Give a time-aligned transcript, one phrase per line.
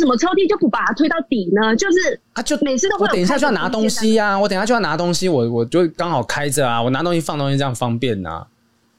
[0.00, 1.76] 什么抽屉就不把它推到底呢？
[1.76, 3.06] 就是啊，就每次都会。
[3.06, 8.46] 我等一下就要拿东西呀、啊，我等一下就要拿东西，我我就刚好开着啊，我拿东西放东西这样方便呐、啊。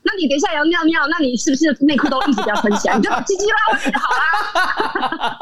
[0.03, 2.95] 那你等一下要尿尿，那你是不是内裤都一直要穿起来？
[2.97, 5.37] 你就把鸡鸡拉回来就好啦。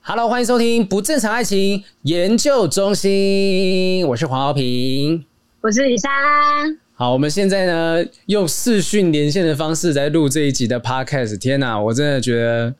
[0.02, 5.26] Hello，欢迎收听不正常爱情研究中心，我是黄豪平，
[5.60, 6.08] 我是李珊。
[6.94, 11.36] 好，我们现在呢用视讯连线的方式在录这一集的 Podcast。
[11.36, 12.72] 天哪，我真的觉得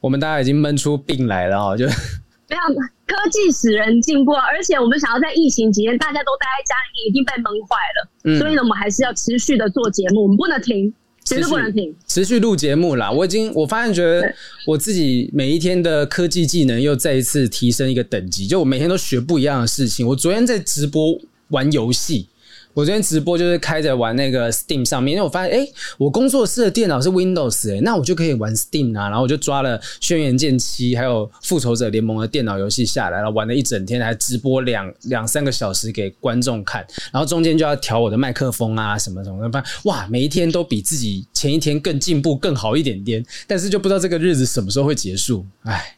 [0.00, 1.76] 我们大家已经闷出病来了哦！
[1.76, 2.74] 就非常
[3.06, 8.08] 科技使人进步，而且我们想要在疫情期间大家都待在家里面，已经被闷坏了。
[8.24, 10.92] 嗯，所以呢，我们还是要持续的做节目，我们不能停。
[11.24, 13.10] 绝对不能停，持续录节目啦！
[13.10, 14.32] 我已经，我发现觉得
[14.64, 20.06] 我自己每一天的科技技能又再一次提升一个等级，就我每天都学不一样的事情。
[20.06, 22.28] 我昨天在直播玩游戏。
[22.74, 25.66] 我昨天直播就是开着玩那个 Steam 上面，因为我发现，哎、
[25.96, 29.08] 我工作室的电脑是 Windows，哎、那我就可以玩 Steam 啊。
[29.08, 36.86] 然后我就抓了《轩辕剑七》还有《复仇者联盟》的电脑游戏下来，然后玩了一整天，还直播两两三个小时给观众看。
[37.10, 39.64] 然后中间就要调我的麦克风啊，什么什么的。
[39.84, 43.24] 哇，每一天都比自己前一天更进步、更好一点点。
[43.46, 45.95] 但是就不知道这个日子什么时候会结束，哎。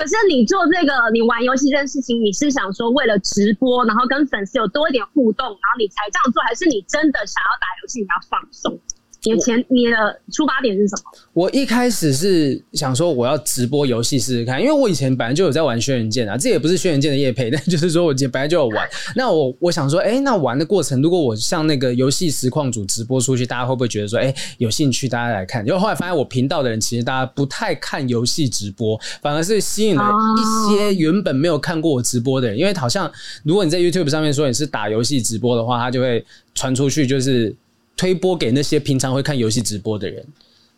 [0.00, 8.80] 可是你做这个，你玩游戏这件事情，你是想说为了直播，然后跟粉丝有多一点互动，然后你才这样做，还是你真的想要打游戏，你要放松？
[9.22, 11.02] 你的前你的出发点是什么？
[11.34, 18.88] 我一开始是想说我要直播游戏试试看，因为我以前本来就有在玩轩辕剑啊，这也不是轩辕剑的叶配，但就是说我本来就有玩。
[19.14, 25.66] 那我我想说，哎、欸，那玩的过程，如果我像那个游戏实况组直播出去，大家会不会觉得说，哎、欸，有兴趣，大家来看？
[25.66, 30.04] 因为后来发现我频道的人其实大家不太看游戏直播，反而是吸引了
[30.38, 33.10] 一些原本没有看过我直播的人，因为好像
[33.44, 37.54] 如果你在 YouTube 上面说你是打游戏直播的话，他就会传出去，就是。
[37.96, 40.24] 推播给那些平常会看游戏直播的人，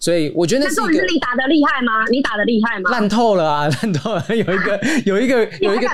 [0.00, 0.92] 所以我觉得那是一个。
[0.94, 2.04] 是你打的厉害吗？
[2.10, 2.90] 你打的厉害吗？
[2.90, 4.24] 烂透了啊， 烂透了！
[4.34, 5.88] 有一个，有一个，有一个，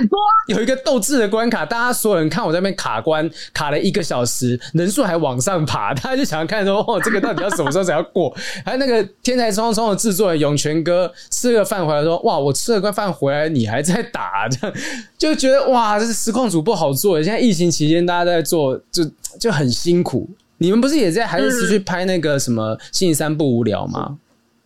[0.46, 8.34] 有一个斗志的关卡，大家所有人看我在那边卡关，卡了一个小时，人数还往上爬，大家就想要看说，哦， 这个到底要什么时候才要过？
[8.64, 14.76] 还有那个天才冲冲的制作人涌泉哥吃个饭回来说，哇，我吃了个饭回来，你还在打，这样
[15.18, 17.22] 就觉得哇，这是实况主不好做。
[17.22, 19.04] 现在疫情期间，大家在做，就
[19.38, 20.30] 就很辛苦。
[20.58, 24.18] 你们不是也在还是持续拍那个什么星期三不无聊吗？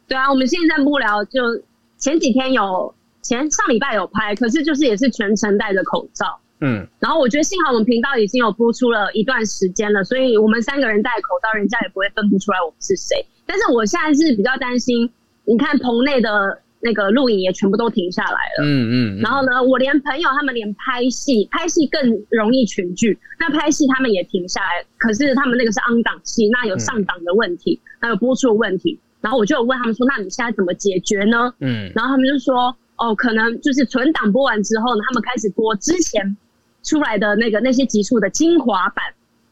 [0.08, 1.40] 对啊，我们星期三不无聊就
[1.98, 6.38] 前几天有前上礼拜有拍，可是就是也是全程戴着口罩。
[6.60, 13.24] 嗯，然后我觉得幸好我们频道已经有播出了一段时间了，所以我们三个人戴口罩，人家也不会分不出来我们是谁。
[13.46, 15.10] 但是我现在是比较担心，
[15.44, 16.60] 你看棚内的。
[16.84, 31.54] 那个录影也全部都停下来了，嗯嗯，然后呢，我连朋友他们连拍戏，拍戏更容易群聚，那拍戏他们也停下来，可是他们那个是 on 档戏，那有上档的问题，还有播出的问题，然后我就有问他们说，那你现在怎么解决呢？
[31.60, 36.36] 嗯，然后他们就说，哦，可能就是存档播完之后呢，他们开始播之前
[36.82, 39.04] 出来的那个那些集数的精华版，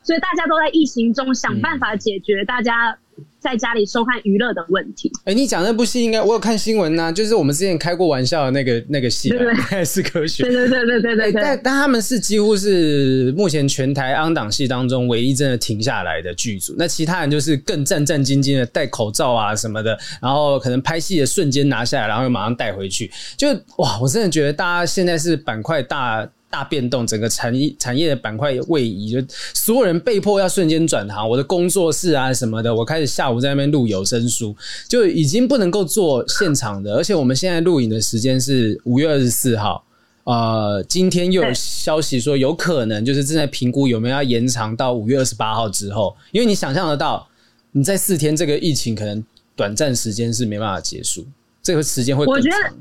[0.03, 2.97] 所以大家都在疫情中想办法解决大家。
[3.39, 5.11] 在家里收看娱乐的问题。
[5.25, 11.33] 哎、欸，你讲那部戏应该我有看新闻呐、啊，就是我们之前开过玩笑的那个 那个戏，对对对， 是科学，对对对对对。
[11.33, 26.27] 但但他们是几乎是目前全台 on 档戏当中唯一真的停下来的剧组，那其他人就是更战战兢兢的戴口罩啊什么的，然后可能拍戏的瞬间拿下来，然后又马上带回去，就哇，我真的觉得大家现在是板块大。
[26.51, 31.27] 大变动，整个产业产业的板块位移，就所有人被迫要瞬间转行。
[31.27, 34.55] 我的工作室啊什么的，我开始下午在那边录有声书，
[34.89, 36.97] 就已经不能够做现场的。
[36.97, 39.85] 而且我们现在录影的时间是五月二十四号，
[40.25, 47.29] 呃，今天又有消息说有可能就是正在评估有没有要延长到五月二十八号之后，因为你想象得到，
[47.71, 49.25] 你在四天这个疫情可能
[49.55, 51.25] 短暂时间是没办法结束，
[51.63, 52.75] 这个时间会更长。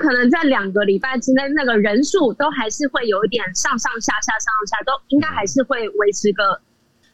[0.00, 6.60] 可能在两个礼拜之内，那个人数都还是会有一点上上下下、上上下，都应该还是会维持个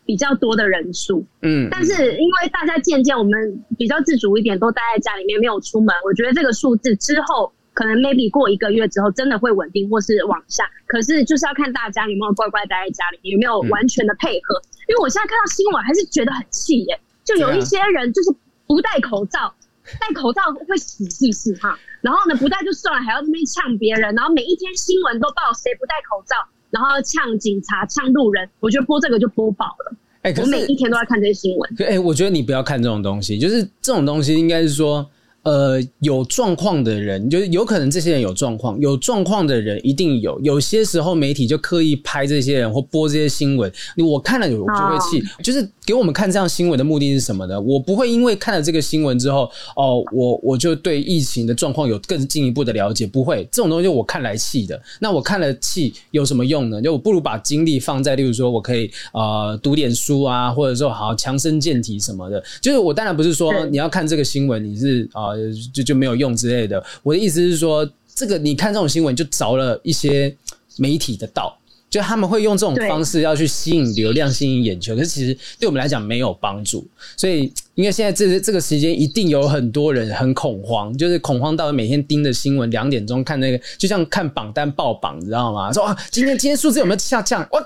[0.05, 1.25] 比较多的人数。
[1.43, 10.69] 嗯，但是因为大家渐渐我们比较自主一点，都待在家里面没有出门，我觉得这个数字之后可能 maybe 过一个月之后真的会稳定或是往下。
[10.87, 14.61] 可是就是要看大家有没有乖乖待在家里面，有没有完全的配合。
[14.89, 18.35] 因为我现在看到新闻还是觉得很气耶，就有一些人就是
[18.67, 19.55] 不戴口罩。
[19.99, 21.79] 戴口罩会死是不是哈？
[22.01, 26.37] 然后呢，不戴就算了，还要那边呛别人，然后每一天新闻都报谁不戴口罩，
[26.71, 28.49] 然后呛警察、呛路人。
[28.61, 29.97] 我觉得播这个就播饱了。
[30.23, 31.75] 哎、欸，我每一天都在看这些新闻。
[31.79, 35.11] 哎、欸，我觉得你不要看这种东西，就是这种东西应该是说，
[35.43, 40.39] 呃，有状况的人，就是有可能这些人有状况，有状况的人一定有。
[40.41, 45.27] 有些时候媒体就刻意拍这些人或播这些新闻，我看了我就会气。
[45.43, 47.59] 就是给我们看这样新闻的目的是什么呢？
[47.59, 53.07] 我不会因为看了这个新闻之后，哦，我我就对疫情的状况有更进一步的了解。
[53.07, 54.79] 不会，这种东西我看来气的。
[55.01, 56.83] 那我看了气有什么用呢？
[56.83, 62.45] 就我不如把精力放在，例如说我可以呃读点书啊，或者说好好强身健体什么的。
[62.61, 65.29] 就是我当然不是说你要看这个新闻，你是啊。
[65.29, 65.30] 呃
[65.73, 66.83] 就就没有用之类的。
[67.03, 70.35] 我的意思是说，这个你看这种新闻就着了一些
[70.77, 71.57] 媒体的道，
[71.89, 76.87] 就他们会用这种方式要去吸引流量、吸引眼球，可是其实对我们来讲没有帮助。
[77.17, 85.73] 所以，因为现在这这个时间一定有很多人很恐慌，就是恐慌到每天盯着新闻，两点钟看那个，就像看榜单报榜，你知道吗？
[85.73, 87.47] 说啊，今天今天数字有没有下降？
[87.53, 87.61] 哇，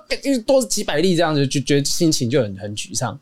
[0.46, 3.18] 多几百例这样子，就觉得心情就很很沮丧。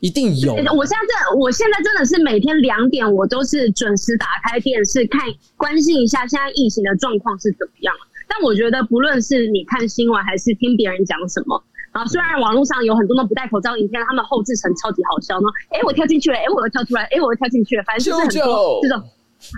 [0.00, 0.54] 一定有。
[0.54, 5.20] 我现在这，我现在真的是每天两点，我都是准时打开电视看，
[5.56, 7.94] 关心一下现在疫情的状况是怎么样。
[8.26, 11.62] 但我觉得，不论是你看新闻还是听别人讲什么，
[11.92, 15.48] 啊，虽然网络上有很多那不戴口罩影片，他们后制成超级好笑呢。
[15.70, 19.02] 哎，我跳进去了，哎，我又跳出来，哎，我又跳进去了，反正就是很多这种，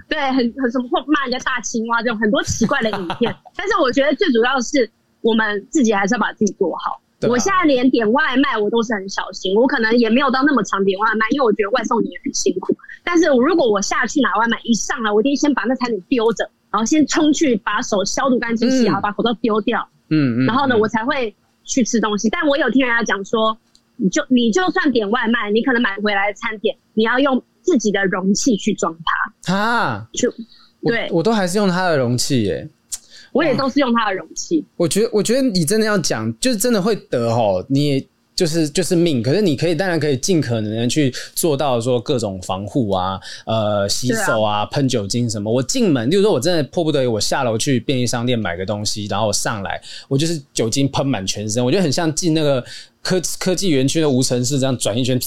[0.09, 3.35] 对，很很什么或骂人家大青蛙这种很多奇怪的影片。
[3.57, 4.91] 但是我觉得最主要是
[5.21, 7.01] 我们自己还是要把自己做好。
[7.23, 12.77] 我现在连点外卖我都是很小心，我可能也没有到那么常点外卖，因为我觉得外送员也很辛苦。
[13.03, 19.89] 但是我如果我下去拿外卖，一上来我一定先把那餐点丢着，然后先冲去把手消毒干净、洗好，把口罩丢掉。
[20.11, 20.47] 嗯嗯。
[20.47, 21.35] 然后呢，我才会
[21.65, 22.29] 去吃东西。
[22.29, 23.57] 但我有听人家讲说，
[23.97, 28.95] 你就你就算点外卖，你可能买回来的餐点，你要用自己的容器去装
[29.47, 29.55] 它。
[29.55, 30.31] 啊，就
[30.83, 32.69] 对我，我都还是用它的容器耶。
[33.37, 34.65] 我也都是用它的容器。
[34.77, 39.23] 我觉得，我觉得你真的要讲，就是真的会得哦，你就是就是命。
[39.23, 45.53] 可是你可以，当然可以尽可能的去做到说各种防护啊，呃，洗手啊，喷、啊、酒精什么。
[45.53, 52.65] 我进门，例如说我真的迫不得已，我下楼去便利商店买个东西，然后我上来，我就是酒精喷满全身，我觉得很像进那个
[53.03, 55.19] 科科技园区的无尘室这样转一圈。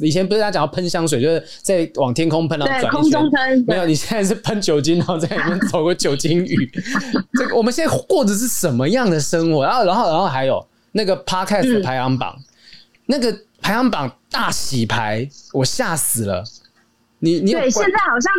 [0.00, 2.92] 以前不是他讲要喷香水，就是在往天空喷，然后转。
[2.92, 3.64] 空中喷。
[3.66, 6.70] 没有，你现在是喷酒精，然后在里面走个酒精雨。
[7.34, 9.64] 这个我们现在过的是什么样的生活？
[9.64, 12.44] 然后，然后，然后还有那个 Podcast 排行榜，嗯、
[13.06, 16.44] 那个排行榜大洗牌，我吓死了。
[17.20, 18.32] 你你对，现在好像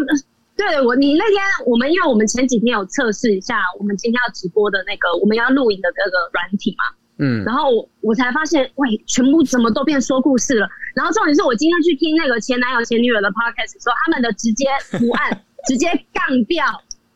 [0.56, 6.96] 对我你那天我们因为我们前几天有测试一下，我们今天要直播的那个我们要录影的那个软体嘛。
[7.20, 10.68] 嗯，然后我我才发现，喂，全部怎么都变说故事了。
[10.96, 16.66] 然后重点是我今天去听那个前男友前女友的 podcast，说他们的直接图案 直接杠掉，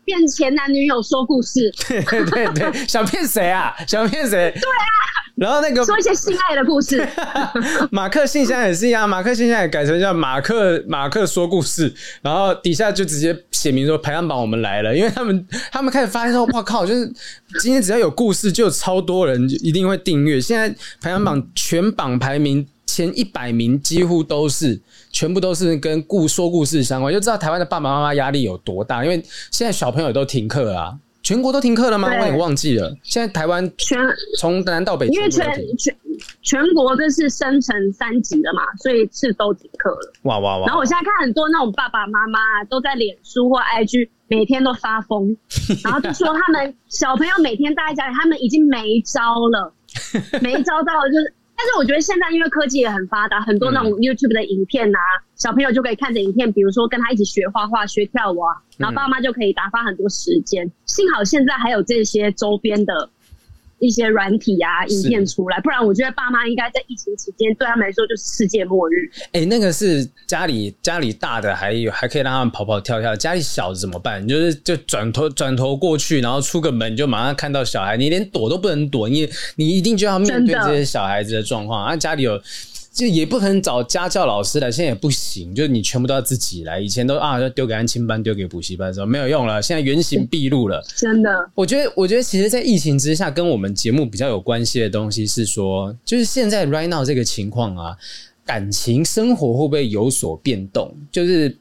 [0.05, 1.71] 变前男女友说故事。
[1.87, 3.73] 对对对，想骗谁啊？
[3.87, 4.51] 想骗谁？
[4.55, 4.91] 对啊。
[5.35, 7.03] 然后那个说一些性爱的故事。
[7.89, 11.91] 马克信箱也是一样，马克信箱也改成叫马克马克说故事，
[12.21, 17.11] 然后底下就直接写明说排行榜我们来了，因为他们他们开始发现说，哇靠，就是
[17.59, 20.39] 今天只要有故事，就有超多人一定会订阅。
[20.39, 20.69] 现在
[21.01, 22.63] 排行榜全榜排名
[22.93, 24.79] 前一百名几乎都是
[25.11, 29.15] 全部都是跟故说故事相关，就知道台湾的爸爸妈妈压力有多大，因为
[29.49, 30.95] 现在小朋友都停课啊。
[31.23, 32.09] 全国都停课了吗？
[32.19, 32.95] 我也忘记了。
[33.01, 33.97] 现在台湾全
[34.37, 35.43] 从南到北，因为全
[35.77, 35.95] 全
[36.43, 40.13] 全国这是升成三级了嘛，所以是都停课了。
[40.23, 40.67] 哇哇哇！
[40.67, 45.35] 然后我现在看很多那种爸爸妈妈都在脸书或 IG 每天都发疯，
[45.83, 49.73] 然后就说他们小朋友每天待在家里，他们已经没招了，
[50.41, 51.33] 没招到就是。
[51.63, 60.65] 但是我觉得现在因为科技也很发达，很多那种 YouTube 的影片啊，嗯、小朋友就可以看着影片，比如说跟他一起学画画、学跳舞啊，然后爸妈就可以打发很多时间。
[60.65, 63.09] 嗯、幸好现在还有这些周边的。
[63.83, 68.93] 一些软体啊，影片出来，不然我觉得爸妈应该在疫情期间对他们来说就是世界末日。
[69.33, 74.23] 哎、欸，那个是家里家里大的还有还可以让他们跑跑跳跳，家里小的怎么办？
[74.23, 81.85] 你就是就转头转头过去，然后出个门就马上看到小孩，你连躲都不能躲，你你一定就要面对这些小孩子的状况。
[81.85, 82.41] 啊，家里有。
[82.93, 86.79] 就也不可能找家教老师来，现在也不行，就是你全部都要自己来。
[86.79, 90.79] 以前都啊，就丢给安亲班，丢给补习班的时候没有用了，现在原形毕露了。
[90.95, 97.97] 真的，我觉得，我觉得，其实，在疫情之下，跟我们节目比较有关系的东西是说，就是现在 right now 这个情况啊，
[98.45, 100.95] 感情生活会不会有所变动？
[101.11, 101.57] 就是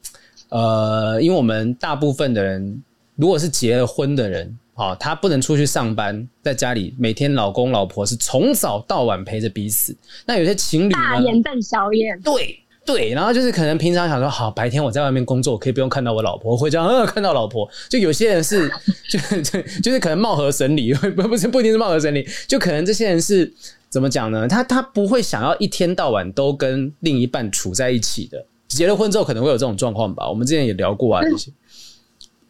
[0.49, 2.83] 呃，因为我们大部分的人，
[3.15, 4.55] 如果是结了婚的人。
[4.75, 9.95] 好，他不能出去上班，在家里每天老公老婆是从早到晚陪着彼此。
[10.25, 17.69] 那有些情侣大眼瞪小眼，对对，然后就是可能平常想说，好，白天我在外面工作，我可以不用看到我老婆，回家呃看到老婆。
[17.87, 18.67] 就有些人是，
[19.09, 23.53] 就就就是可能貌合神离， 不不是不一定是貌合神离，就可能这些人是
[23.89, 24.47] 怎么讲呢？
[24.47, 28.43] 他他不会想要一天到晚都跟另一半处在一起的。
[28.67, 30.27] 结了婚之后可能会有这种状况吧？
[30.27, 31.51] 我们之前也聊过啊这些。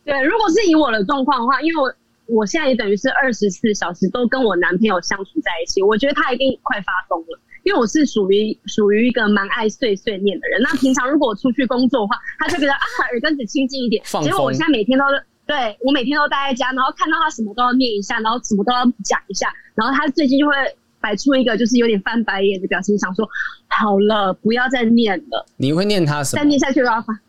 [0.06, 1.94] 对，如果是以我的状况的话，因为我
[2.28, 7.40] 我现在也等于是二十四小时都跟我男朋友相处在一起，我觉得他一定快发疯了。
[7.64, 10.62] 因为我是属于属于一个蛮爱碎碎念的人。
[10.62, 14.04] 那平常如果我出去工作的话，他就觉得啊耳根子清净一点。
[14.22, 15.06] 结果我现在每天都
[15.46, 20.54] 对我每天都待在家，然后看到他什么都要念一下，然后什么都要讲一下，然后他最近就会
[21.00, 23.26] 摆出一个就是有点翻白眼的表情，想说
[23.70, 25.46] 好了，不要再念了。
[25.56, 26.42] 你会念他什么？
[26.42, 27.14] 再念下去都要发。
[27.14, 27.20] 就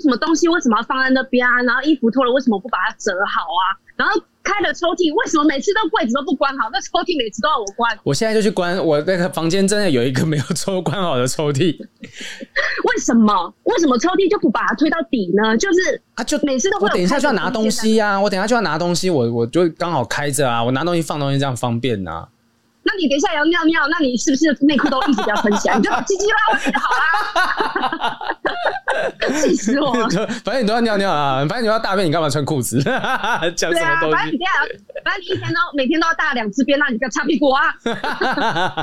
[0.00, 1.62] 什么东西为什么要放在那边啊？
[1.62, 3.76] 然后衣服脱了为什么不把它折好啊？
[3.96, 4.20] 然后。
[4.44, 6.70] 开了抽屉，为什么每次都柜子都不关好？
[6.72, 7.94] 那抽屉每次都要我关。
[8.02, 11.76] 我现在就去关，我那个房间真的有一个没有抽关好的抽屉。
[12.88, 13.54] 为什么？
[13.64, 15.54] 为什么抽屉就不把它推到底呢？
[15.58, 16.88] 就是啊，就每次都会。
[16.88, 22.28] 我等一下就要拿东西呀、啊，我等一下就要拿东西，我我就刚好开着啊，我拿东西放东西这样方便呐、啊。
[22.88, 25.76] 那你等一下要尿尿，那你是不是内裤都一直不要穿起来？
[25.76, 26.36] 你就把鸡鸡拉
[26.80, 28.18] 好啦。
[29.42, 30.08] 气死我了！
[30.42, 32.80] 反正你都要尿尿啊，反正你要大便，你干嘛穿裤子？
[33.54, 34.16] 讲什么东西？
[34.16, 34.54] 啊、反正你这样，
[35.04, 38.74] 反正你一天都每天都要大两次便，那你不要擦屁股啊！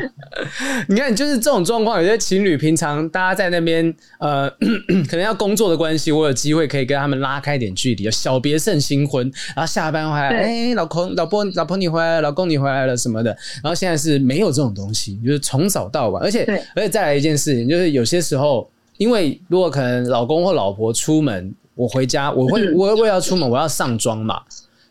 [0.87, 4.47] 你看，就是这种状况，有些情侣平常大家在那边，呃，
[5.09, 9.29] 可能要工作的关系，我有机会可以跟他们拉开点距离，小别胜新婚。
[9.55, 13.31] 然后下班回来，哎、欸，老公、老婆、老婆你回来了，老公你回来了什么的。
[13.63, 13.94] 然后现在。
[13.95, 16.43] 但是没有这种东西，就是从早到晚，而且
[16.75, 24.41] 而且再来一件事情，就是有些时候，因为如果可能老公或老婆出门，我回家我会我我要出门，我要上妆嘛，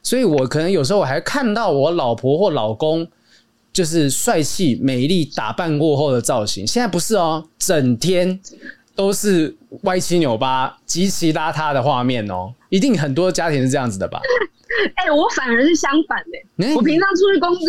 [0.02, 3.06] 所以我可能有时候我还看到我老婆或老公
[3.74, 8.40] 就是帅气美丽打扮过后的造型，现在不是哦，整天
[8.96, 14.18] 都是歪七扭八、极其邋遢的画面哦，一定很多家庭是这样子的吧？
[14.96, 16.18] 哎、欸，我反而是相反
[16.56, 17.60] 的、欸，我平常出去工作。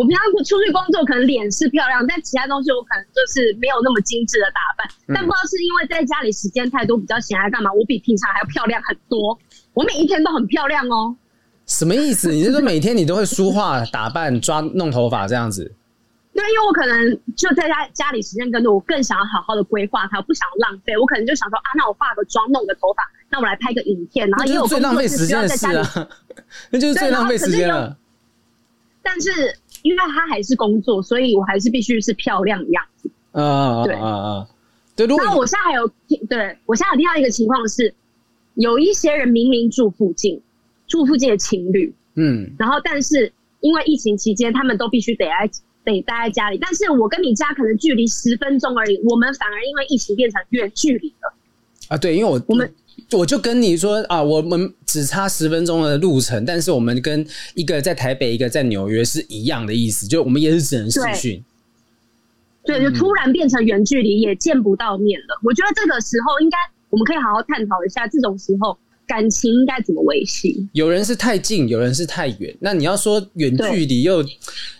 [0.00, 4.88] 我平常出去工作，可能脸是漂亮，但其他东西我可能就是没有那么精致的打扮。
[5.08, 7.70] 嗯、但不知道是因为在家里时间太多，比较闲，还干嘛？
[7.70, 9.38] 我比平常还要漂亮很多。
[9.74, 11.14] 我每一天都很漂亮哦。
[11.66, 12.32] 什么意思？
[12.32, 15.70] 你是说每天你都会梳化、打扮、抓弄头发这样子？
[16.32, 20.96] 对，因为我可能就在家家里时间更多，我更想要好好的规划它，我不想浪费。
[20.96, 26.08] 我可能就想说啊，那我化个妆、弄个头发，那我来拍个影片，然后也有最浪费时间的事啊。
[26.70, 27.94] 那就是最浪费时间了。
[29.02, 29.54] 但是。
[29.82, 33.10] 因为他还是工作，所以我还是必须是漂亮的样子。
[33.32, 34.46] 嗯，对，嗯嗯，
[34.96, 35.06] 对。
[35.06, 35.88] 那我现在还有，
[36.28, 37.94] 对我现在有听到一个情况是，
[38.54, 40.40] 有一些人明明住附近，
[40.86, 45.50] 住附近的情侣，嗯，然后但是因为疫情期间，他们都必须得在
[45.84, 46.58] 得待在家里。
[46.58, 51.34] 但是我跟你家可能距离十分钟而已，我们反而因为疫情变成远距离了。
[51.88, 52.72] 啊，对，因为我我们。
[53.12, 61.42] 我就跟你说啊，我们只差十分钟的路程，但是我们跟一个在台北，一个在纽约是一样的意思，就我们也是只能视讯。
[62.64, 65.40] 对，就突然变成远距离，也见不到面了。
[65.42, 66.58] 我觉得这个时候应该
[66.90, 68.78] 我们可以好好探讨一下，这种时候
[69.10, 70.68] 感情应该怎么维系？
[70.72, 72.56] 有人是太近，有人是太远。
[72.60, 74.24] 那你要说远距离又。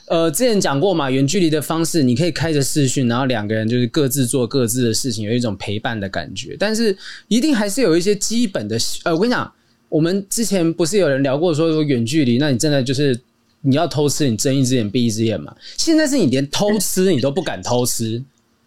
[0.06, 6.56] 呃，之前讲过嘛，远距离的方式，你可以开着视讯，然后两个人就是各自做各自的事情，有一种陪伴的感觉。
[6.58, 6.96] 但是
[7.26, 9.52] 一定还是有一些基本的，呃，我跟你讲，
[9.88, 13.20] 我们之前不是有人聊过说，说远距离，那你真的就是
[13.62, 15.54] 你要偷吃，你睁一只眼闭一只眼嘛？
[15.76, 18.20] 现在是你连偷吃你都不敢偷吃，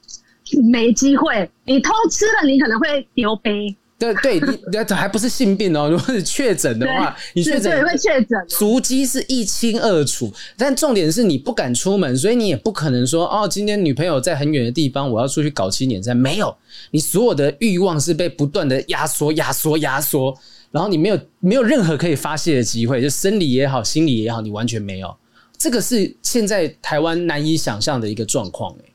[0.71, 3.75] 没机会，你偷吃了，你可能会丢杯。
[4.11, 5.87] 对对，你这还不是性病哦。
[5.87, 10.33] 如果是确诊的话，你确诊会确诊，足迹是一清二楚。
[10.57, 16.17] 但重点是你不敢出门，所以你也不可能说哦，今天女朋友在很远的地方，我要出去搞七年三。
[16.17, 16.55] 没有，
[16.91, 20.35] 你所有的欲望是被不断的压缩、压缩、压缩，
[20.71, 25.15] 然后你没有没有任何可以发泄的机会，就生理也好，心理也好，你完全没有。
[25.57, 28.75] 这个是现在台湾难以想象的一个状况。
[28.79, 28.89] 哎，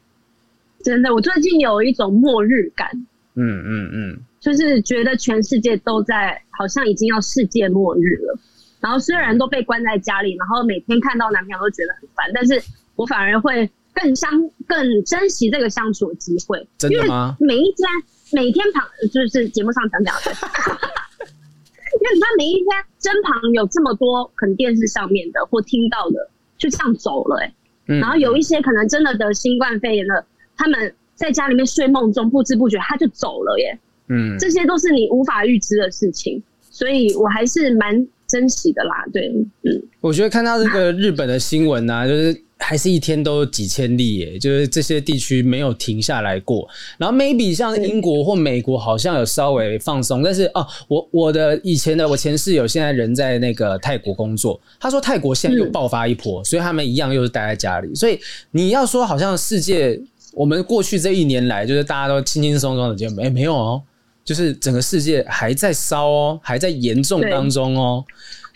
[0.82, 2.88] 真的，我最近有一种末日感。
[3.34, 4.20] 嗯嗯嗯。
[4.40, 8.38] 就是觉得全世界都在，好像已经要世界末日了。
[8.80, 12.62] 然后虽然都被关在家里，然后每天看到男朋友都觉得很烦，但是
[12.94, 14.30] 我反而会更相
[14.66, 16.64] 更珍惜这个相处的机会。
[16.78, 17.36] 真的吗？
[17.40, 17.88] 因为每一天
[18.32, 22.66] 每天旁就是节目上讲讲的，因为你看每一天
[23.00, 27.54] 身旁有这么多可能电视上面的或听到的，就这样走了哎、欸
[27.88, 27.98] 嗯。
[27.98, 30.24] 然后有一些可能真的得新冠肺炎了，
[30.56, 33.76] 他们在家里面睡梦中不知不觉他就走了耶。
[34.08, 39.04] 嗯，这些都是你无法预知的事情，所以我还是蛮珍惜的啦。
[39.12, 39.28] 对，
[39.62, 46.66] 嗯，我觉得看到这个日本的新闻啊，就是还是一天都几千例耶，就是这些地区没有停下来过。
[46.96, 57.94] 然后 maybe 像英国或美国好像有稍微放松，但是哦，我我的以前的我前室友现在人在那个泰国工作，他说泰国现在又爆发一波，所以他们一样又是待在家里。
[57.94, 58.18] 所以
[58.50, 60.00] 你要说好像世界。
[60.34, 63.82] 我们过去这一年来，就是大家都轻轻松松的就没没有哦，
[64.28, 68.04] 就是整个世界还在烧哦，还在严重当中哦。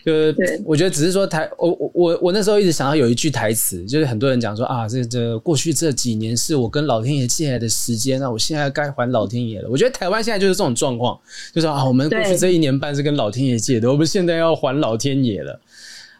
[0.05, 9.67] 就是我觉得只是说台，我我我我那时候一直想到有一句台词，就是很多人讲说啊，这这过去这几年是我跟老天爷借来的时间，那我现在该还老天爷了。
[9.67, 11.19] 我觉得台湾现在就是这种状况，
[11.51, 15.59] 就是啊，我们过去这一年半是跟老天爷借的，我们现在要还老天爷了。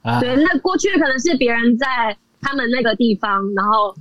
[0.01, 1.85] 啊，对，那过去可能是别人在
[2.41, 3.95] 他们那个地方，然后。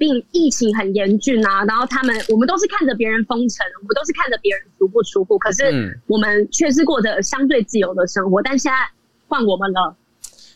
[0.00, 8.40] 病疫情很严峻啊，然后他们我们都是看着别人封城，我们都是看着别人足不出户，可是我们却是过着相对自由的生活。
[8.40, 8.78] 但现在
[9.28, 9.94] 换我们了，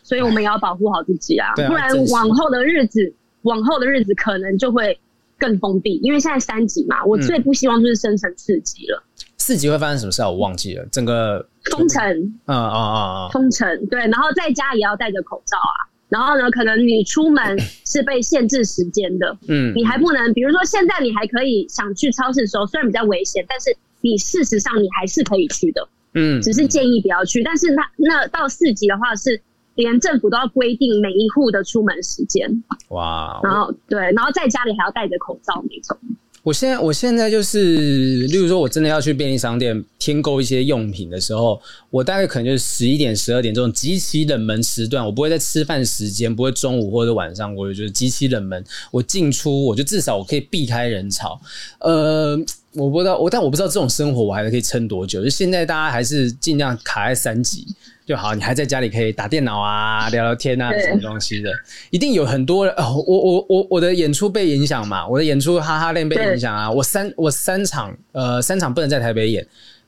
[0.01, 4.99] 所以我们也要保护好自己啊，不然往后的日子，往后的日子可能就会
[5.37, 5.97] 更封闭。
[5.97, 9.03] 因为现在三级嘛，我最不希望就是升成四级了。
[9.37, 10.29] 四级会发生什么事啊？
[10.31, 12.01] 我忘记了，整个封城，
[12.47, 15.93] 嗯啊啊啊，封城，对，然后在家也要戴着口罩啊。
[16.07, 27.43] 然后呢，可能你出门是被限制时间的，嗯，你还不能，比如说现在你还可以想去超市的时候，虽然比较危险，但是你事实上你还是可以去的，嗯，只是建议不要去。
[27.43, 29.41] 但是那那到四级的话，是
[29.73, 35.97] 连政府都要规定每一户的出门时间，哇，然后对，然后在家里还要戴着口罩那种。
[36.45, 41.59] 我现在我现在就是，例如说，我真的要去便利商店添购一些用品的时候，
[41.89, 48.63] 我大概可能就是十一点、十二点这种极其冷门时段，我不会在吃饭时间，不会中午或者晚上，我就觉得极其冷门。
[48.91, 51.41] 我进出，我就至少我可以避开人潮。
[51.79, 52.39] 呃，
[52.75, 55.23] 我不知道，我但我不知道这种生活我还可以撑多久。
[55.23, 57.65] 就现在大家还是尽量卡在三级。
[58.05, 61.49] 就好，你还在家里可以打电脑啊、聊聊天啊，什么东西的，
[61.89, 62.71] 一定有很多人。
[62.75, 66.69] 哦，我我我我的演出被影响嘛，我的演出哈哈练被影响啊。
[66.69, 69.43] 我三我三场呃三场不能在台北演，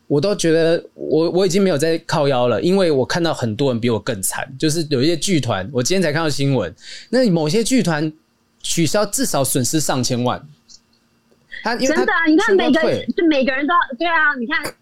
[0.07, 6.73] 我都觉得我我已经没有在靠腰了，因为我看到很多人比我更惨，就是有一些剧团，我今天才看到新闻，
[7.11, 8.11] 那某些剧团
[8.63, 10.41] 取消至少损失上千万。
[11.63, 12.81] 真的啊，你看每个
[13.15, 14.61] 就每个人都对啊，你看。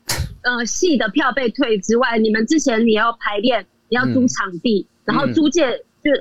[0.46, 6.12] 呃，戏的票被退之外，你们之前你要排练，你要租场地，嗯、然后租借就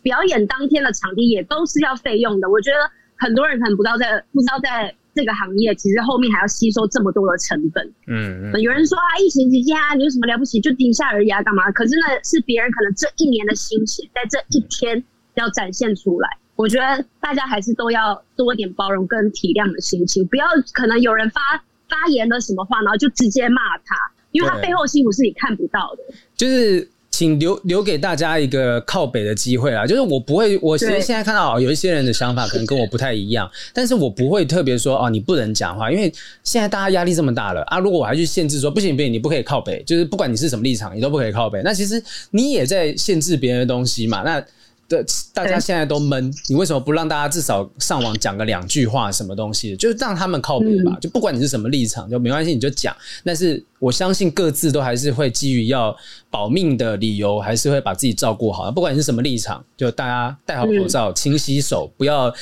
[0.00, 2.48] 表演当天的场地也都是要费用的。
[2.48, 2.78] 我觉得
[3.16, 7.86] 很多人可能不知道在不知道在这个行业，其实后面还要吸收这么多的成本。
[8.06, 10.58] 嗯，嗯有人说啊，疫情期间啊，你有什么了不起？
[10.58, 11.70] 就停下而已啊，干嘛？
[11.72, 16.30] 可是那是别人可能这一年的心血，在这一天要展现出来。
[16.56, 21.40] 我觉得大家还是都要多一点包容跟体谅的心情，不要可能有人发。
[21.88, 23.94] 发言了什么话，然后就直接骂他，
[24.32, 26.12] 因为他背后辛苦是你看不到的。
[26.36, 29.86] 就是请留留给大家一个靠北的机会啊！
[29.86, 37.78] 就是我不会，我其实现在看到有一些人的想法可能跟我不太一样，但是我不会特别说哦，你不能讲话，因为现在大家压力这么大了啊！
[37.78, 44.22] 如果我还去限制说不行不行，你不可以靠北，就是不管你是什么立场，你都不可以靠北，那其实你也在限制别人的东西嘛。
[44.22, 44.44] 那
[44.88, 49.76] 的大家现在都闷，你为什么不让大家至少上网讲个两句话，什么东西？
[49.76, 52.96] 就是让他们靠边吧，就不管你是什么立场，就没关系，你就讲。
[53.24, 55.96] 但是我相信各自都还是会基于要
[56.30, 58.70] 保命的理由，还是会把自己照顾好。
[58.70, 62.32] 不管你是什么立场，就大家戴好口罩，勤洗手，不要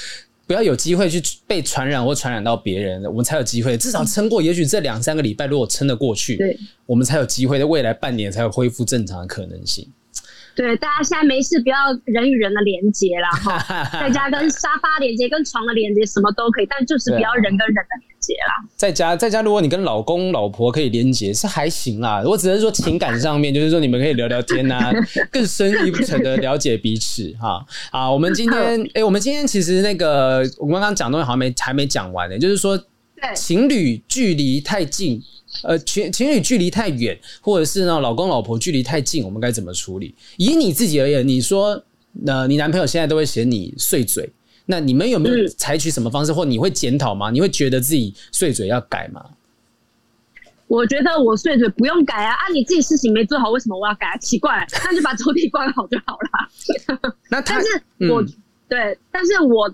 [0.46, 4.42] 不要有机会去被传染或传染到别人，我们才有机会至少撑过。
[4.42, 9.88] 也许这两三个礼拜，如果撑得过去，对，我们才有机会在未来半年才有恢复正常的可能性。
[10.56, 18.64] 对，大家现在没事，不要人与人的连接啦，哈， 在家跟沙发连接、跟床的连接，什么都可以，但就是不要人跟人的连接啦。
[18.76, 22.22] 在家，在家，如果你跟老公、老婆可以连接，是还行啦。
[22.24, 24.92] 我只能说情感上面，就是说你们可以聊聊天啊，
[25.30, 27.64] 更深一层的了解彼此哈。
[27.90, 32.80] 啊，我们今天，哎、欸，我们今天其实那个我们刚刚讲东西好像没还没讲完呢，就是说，
[33.34, 35.20] 情侣距离太近。
[35.62, 40.14] 呃，情情侣距离太远，或者是呢，老公老婆距离太近，我们该怎么处理？
[40.36, 41.82] 以你自己而言，你说，
[42.26, 44.28] 呃，你男朋友现在都会嫌你碎嘴，
[44.66, 47.30] 那你们有没有采取什么方式，或你会检讨吗？
[47.30, 49.24] 你会觉得自己碎嘴要改吗？
[50.66, 54.16] 我觉得我碎嘴不用改啊，啊，你自己事情没做好，为什么我要改啊？
[54.18, 57.14] 奇怪，那就把抽屉 关好就好了。
[57.30, 57.68] 那但是
[58.10, 58.28] 我、嗯、
[58.68, 59.72] 对，但是我。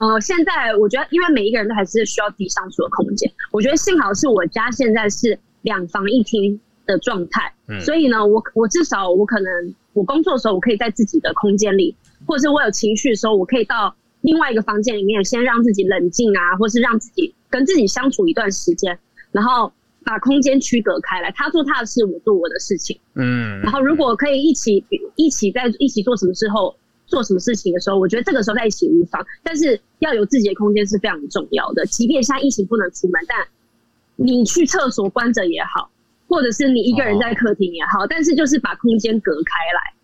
[0.00, 3.30] 呃，现在我觉得，因为每一个人都还是需要自己相处的空间。
[3.52, 11.94] 我觉得幸好是我家现在是两房一厅的状态，嗯，所以呢，我我至少我可能我工作的时候，我可以在自己的空间里，
[12.26, 18.98] 或者是我有情绪的时候，我可以到另外一个房间里面，先让自己冷静啊，或是让自己跟自己相处一段时间，
[19.32, 19.70] 然后
[20.02, 24.82] 把空间区隔开来，他做他的事，我做我的事情，嗯，然后如果可以一起
[25.16, 26.74] 一起在一起做什么时候。
[27.10, 31.84] 做什么事情的时候，我觉得这个时候在一起无妨，但是要有自己的空间是非常重要的。
[31.84, 33.46] 即便现在疫情不能出门，但
[34.16, 35.90] 你去厕所关着也好，
[36.28, 39.94] 或者是你一个人在客厅也好，但是就是把空间隔开来。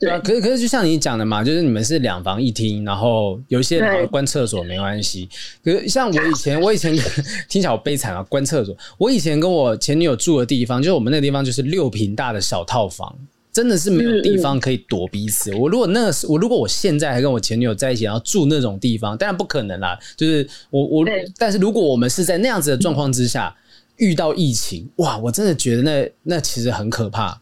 [0.00, 5.28] 对啊，可是可是就像你讲的嘛，就是你们是两房一厅，然后有一些人关厕所没关系。
[5.62, 6.92] 可是像我以前，我以前
[7.48, 8.76] 听起来好悲惨啊，关厕所。
[8.98, 13.16] 我以前跟我前女友住的地方，就是我们那个地方就是六平大的小套房，
[13.52, 15.54] 真的是没有地方可以躲彼此。
[15.54, 19.98] 我如果那个时，我如果我现在还跟我前女友在一起，然后住那种地方，当然不可能啦。
[20.16, 21.04] 就是我我，
[21.36, 23.54] 但是如果我们是在那样子的状况之下
[23.98, 27.38] 遇到疫情，哇，我真的觉得那那其实很可怕。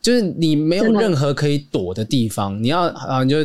[0.00, 3.36] 就是你没有任何可以躲的地方，你要啊，你就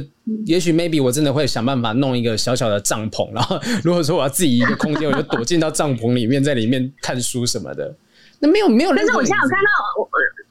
[0.46, 7.94] 也许 maybe 我真的会想办法弄一个小小的帐篷，然后 如果说我要自己一个空间，我就躲进到帐篷里面，在里面看书什么的。
[8.40, 9.70] 那没有没有，但是我现在有看到，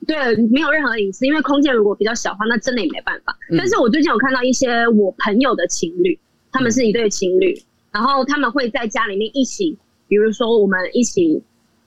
[0.07, 0.17] 对，
[0.51, 3.37] 没有任何隐私，因为空间如果比较小的话，那真的也没办法。
[3.57, 6.19] 但是我最近有看到一些我朋友的情侣，
[6.51, 7.61] 他们是一对情侣，
[7.91, 11.43] 然后他们会在家里面一起，比如说我们一起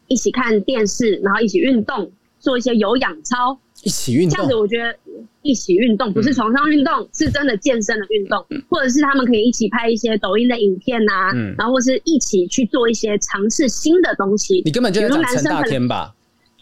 [0.07, 3.59] 一起看电视，然后一起运动，做一些有氧操。
[3.83, 4.95] 一起运动，这样子我觉得
[5.41, 14.61] 一起运动不是床上运动，嗯，是真的健身的运动，嗯，或者是他们可以一起拍一些抖音的影片呐，啊嗯，然后或是一起去做一些尝试新的东西。
[14.63, 16.15] 你根本就是讲陈大天吧？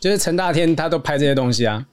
[0.04, 1.86] 就是陈大天他都拍这些东西啊。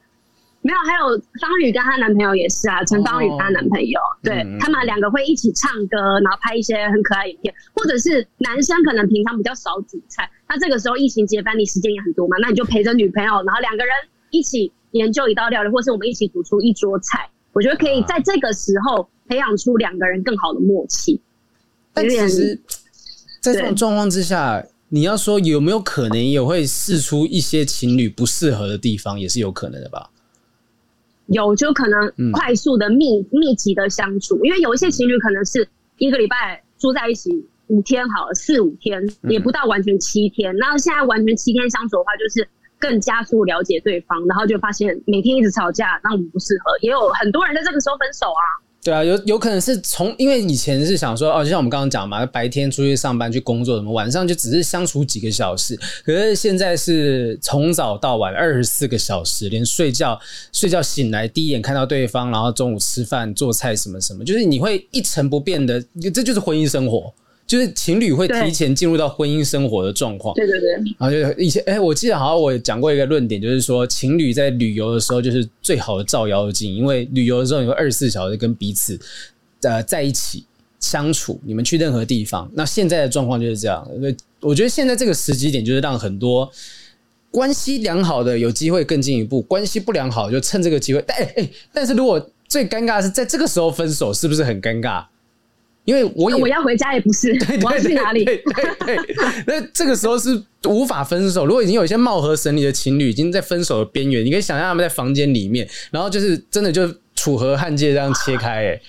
[0.62, 13.94] 没有，还有方宇跟她男朋友也是啊，陈方宇她男朋友，哦，对，嗯，他们两个会一起唱歌，然后拍一些很可爱影片，或者是男生可能平常比较少煮菜，那这个时候疫情结伴，你时间也很多嘛，那你就陪着女朋友，然后两个人
[14.30, 14.72] 一起。
[14.92, 21.20] 研究一道料理，或是我们一起煮出一桌菜，我觉得可以在这个时候培养出两个人更好的默契。
[21.94, 22.60] 但其实，
[23.40, 30.10] 在这种状况之下，你要说有没有可能也会试出一些情侣不适合的地方，也是有可能的吧？
[31.26, 37.30] 有，就可能快速的密、嗯、密集的相处，因为有一些情侣可能是一个礼拜住在一起
[37.68, 40.54] 五天，好了，四五天也不到完全七天。
[40.58, 42.46] 那、嗯、现在完全七天相处的话，就是。
[42.80, 46.72] 更加速了解对方，然后就发现每天一直吵架，那我们不适合。
[46.80, 48.44] 也有很多人在这个时候分手啊。
[48.82, 55.78] 对啊，有有可能是从，因为以前是想说，哦，就像我们刚刚讲嘛，白天出去上班去工作，什么晚上就只是相处几个小时。
[56.02, 60.18] 可是现在是从早到晚二十四个小时，连睡觉
[60.50, 67.12] 睡觉醒来第一眼看到对方，然后中午吃饭做菜什么什么，就是你会一成不变的，这就是婚姻生活。
[67.50, 70.70] 就是情侣会提前进入到婚姻生活的状况，对对对。
[70.96, 78.96] 然后就以前，哎、欸，我记得好像我讲过一个论点，就是说情侣在旅游的时候就是最好的照妖镜，因为旅游的时候你会二十四小时跟彼此
[79.62, 80.44] 呃在一起
[80.78, 82.48] 相处，你们去任何地方。
[82.54, 86.48] 那现在的状况就是这样，所以我觉得现在这个时机点就是让很多
[87.32, 91.02] 关系良好的有机会更进一步，关系不良好就趁这个机会。
[91.04, 95.04] 但哎哎，但是如果最尴尬的是在这个时候分手，是不是很尴尬？
[95.84, 98.24] 因为我我要回家也不是，对对对，我要去哪里？
[98.24, 98.98] 对对，对，
[99.46, 101.46] 那这个时候是无法分手。
[101.46, 108.80] 如果已经有一些貌合神离的情侣已经在分手的边缘，你可以想象他们在房间里面，然后就是真的就楚河汉界这样切开，哎，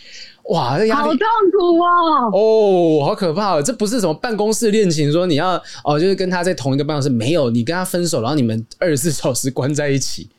[0.49, 1.17] 哇，这压力好痛
[1.57, 2.29] 苦哦！
[2.33, 3.61] 哦，好可怕！
[3.61, 10.29] 这不是什么办公室恋情，说你要哦，就是跟他在同一个办公室，没有，你跟他分手，然后你们二十四小时关在一起。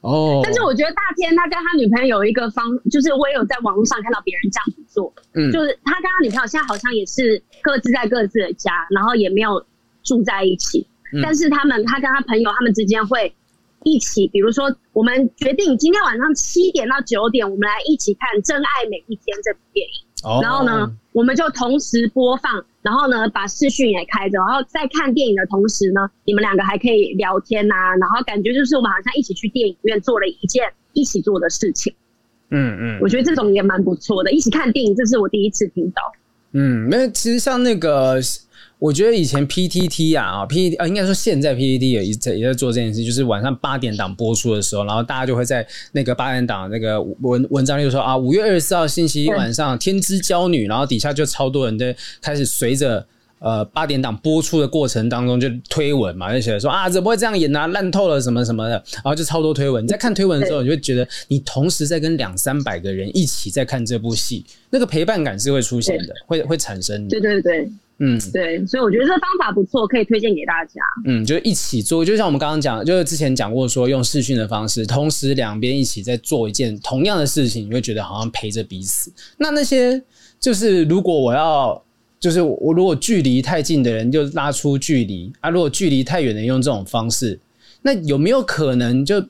[0.00, 9.64] 哦，但是我觉得大天他跟他女朋友有一个方，就是我也有在网络上看到别人这样子做，嗯，就是他跟他女朋友现在好像也是各自在各自的家，然后也没有
[10.02, 13.34] 住在一起，嗯，但是他们他跟他朋友他们之间会
[13.84, 20.05] 一起，比如说我们决定今天晚上七点到九点，我们来一起看《真爱每一天》这部电影。
[20.42, 31.94] 然后呢，我们就同时播放，然后呢，把视讯也开着，然后在看电影的同时呢，你们两个还可以聊天呐、啊，然后感觉就是我们好像一起去电影院做了一件一起做的事情。
[32.50, 36.02] 嗯嗯，我觉得这种也蛮不错的，一起看电影，这是我第一次听到。
[36.52, 38.20] 嗯，那其实像那个。
[38.78, 53.06] 我觉得以前 PTT 啊啊 PTT 啊，应该说现在 PTT 也在也在做这件事，就是晚上八点档播出的时候，然后大家就会在那个八点档那个文文章就说啊，五月二十四号星期一晚上，天之娇女，然后底下就超多人在开始随着
[53.38, 59.82] 呃八点档播出的过程当中就推文嘛，就写的说啊，怎么会这样演啊，烂透了什么什么的，然后就超多推文。
[59.82, 67.18] 你在看推文的时候，你就会觉得你同时在跟两三百个人一起在看这部戏，那个陪伴感是会出现的，会会产生的。
[67.18, 67.70] 对对对。
[67.98, 70.80] 嗯，对，所以我觉得这个方法不错，可以推荐给大家。
[71.06, 79.10] 嗯，就一起做，就像我们刚刚讲，就是之前讲过，说用视讯的方式，同时两边一起在做一件同样的事情，你会觉得好像陪着彼此。
[79.38, 80.02] 那那些
[80.38, 81.82] 就是如果我要，
[82.20, 87.38] 就是我如果距离太近的人就拉出距离啊，如果距离太远的人用这种方式，
[87.82, 89.24] 那有没有可能就？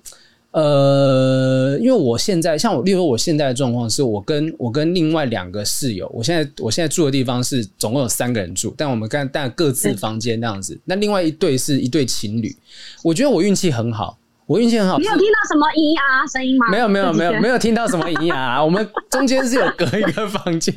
[0.57, 10.81] 呃，因为我现在像我，例如我现在的状况是我跟我跟另外两个室友，我现在我现在住的地方是总共有三个人住，但我们干但各自房间那样子。
[10.87, 12.57] 那另外一对是一对情侣，
[13.05, 14.97] 我觉得我运气很好，我运气很好。
[14.97, 16.71] 你有听到什么咿呀声音吗？
[16.71, 18.65] 没有，没有，没有，没有听到什么咿呀。
[18.65, 20.73] 我们中间是有隔一个房间，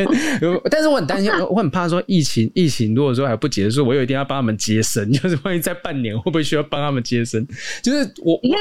[0.70, 7.48] 但是我很担心，我很怕说疫情，疫情如果说还不结束，我有一天要帮他们接生，就是万一在半年会不会需要帮他们接生？
[7.82, 8.60] 就是我，你看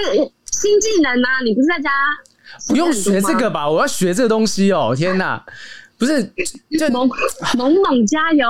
[0.61, 1.91] 新技能啊，你不是在家
[2.69, 3.71] 不用学这个吧？
[3.71, 4.95] 我要学这个东西哦！
[4.97, 5.45] 天哪，
[5.97, 6.23] 不是，
[6.79, 7.09] 就猛
[7.57, 8.47] 猛猛加油，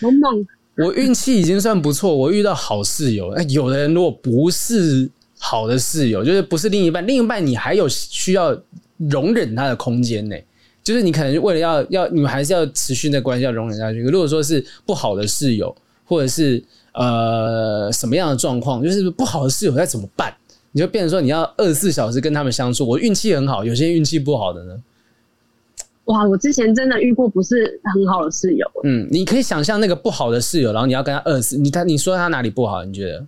[0.00, 0.46] 猛猛！
[0.78, 3.30] 我运气已经算不错，我遇到好室友。
[3.32, 5.10] 哎，有的人如果不是。
[5.44, 8.56] 好的室友就是不是另一半，另一半你还有需要
[9.10, 10.36] 容忍他的空间呢。
[10.84, 14.02] 就是你可能为了要要你们还是要持续那关系要容忍下去。
[14.02, 20.32] 如果说是不好的室友，或者是呃什么样的状况，就是不好的室友该怎么办？
[20.72, 22.88] 你就变成说你要二十四小时跟他们相处。
[22.88, 24.82] 我运气很好，有些运气不好的呢？
[26.06, 28.66] 哇，我之前真的遇过不是很好的室友。
[28.82, 32.84] 嗯，你可以想象那个不好的室友，然后你要跟他二十四，你他你说他哪里不好？
[32.84, 33.24] 你觉得？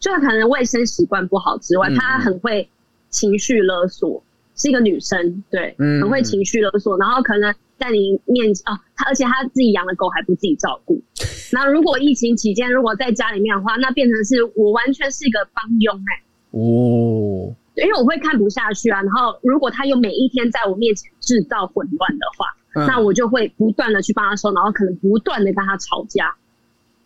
[0.00, 2.66] 就可能卫生习惯不好之外，他很会
[3.10, 4.22] 情绪勒索，
[4.56, 6.96] 是一个女生，对，很会情绪勒索。
[6.96, 11.00] 然后可能在你面前哦，他而且他自己养的狗还不自己照顾。
[11.52, 16.22] 那如果疫情期间如果在家里面的话，那变成是我完全是一个帮佣哎。
[16.52, 19.02] 哦，因为我会看不下去啊。
[19.02, 26.34] 然后如果他又每一天在我面前制造混乱的话，那我就会不断的去帮他收，然后可能不断的跟他吵架。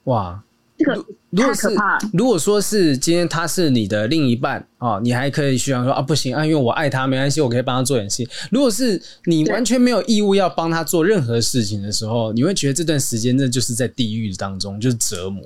[0.04, 0.42] 哇。
[0.78, 0.94] 这个
[1.34, 1.98] 太可怕。
[2.12, 8.22] 如果说是今天他是你的另一半啊，你还可以去想说啊，不行啊，因为我爱他，没关系，我可以帮他做点事。
[8.50, 15.42] 如果是你完全没有义务要帮他做任何事情的时候，你会觉得这段时间那就是在地狱当中，就是折磨。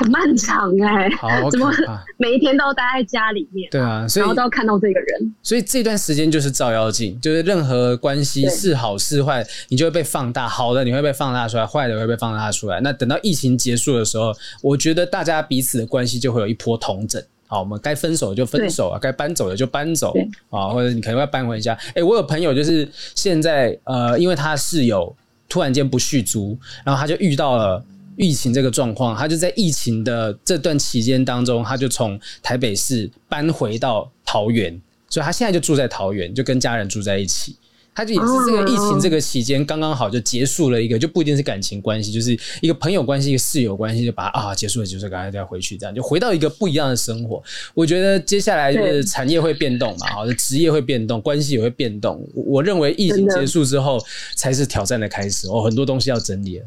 [0.00, 1.70] 很漫长哎、欸，怎么
[2.16, 3.68] 每一天都待在家里面？
[3.70, 10.48] 对啊，所以然后都要看到这个人，所以这段时间就是照妖镜，就是任何关系是好是坏，你就会被放大。
[10.48, 12.80] 好的，你会被放大出来；坏的会被放大出来。
[12.80, 17.22] 那等到疫情结束的时候，我觉得大家彼此的关系就会有一波同整。
[17.46, 20.14] 好，我们该分手就分手啊，该搬走的就搬走
[20.48, 21.74] 啊，或者你可能要搬回家。
[21.88, 25.14] 哎、欸，我有朋友就是现在呃，因为他室友
[25.46, 27.84] 突然间不续租，然后他就遇到了。
[28.20, 34.78] 疫情这个状况，他就在疫情的这段期间当中，他就从台北市搬回到桃园，
[35.08, 37.56] 所以他现在就住在桃园，就跟家人住在一起。
[37.92, 47.42] 他就也是这个疫情这个期间刚刚好就结束了一个，就不一定是感情关系，就是一个朋友关系、一个室友关系，就把啊结束了，结束了，赶快再回去，这样就回到一个不一样的生活。
[47.74, 52.24] 我觉得接下来就是产业会变动嘛，好的职业会变动，关系也会变动。
[52.32, 53.98] 我认为疫情结束之后
[54.36, 56.62] 才是挑战的开始哦，很多东西要整理。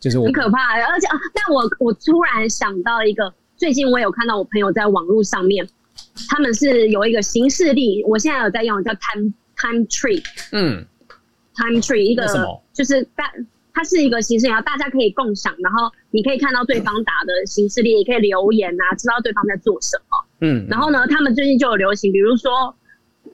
[0.00, 5.68] 就是很可怕，而且啊，但我我突然想到一个，最近我有看到我朋友在网络上面，
[6.30, 10.86] 他们是有一个行事历，我现在有在用叫 Time Time Tree，嗯
[11.54, 12.26] ，Time Tree 一个
[12.72, 13.30] 就是大，
[13.74, 22.74] 它是一个行事历，然后大家可以共享，然后你可以看到对方打的行事历，也可以留言啊，知道对方在做什么，嗯，然后呢，他们最近就有流行，比如说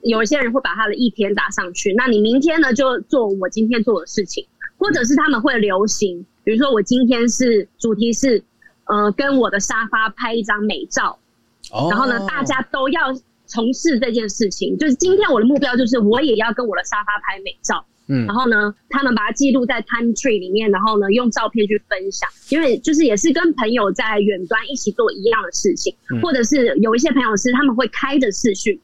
[0.03, 4.45] 有一些人会把他的一天打上去，那你明天呢就做我今天做的事情，
[4.77, 6.25] 或者是他们会流行。
[6.47, 8.41] 比如说，我今天是主题是，
[8.85, 11.19] 呃，跟我的沙发拍一张美照，
[11.89, 13.01] 然后呢，大家都要
[13.45, 14.77] 从事这件事情。
[14.77, 17.85] 就是今天我的目标就是，我也要跟我的沙发拍美照。
[18.07, 22.29] 嗯，然后呢，他们把它记录在 Time Tree 里面，然后呢，用照片去分享。
[22.47, 28.79] 因为就是也是跟朋友在远端一起做一样的事情，或者是有一些朋友是他们会开着视讯，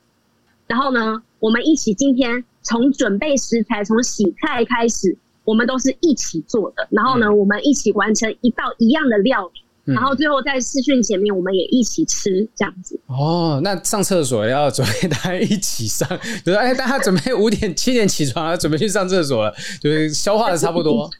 [0.67, 5.17] 然后呢，我们一起今天从准备食材，从洗菜开始。
[5.43, 12.99] 我们都是一起做的，然后呢，嗯、我们一起完成一道一样的料理，嗯、然后最后在试训前面，我们也一起吃这样子。
[13.07, 16.07] 哦，那上厕所要准备大家一起上，
[16.45, 21.09] 就是，哎，大家准备五点七点起床了，准备去上厕所了，就是消化的差不多。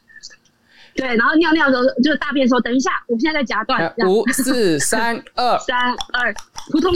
[0.96, 3.92] 对，然后尿尿的时候就是大便的时候，等一下，我现在在夹断。
[4.06, 5.76] 五四三二三
[6.12, 6.32] 二，
[6.70, 6.92] 扑通。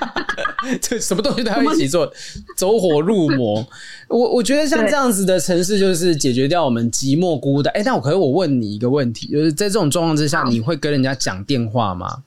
[0.80, 2.10] 这什么东西都要一起做，
[2.56, 3.66] 走火入魔。
[4.08, 7.72] 我我觉得像这样子的城市，就是解决掉我们寂寞孤单。
[7.74, 12.22] 哎，但我可是我问你一个问题，就是在这种状况之下，你会跟人家讲电话吗？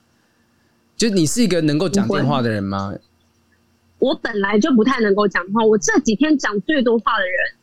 [0.96, 2.92] 就你是一个能够讲电话的人吗？
[3.98, 7.57] 我本来就不太能够讲话，我这几天讲最多话的人。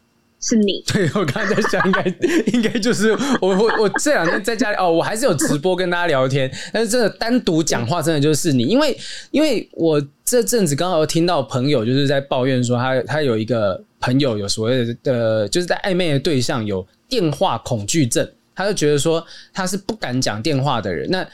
[0.47, 2.03] 是你 对，我刚才在想，应该
[2.53, 8.95] 应该就是我我我这两天在家里哦，我还是有直播跟大家聊天，但是真的单独讲话真的就是你，因为
[9.31, 21.10] 因为我这阵子刚好听到朋友就是在抱怨说他他有一个朋友有所谓的，就是在暧昧的对象有电话恐惧症，他就觉得说他是不敢讲电话的人。
[21.10, 21.27] 那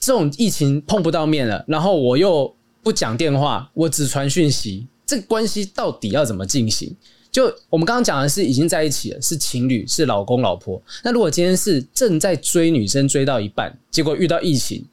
[0.00, 6.96] 这种疫情碰不到面了，然后我又不讲电话，我只传讯息，这个关系到底要怎么进行？
[7.38, 10.82] 就我们刚刚讲的是已经在一起了，是情侣，是老公老婆。
[11.04, 14.84] 那如果今天是正在追女生追到一半，结果遇到疫情，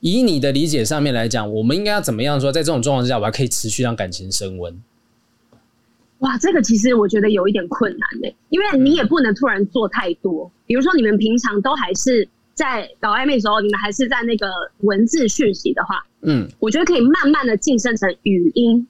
[0.00, 4.78] 以你的理解上面来讲，我们应该要怎么样说，在这种状况之下，我还可以持续让感情升温？
[6.18, 10.52] 哇，这个其实我觉得有一点困难嘞，因为你也不能突然做太多。
[10.66, 14.46] 比如说，你们平常都还是在搞暧昧的时候，你们还是在那个
[14.82, 18.86] 文字讯息的话，嗯，我觉得可以慢慢的晋升成语音，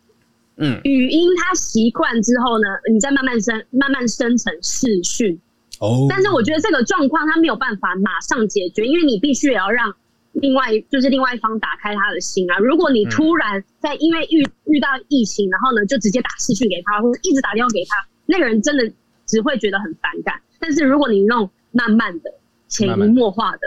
[0.57, 5.39] 嗯，语音他习惯之后呢，你再慢慢生，慢慢生成视讯。
[5.81, 9.95] 哦，但是我觉得这个状况他没有办法马上解决，因为你必须也要让。
[10.39, 12.59] 另外就是另外一方打开他的心啊！
[12.59, 18.93] 如果你突然在因为遇遇到疫情，然后呢就直接打视讯给他，或者一直打电话给他，那个人真的
[19.25, 20.39] 只会觉得很反感。
[20.61, 22.31] 但是如果你弄慢慢的、
[22.69, 23.61] 潜移默化的，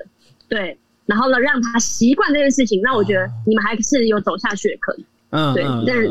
[0.48, 5.04] 对，然后呢让他习惯这件事情，那我觉得你们还是有走下去的可能。
[5.32, 6.08] 嗯，对，但是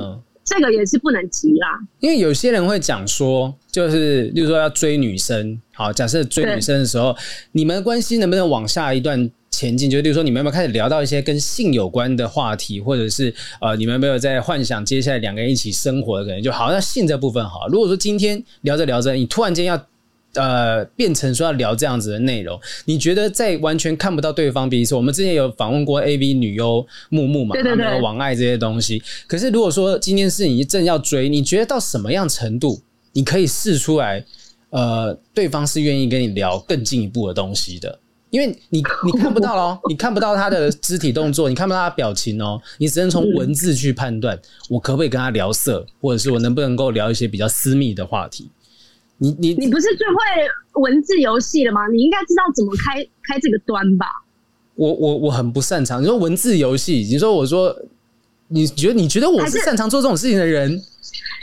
[0.48, 1.68] 这个也是不能急啦。
[2.00, 7.16] 因为有些人会讲说，就是例如说要追女生，好，假设追女生的时候，
[7.52, 9.30] 你们的关系能不能往下一段？
[9.50, 16.40] 前进，就例如说，你们有没有开始聊到一些跟性有关的话题，或者是呃，你们有没有在幻想接下来两个人一起生活的可能？
[16.40, 17.66] 就好像性这部分好。
[17.66, 19.76] 如果说今天聊着聊着，你突然间要
[20.34, 29.02] 呃变成说要聊这样子的内容，你觉得在完全看不到对方彼此，我们之前有访问过 AV 女优木木嘛，他们有网爱这些东西。
[29.26, 32.80] 可是如果说今天是你正要追，你觉得到什么样程度，
[33.12, 34.24] 你可以试出来，
[34.70, 37.98] 呃，对方是愿意跟你聊更进一步的东西的？
[38.30, 44.38] 因为你你看不到哦，你看不到他的肢体动作，你看不到他的表情哦，你只能从文字去判断，
[44.68, 48.50] 我可不可以跟他聊色，或者是我能不能够聊一些比较私密的话题。
[49.18, 51.86] 你你你不是最会文字游戏了吗？
[51.88, 54.06] 你应该知道怎么开开这个端吧？
[54.76, 56.00] 我我我很不擅长。
[56.00, 57.76] 你说文字游戏，你说我说，
[58.46, 60.80] 你觉得你觉得我是擅长做这种事情的人？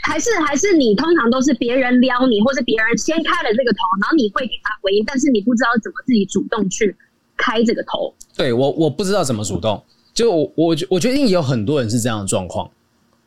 [0.02, 6.96] 还是还是你通常都是别人撩你，或是别人先开了这个头，然后你会给他回应，但是你不知道怎么自己主动去
[7.36, 8.14] 开这个头。
[8.34, 9.82] 对，我我不知道怎么主动，
[10.14, 12.70] 就我我我觉得有很多人是这样的状况。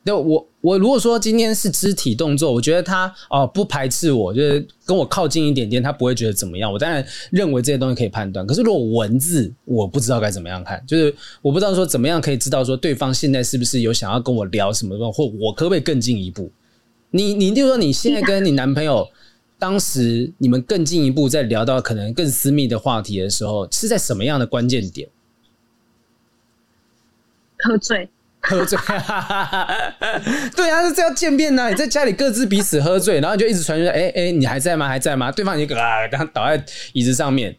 [0.06, 6.72] 就我我如果说今天是肢体动作，我觉得他哦不排斥我，就是跟我靠近一点点，他不会觉得怎么样。
[6.72, 8.48] 我当然认为这些东西可以判断。
[8.48, 16.50] 可是如果文字，我不知道该怎么样看，就是我不知道说怎么样可以知道说对方现在是不是有想要跟我聊什么，或我可不可以更进一步。
[17.12, 19.08] 你你就说你现在跟你男朋友，
[19.60, 25.08] 当时你们更进一步在聊到可能更私密的话题的时候，是在什么样的关键点？
[27.60, 28.10] 喝醉，
[28.42, 28.80] 喝醉，
[30.56, 31.70] 对啊，是这样见面呢。
[31.70, 34.88] 你在家里各自彼此喝醉，然后就一直传说，哎哎，你还在吗？
[34.88, 35.32] 还在吗？
[35.32, 37.56] 对方已经啊，刚倒在椅子上面，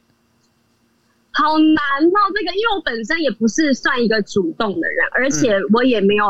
[1.32, 2.18] 好难哦。
[2.34, 6.24] 这个，因为我本身也不是算一个主动的人，而且我也没有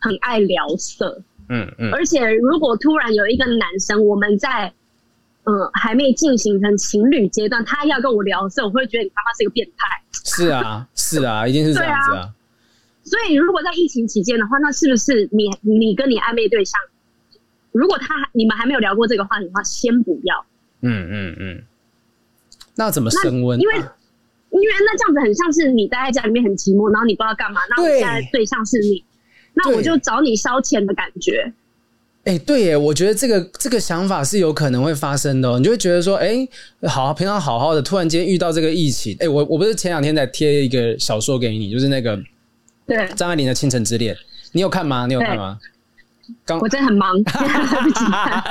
[0.00, 1.22] 很爱聊色。
[1.48, 4.72] 嗯嗯，而且如果突然有一个男生，我们在
[5.44, 10.02] 嗯、呃、还没进行成情侣阶段，他要跟我聊色，我会觉得你他妈是一个变态。
[10.24, 12.28] 是啊，是啊，一定是这样子啊。
[13.12, 16.80] 啊所以如果在疫情期间的话，那是不是你你跟你暧昧对象，
[17.70, 20.46] 如果他你们还没有聊过这个话题的话，先不要。
[20.80, 21.62] 嗯嗯嗯。
[22.74, 23.60] 那怎么升温？
[23.60, 29.04] 因为因为那这样子很像是你待在家里面很寂寞，然后你不知道干嘛，那我现在对象是你。
[29.52, 31.52] 那我就找你烧钱的感觉。
[32.24, 35.58] 哎、欸，对耶，我觉得这个这个想法是有可能会发生的哦。
[35.58, 36.48] 你就会觉得说，哎，
[36.88, 42.18] 好，平常好好的，突然间遇到这个疫情，哎，我我不是前两天在贴一个小说给你，就是那个
[42.86, 44.14] 对张爱玲的《倾城之恋》，
[44.52, 45.06] 你有看吗？
[45.06, 45.58] 你有看吗？
[46.46, 48.42] 刚我真的很忙， 来不及看。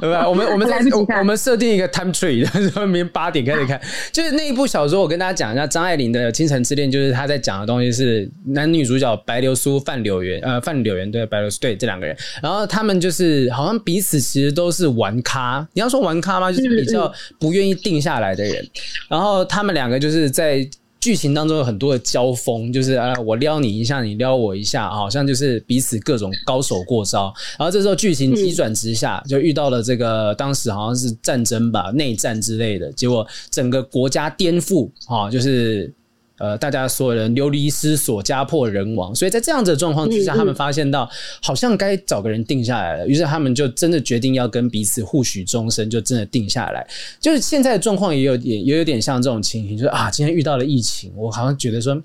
[0.00, 0.28] 对吧？
[0.28, 0.78] 我们我们在
[1.18, 3.80] 我们设定一个 time tree，说明天八点开始看。
[4.12, 15.66] 就是那一部小说，我跟大家讲一下张爱玲的《倾城之恋》，就是她在讲的东西是男女主角白流苏、范柳原，呃，范柳原对白流苏对这两个人，然后他们就是好像彼此其实都是玩咖。
[15.72, 16.52] 你要说玩咖吗？
[16.52, 18.64] 就是比较不愿意定下来的人。
[19.08, 20.68] 然后他们两个就是在。
[21.04, 27.30] 剧情当中有很多的交锋，就是啊，我撩你一下，你撩我一下，好像就是彼此各种高手过招。
[27.58, 35.92] 然后这时候剧情急转直下，就遇到了这个当时好像是战争吧，内战之类的，结果整个国家颠覆啊，就是。
[36.38, 41.08] 呃，大家所有人流离失所，家破人亡，所以在这样子的状况之下，他们发现到
[41.40, 46.84] 好像该找个人定下来了，于是他们就真的决定要跟彼此互许终身，就真的定下来。
[47.20, 52.02] 就是现在的状况也有点，也有点像这种情形，就是啊，今天遇到了疫情，我好像觉得说，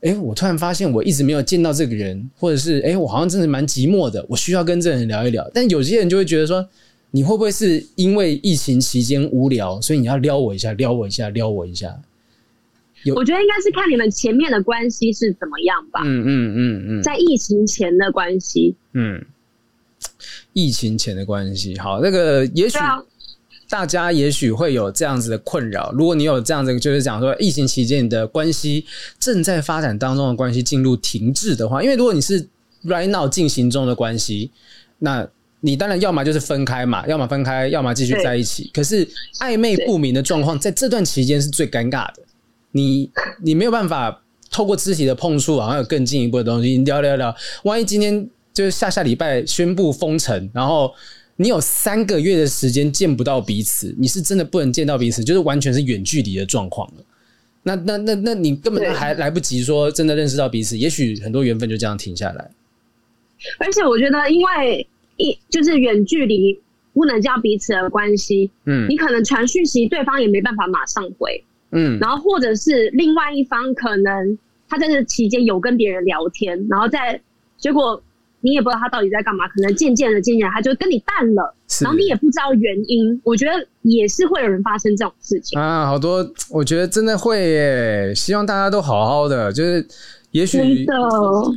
[0.00, 5.48] 哎，我突然发现我一直没有见到这个人，或者是哎，我好像真的蛮寂寞的，我需要跟这个人聊一聊。
[5.54, 6.68] 但有些人就会觉得说，
[7.12, 11.96] 你会不会是因为疫情期间无聊，所以你要撩我一下，撩我一下，撩我一下？
[13.14, 16.02] 我觉得应该是看你们前面的关系是怎么样吧。
[16.04, 18.76] 嗯嗯嗯嗯，在疫情前的关系。
[18.92, 19.24] 嗯，
[20.52, 22.78] 疫情前的关系，好，那个也许
[23.68, 25.90] 大家也许会有这样子的困扰。
[25.96, 28.84] 如果你有这样子，就是讲说疫情期间你的关系
[29.18, 32.46] 正在发展当中的关系进入停滞的话，因为如果你是
[32.84, 34.50] right now 进行中的关系，
[34.98, 35.26] 那
[35.60, 38.70] 你当然要么就是分开嘛，要么分开，要么继续在一起。
[38.74, 39.08] 可是
[39.40, 42.22] 暧昧不明的状况在这段期间是最尴尬的，
[42.72, 43.10] 你
[43.42, 50.92] 你没有办法透过肢体的碰触，好像有更进一步的东西，你聊聊聊，万一今天就是下下礼拜宣布封城，然后。
[51.36, 57.02] 你有三个月的时间见不到彼此，你是真的不能见到彼此，就是完全是远距离的状况了。
[57.62, 62.50] 那那那那你根本还来不及说真的认识到彼此，也许很多缘分就这样停下来。
[63.58, 66.60] 而且我觉得，因为一就是远距离
[66.92, 71.42] 不能叫彼此的关系，嗯，你可能传讯息，对方也没办法马上回，
[71.72, 77.20] 嗯，然后或者是另外一方可能他在这期间有跟别人聊天，然后在
[77.58, 78.02] 结果。
[78.44, 83.20] 你也不知道他到底在干嘛，可能渐渐的、渐渐他就跟你淡了，然后你也不知道原因。
[83.22, 83.52] 我觉得
[83.82, 88.12] 也是会有人发生这种事情啊，好多，我觉得真的会耶。
[88.12, 89.86] 希望大家都好好的，就是
[90.32, 90.84] 也许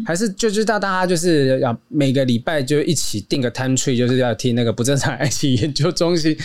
[0.05, 6.37] 还是就知道大家就是要每个礼拜就一起定个 time tree，就是要听那个不正常爱情研究中心。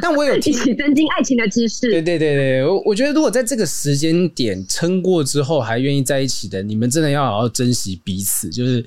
[0.02, 1.90] 但我有一起增进爱情的知识。
[1.90, 8.48] 对对对对，我我觉得如果在这个时间点撑过之后还愿意在一起的，你们真的要好好珍惜彼此。
[8.50, 8.84] 就是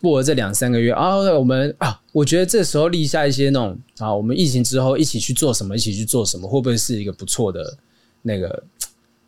[0.00, 7.76] 过了这两三个月啊，我们啊，我觉得这时候立下一些那种啊，我们疫情之后一起去做什么，一起去做什么，会不会是一个不错的
[8.22, 8.62] 那个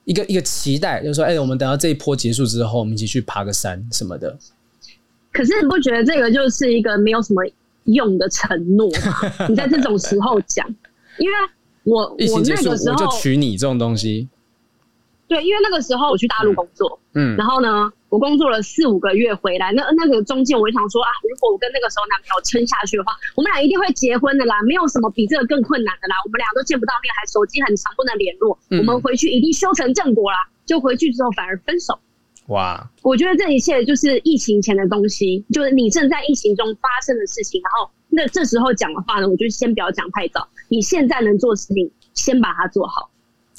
[0.05, 1.03] 一个一个期待？
[1.03, 4.37] 就是说，哎，我们等到这一波结束之后，我们一起去爬个山什么的。
[5.33, 7.43] 可是你不觉得这个就是一个没有什么
[7.85, 9.47] 用的承诺吗？
[9.49, 10.67] 你在这种时候讲。
[11.23, 11.37] 因为
[11.85, 12.03] 我
[12.35, 14.29] 我那个时候就娶你这种东西，
[15.29, 31.99] 对，因为那个时候我去大陆工作，嗯，然后呢，我工作了四五个月回来，那那个中间我就想说啊，如果我跟那个时候男朋友撑下去的话，我们俩一定会结婚的啦，没有什么比这个更困难的啦，我们俩都见不到面，还手机很长不能联络，嗯，我们回去一定修成正果啦，就回去之后反而分手。
[32.49, 40.47] 哇，我觉得这一切就是疫情前的东西，就是你正在疫情中发生的事情，然后那这时候讲的话呢，我就先不要讲太早。
[40.69, 43.09] 你现在能做的事情，先把它做好。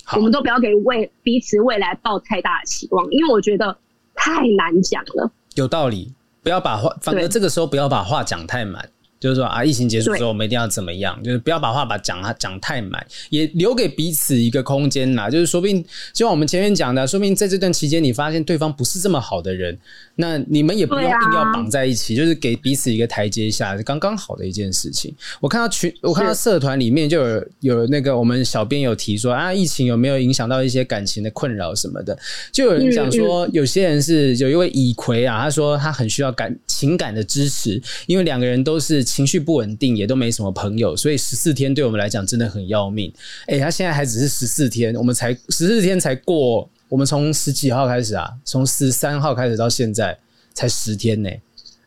[0.05, 3.75] 好，我们都不要给未彼此未来抱太大的期望，因为我觉得
[4.13, 5.31] 太难讲了。
[5.55, 8.87] 有道理，不要把话，反正这个时候不要把话讲太满。
[9.19, 11.17] 就是说啊，疫情结束之后，我们一定要怎么样？
[11.23, 15.29] 就是不要把话把讲它讲太满，也留给彼此一个空间啦。
[15.29, 15.81] 就是说不定，
[16.11, 19.79] 就像我们前面讲的，说不定在这段期间，你发现对方不是这么好的人，
[20.15, 25.13] 那你们也不用硬要绑在一起，就是给彼此一个台阶下，是刚刚好的一件事情。
[25.39, 32.17] 我看到群，我看到社团里面就有有那个我们小编有提说啊，疫情有没有影响到一些感情的困扰什么的？
[32.51, 39.03] 就有人讲说，有些人是有一位乙葵啊，他说他很需要感情感的支持，因为两个人都是。
[39.13, 43.13] 情绪不稳定，也都没什么朋友，所以十四天对我们来讲真的很要命。
[43.45, 50.15] 哎、欸，他现在还只是十四天，我们才十四天才过，我们从十几号开始啊，从十三号开始到现在
[50.53, 51.29] 才十天呢。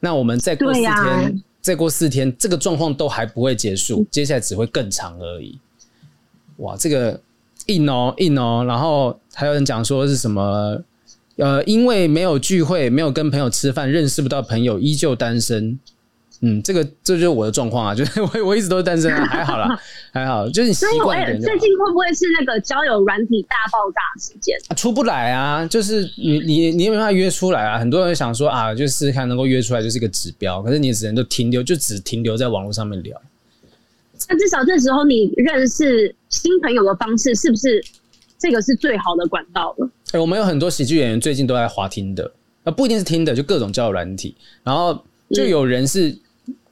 [0.00, 5.60] 那我们再过四天，啊、再过四天，这个状况都还不会结束，接下来只会更长而已。
[6.56, 7.20] 哇，这个
[7.66, 10.82] 硬哦硬哦，然后还有人讲说是什么？
[11.36, 15.78] 呃，因为没有聚会，没有跟朋友吃饭，认识不到朋友，依旧单身。
[16.42, 19.78] 嗯，这个这就是我的状况啊，就是我我一直都是单身啊，还好啦，
[20.12, 21.40] 还好，就是你习惯一点。
[21.40, 24.54] 最近会不会是那个交友软体大爆炸时间？
[24.68, 27.78] 啊，出不来啊，就是你你你没办法约出来啊。
[27.78, 33.18] 很多人想说啊，就试试看能够约出来就是一个指标，可是你只能都停留，就只停留在网络上面聊。
[34.28, 37.82] 那至少这时候你认识新朋友的方式是不是
[38.38, 39.88] 这个是最好的管道了？
[40.12, 42.30] 哎，我们有很多喜剧演员最近都在滑听的，
[42.64, 46.14] 啊，不一定是听的，就各种交友软体，然后就有人是。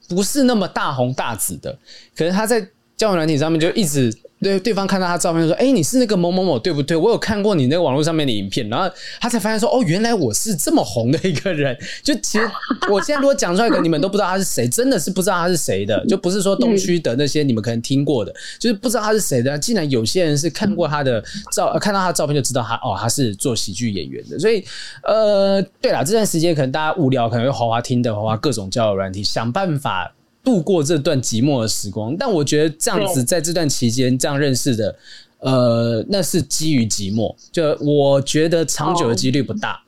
[0.08, 1.76] 不是那么大红大紫的，
[2.16, 2.60] 可是他在
[2.96, 6.94] 交友软体上面就一直对对方看到他照片说：“哎，你是那个某某某对不对？
[6.94, 11.74] 我有看过你那个网络上面的影片。”然后他才发现说：“哦，原来我是这么红的一个人。”
[12.04, 12.50] 就其实
[12.90, 16.04] 我现在如果讲出来，可能你们都不知道他是谁，真的是不知道他是谁的。
[16.06, 19.58] 就不是说东区的那些你们可能听过的，就是不知道他是谁的。
[19.58, 24.38] 竟然有些人是看过他的照，看到他的照片就知道他哦，他是做喜剧演员的。
[24.38, 24.62] 所以
[25.04, 30.12] 呃，对了，这段时间可能大家无聊，可能会滑滑听的，滑滑各种交友软体，想办法。
[30.44, 34.94] 度过这段寂寞的时光，但我觉得这样子在这段期间这样认识的，
[35.38, 39.82] 呃，那是基于寂寞，就我觉得长久的几率不大。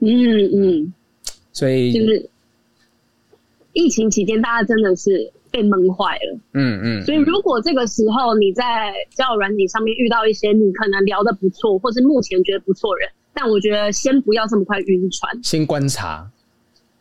[0.00, 0.10] 嗯
[0.54, 0.92] 嗯，
[1.52, 2.28] 所以就是
[3.72, 6.38] 疫情期间，大家真的是被闷坏了。
[6.52, 16.30] 嗯嗯，所以如果这个时候你在交友软体上面遇到一些你可能聊得不错，或是目前觉得不错人，但我觉得先不要这么快晕船，先观察。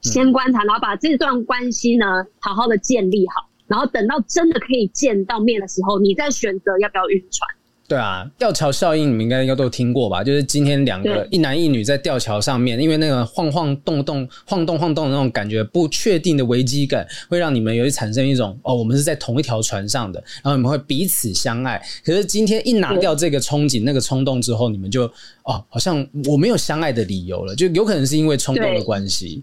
[0.02, 2.06] 先观察，然后把这段关系呢
[2.40, 3.48] 好好的建立好。
[3.68, 7.50] 然后等到真的可以见到面的时候，你再选择要不要晕船。
[7.90, 10.22] 对啊，吊桥效应你们应该应该都听过吧？
[10.22, 21.82] 就是今天两个一男一女在吊桥上面，因为那个晃晃动动、晃动晃动的那种感觉，不确定的危机感，会让你们有一产生一种哦，我们是在同一条船上的，然后你们会彼此相爱。
[22.04, 25.04] 可是今天一拿掉这个憧憬、那个冲动之后，你们就
[25.44, 29.42] 哦，好像我没有相爱的理由了，就有可能是因为冲动的关系。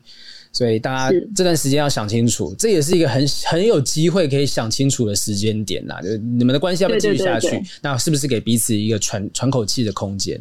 [0.55, 6.01] 所以大家这段时间要想清楚，这也是一个很很有机会可以想清楚的时间点呐。
[6.01, 7.49] 就是你们的关系要不要继续下去？
[7.49, 10.41] 对对对对，那是不是给彼此一个喘喘口气的空间？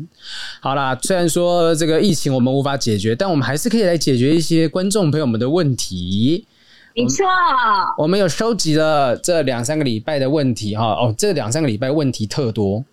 [0.62, 6.46] 好啦，虽然说这个疫情我们无法解决，但我们还是可以来解决一些观众朋友们的问题。
[6.96, 7.26] 没错，
[7.98, 10.86] 我们有收集了这两三个礼拜的问题哈。
[10.94, 12.86] 哦，这两三个礼拜问题特多，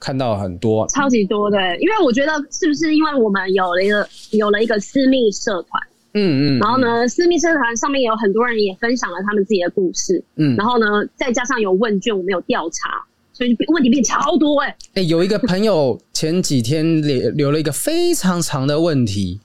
[0.00, 1.56] 看到很多，超级多的。
[1.78, 5.80] 因为我觉得是不是因为我们有了一个有了一个私密社团？
[6.14, 10.86] 嗯嗯，然后呢，私密社团上面有很多人也分享了他们自己的故事，嗯，然后呢，
[11.16, 14.72] 再加上有问卷，我们有调查，所以问题变超多哎、欸。
[14.94, 19.40] 哎、欸，有一个朋友前几天留留了一个非常长的问题。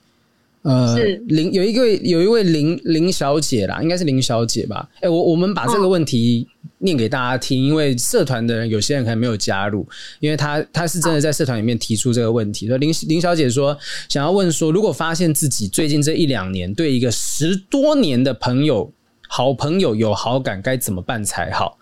[0.62, 0.94] 呃，
[1.28, 4.86] 林有一个有一位林林小姐啦，应该是林小姐吧？
[4.96, 6.46] 哎、欸，我我们把这个问题
[6.78, 9.88] 念给大家听，因为社团的人有些人可能没有加入，
[10.18, 12.68] 因为她她是真的在社团里面提出这个问题。
[12.68, 13.76] 说林林小姐说，
[14.08, 18.92] 想要问说，如果发现自己最近这一两年对一个十多年的朋友、
[19.28, 21.78] 好朋友有好感，该怎么办才好？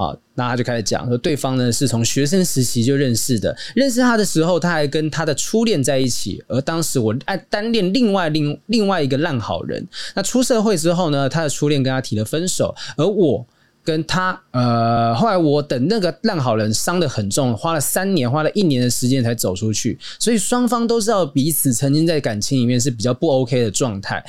[0.00, 9.86] 啊，那他就开始讲说，对方呢是从学生时期就认识的，认识他的时候，他还跟他的初恋在一起，而当时我爱单恋另外另另外一个烂好人。
[10.14, 13.46] 那出社会之后呢，他的初恋跟他提了分手，而我。
[13.82, 24.22] 跟他呃，后来我等那个烂好人伤得很重，花了三年，花了一年的时间才走出去，所以双方都知道彼此曾经在感情里面是比较不 OK 的状态。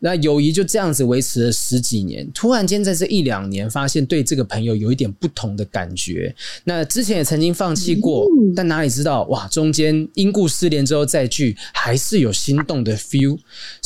[0.00, 6.34] 那友谊就这样子维持了十几年，突然间在这一两年，发现对这个朋友有一点不同的感觉。
[6.64, 13.38] 那之前也曾经放弃过，但哪里知道哇，中间因故失联之后再聚，还是有心动的 feel。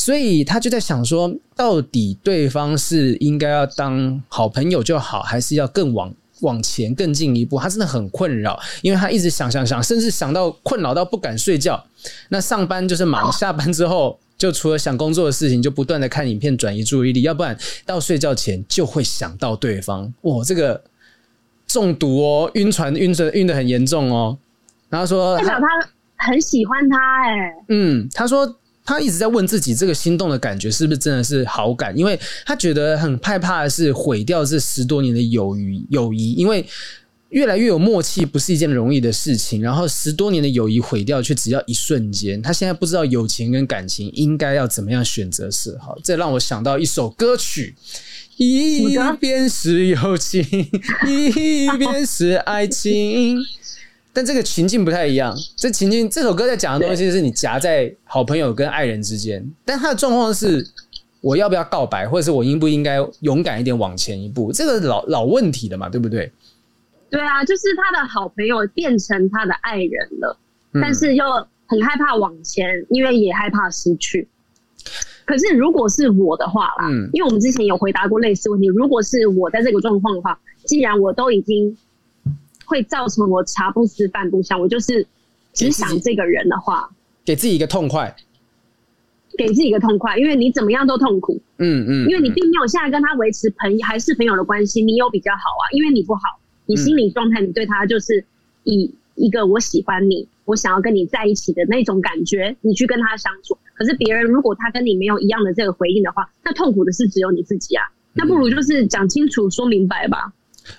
[0.03, 1.33] 所以他就在想说。
[1.55, 7.59] 到底对方是应该要当好朋友就好，还是要更往往前更进一步？
[7.59, 11.85] 他真的很困扰，因为他一直想想想，甚至想到困扰到不敢睡觉。
[12.29, 20.11] 那上班就是忙，下班之后就除了想工作的事情，就不断的看影片转移注意力，要不然到睡觉前就会想到对方。
[20.23, 20.83] 哇，这个
[21.67, 24.35] 中毒哦，晕船晕着晕得很严重哦。
[24.89, 27.53] 然后说，代表他很喜欢他哎。
[27.69, 28.57] 嗯，他说。
[28.85, 31.97] 他一直在问自己，这个心动的感觉是不是真的是好感？
[31.97, 36.65] 因为他觉得很害怕是毁掉这十多年的友谊，友谊，因为
[37.29, 39.61] 越来越有默契不是一件容易的事情。
[39.61, 42.41] 然后十多年的友谊毁掉，却只要一瞬间。
[42.41, 45.97] 他现在不知道友情跟感情应该要怎么样选择是好。
[46.03, 47.73] 这让我想到一首歌曲：
[48.37, 50.43] 一边是友情，
[51.07, 53.39] 一边是爱情。
[54.15, 60.63] 但这个情境不太一样，这情境这首歌在讲的东西是你夹在好朋友跟爱人之间，但他的状况是
[61.19, 64.53] 我要不要告白，或者是我应不应该勇敢一点往前一步？
[64.53, 66.31] 这个老老问题的嘛，对不对？
[67.09, 70.37] 对啊，就是他的好朋友变成他的爱人了，
[70.73, 71.25] 但是又
[71.65, 74.29] 很害怕往前，因为也害怕失去。
[75.25, 81.75] 可是如果是我的话啦，嗯，因为我们之前有回答过类似问题，如果是我在这个状况的话，既然我都已经。
[82.65, 85.05] 会造成我茶不思饭不想，我就是
[85.53, 86.89] 只想这个人的话，
[87.25, 88.15] 给自己一个痛快，
[89.37, 96.21] 给自己一个痛快，因为你怎么样都痛苦，嗯嗯，因为你并没有现在跟他维持朋友还是朋友的关系，你有比较好啊，因为你不好，
[96.65, 98.25] 你心理状态，你对他就是
[98.63, 103.57] 以一个我喜欢你，我想要跟你在一起的那种感觉，你去跟他相处。
[103.75, 107.83] 可是别人如果他跟你没有一样的这个回应的话，那痛苦的是只有你自己啊，
[108.13, 110.31] 那不如就是讲清楚说明白吧。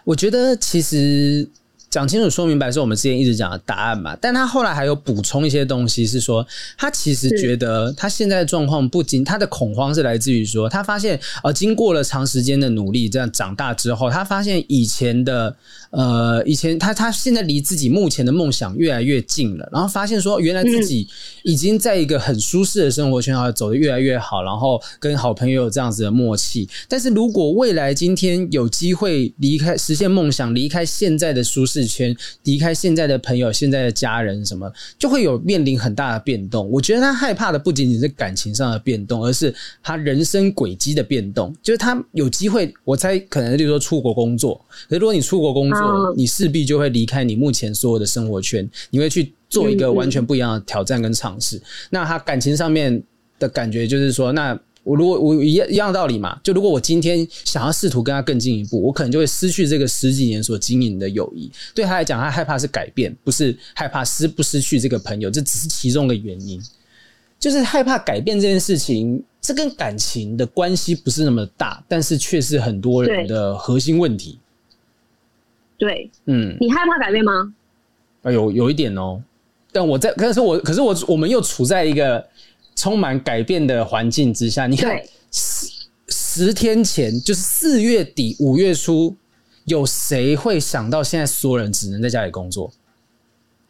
[0.05, 1.49] 我觉得其实。
[1.95, 4.19] 讲清楚、说明白是我们之前一直讲的答案嘛？
[4.21, 6.45] 但他后来还有补充一些东西，是说
[6.77, 15.55] 他其实觉得他现在的状况不仅他的恐慌是来自于说他发现呃，经过了长时间的努力，这样长大之后，他发现以前的
[15.97, 21.07] 呃，以前他他现在离自己目前的梦想越来越近了，然后发现说原来自己
[21.45, 26.69] 已经在一个很舒适的生活圈啊，走得越来越好，然后跟好朋友有这样子的默契。
[26.89, 34.69] 但是如果未来今天有机会离开，实现梦想，离开现在的舒适圈，离开现在的朋友、现在的家人，什么
[34.99, 36.69] 就会有面临很大的变动。
[36.69, 41.55] 我觉得他害怕的不仅仅是感情上的变动，而是他人生轨迹的变动。
[41.63, 44.61] 就是他有机会，我猜可能就是说出国工作。
[44.89, 45.84] 可是如果你出国工作，
[46.17, 51.61] 你势必就会离开你目前所有的生活圈，你会去做一个完全不一样的挑战跟尝试。
[51.91, 53.03] 那他感情上面
[53.39, 61.51] 的感觉就是说，那我如果我一样一样的道理嘛，就如果我今天想要试图跟他更进一步，我可能就会失去这个十几年所经营的友谊。
[61.75, 66.61] 对他来讲，他害怕是改变，不是害怕失不失去这个朋友，这只是其中的原因。
[67.39, 74.39] 就是害怕改变这件事情，这跟感情的关系不是那么大，但是却是很多人的核心问题。
[75.77, 77.55] 对，嗯，你害怕改变吗？
[78.23, 79.23] 啊，有，有一点哦。
[79.73, 82.25] 但我在，可是我，可是我，我们又处在一个
[82.77, 84.67] 充满改变的环境之下。
[84.67, 85.01] 你看，
[85.33, 85.67] 十
[86.09, 89.17] 十天前就是四月底五月初，
[89.65, 92.73] 有谁会想到现在所有人只能在家里工作？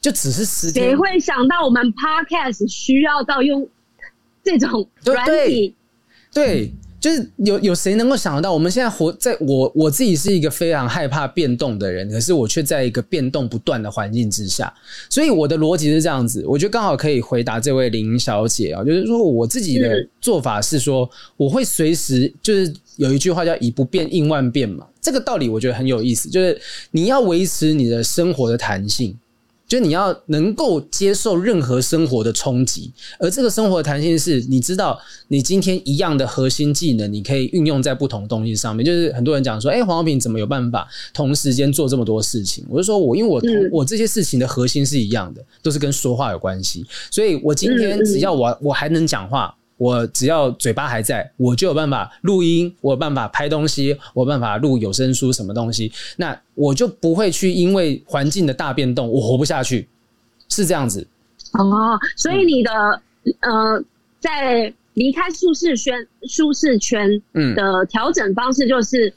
[0.00, 3.66] 就只是十天，谁会想到我们 Podcast 需要到用
[4.42, 5.74] 这种软体？
[6.32, 6.70] 对。
[7.04, 14.72] 就是有有谁能够想得到，我们现在活在我我自己是一个非常害怕变动的人，可是我却在一个变动不断的环境之下，
[15.10, 26.58] 所以我的逻辑是这样子，我觉得刚好可以回答这位林小姐啊，就是说我自己的做法是说，我会随时就是有一句话叫以不变应万变嘛，这个道理我觉得很有意思，就是
[26.90, 29.14] 你要维持你的生活的弹性。
[29.74, 34.96] 就你要能够接受任何生活的冲击，而这个生活的弹性是，你知道
[35.26, 38.86] 你今天一样的核心技能，你可以运用在不同东西上面。
[38.86, 42.64] 就是很多人讲说，哎、欸，黄小平怎么有办法同时间做这么多事情？
[42.68, 43.42] 我就说我因为我
[43.78, 49.52] 我这些事情的核心是一样的，都是跟说话有关系，所以我今天只要我我还能讲话。
[49.84, 59.86] 我只要嘴巴还在，我就有办法录音，我有办法拍东西，我有办法录有声书，什么东西，那我就不会去因为环境的大变动，我活不下去，
[60.48, 61.06] 是这样子。
[61.52, 62.70] 哦，所以你的、
[63.40, 63.84] 嗯、呃，
[64.20, 65.94] 在离开舒适圈、
[66.26, 67.20] 舒适圈
[67.54, 69.12] 的调整方式，就是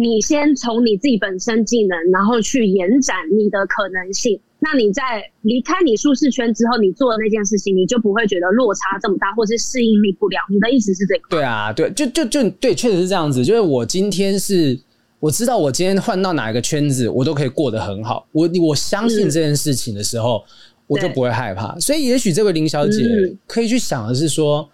[0.00, 4.38] 你先从你自己本身技能，然后去延展你的可能性。
[4.60, 5.02] 那你在
[5.42, 10.40] 离开你舒适圈之后，你做的那件事情，你就不会觉得落差这么大，或是适应力不良。
[10.48, 11.28] 你的意思是这个？
[11.30, 13.44] 对啊，对，就就就对，确实是这样子。
[13.44, 14.78] 就是我今天是，
[15.18, 18.24] 我知道我今天换到哪一个圈子，我都可以过得很好。
[18.30, 20.44] 我我相信这件事情的时候，
[20.86, 21.76] 我就不会害怕。
[21.80, 23.02] 所以，也许这位林小姐
[23.48, 24.68] 可以去想的是说，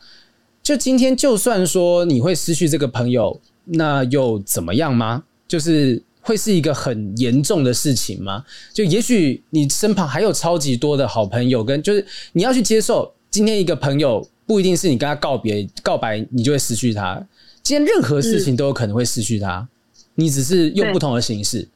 [0.63, 5.25] 就今天就算说你会失去这个朋友，那又怎么样吗？
[5.49, 6.03] 就是。
[6.27, 8.43] 会是一个很严重的事情吗？
[8.73, 12.03] 就也许你身旁还有超级多的好朋友，跟就是
[12.33, 17.23] 你要去接受，今天一个朋友不一定是你跟他告别告白，你就会失去他。
[17.63, 19.69] 今天任何事情都有可能会失去他，
[20.15, 21.69] 你只是用不同的形式。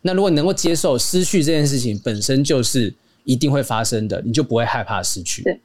[0.00, 2.90] 那如果你能够接受失去这件事情本身就是
[3.24, 5.42] 一定会发生的，你就不会害怕失去。
[5.42, 5.60] 对，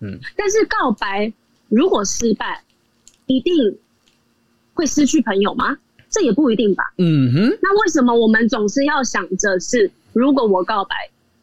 [0.00, 0.18] 嗯。
[0.34, 1.30] 但是告白
[1.68, 2.64] 如果失败，
[3.26, 3.52] 一定
[4.74, 5.76] 会失去朋友吗？
[6.10, 6.84] 这也不一定吧。
[6.98, 7.58] 嗯哼。
[7.62, 10.94] 那为什么我们总是要想着是，如果我告白，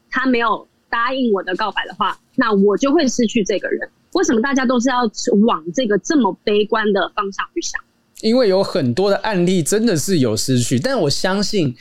[0.10, 3.90] 他没有答应我的告白的话，那我就会失去这个人？
[4.14, 5.02] 为什么大家都是要
[5.46, 7.82] 往这个这么悲观的方向去想？
[8.22, 11.76] 因为有很多的案例真的是有失去，但我相信。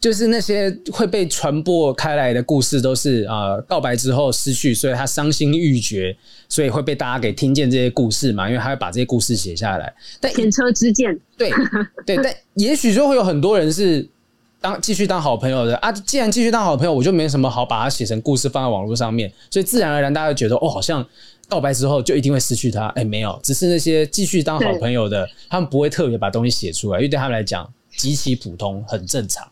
[0.00, 6.16] 就是那些会被传播开来的故事，都是啊、呃，告白之后失去，所以他伤心欲绝，
[6.48, 9.92] 所以会被大家给听见这些故事嘛，因为他会把这些故事写下来。
[10.20, 11.50] 但前车之鉴，对
[12.06, 14.08] 对，但也许就会有很多人是
[14.60, 15.90] 当继续当好朋友的啊。
[15.90, 21.04] 既然继续当好朋友，我就没什么好把它写成故事放在网络上面，所以自然而然大家就觉得哦，好像
[21.48, 22.86] 告白之后就一定会失去他。
[22.90, 29.44] 哎，没有，只是那些继续当好朋友的，他们不会特别把东西写出来，因为对他们来讲极其普通，很正常。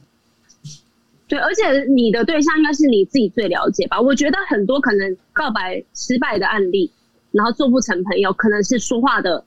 [1.29, 4.01] 对，而且你的对象应该是你自己最了解吧？
[4.01, 6.93] 我觉得很多可能告白失败的案例，
[7.33, 9.45] 然后做不成朋友，可能是说话的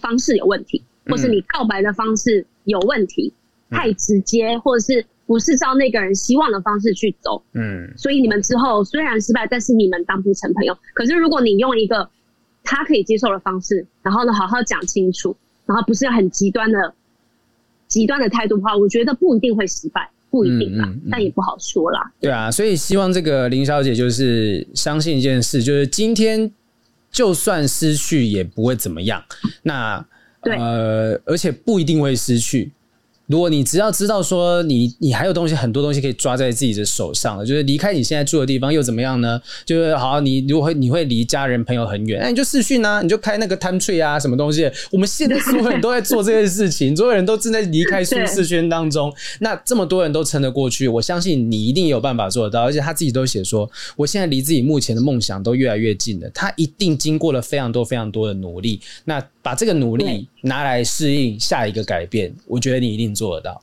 [0.00, 3.32] 方式有问题，或是你告白的方式有问题，
[3.70, 7.42] 嗯、太直接，或者是不是照那个人希望的方式去走。
[7.54, 10.76] 嗯，所以你们之后虽然失败，但是你们当不成朋友。
[10.92, 12.10] 可是如果你用一个
[12.64, 15.34] 他可以接受的方式，然后呢，好好讲清楚，
[15.64, 16.92] 然后不是很极端的
[17.86, 20.10] 极端的态度的话，我觉得不一定会失败。
[20.30, 22.00] 不一定吧，嗯嗯嗯，但也不好说啦。
[22.20, 26.50] 对啊，所以希望这个林小姐就是相信一件事，就是今天
[27.10, 29.22] 就算失去也不会怎么样。
[29.62, 30.04] 那
[30.42, 32.72] 对呃，而且不一定会失去。
[33.28, 39.40] 如果你只要知道说你你还有东西很多东西可以抓在自己的手上了，就是离开你现在住的地方又怎么样呢？
[39.66, 44.70] 就是好，你如果会你会离家人朋友很远，那你就视讯啊，你就开那个 Time Tree 啊，什么东西？
[44.90, 49.12] 我们现在所有人都在做这件事情，所有人都正在离开舒适圈当中。
[49.40, 52.62] 那这么多人都撑得过去，我相信你一定有办法做得到。
[52.62, 56.30] 而且他自己都写说，我现在离自己目前的梦想都越来越近了。
[56.30, 58.80] 他一定经过了非常多非常多的努力。
[59.04, 63.62] 那把这个努力拿来适应下一个改变，我觉得你一定做得到。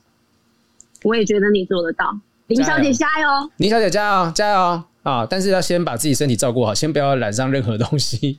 [1.02, 2.18] 我也觉得你做得到，
[2.48, 3.50] 林小姐加油！
[3.58, 5.26] 林小姐加油，加油啊！
[5.28, 8.38] 但是要先把自己身体照顾好，先不要染上任何东西。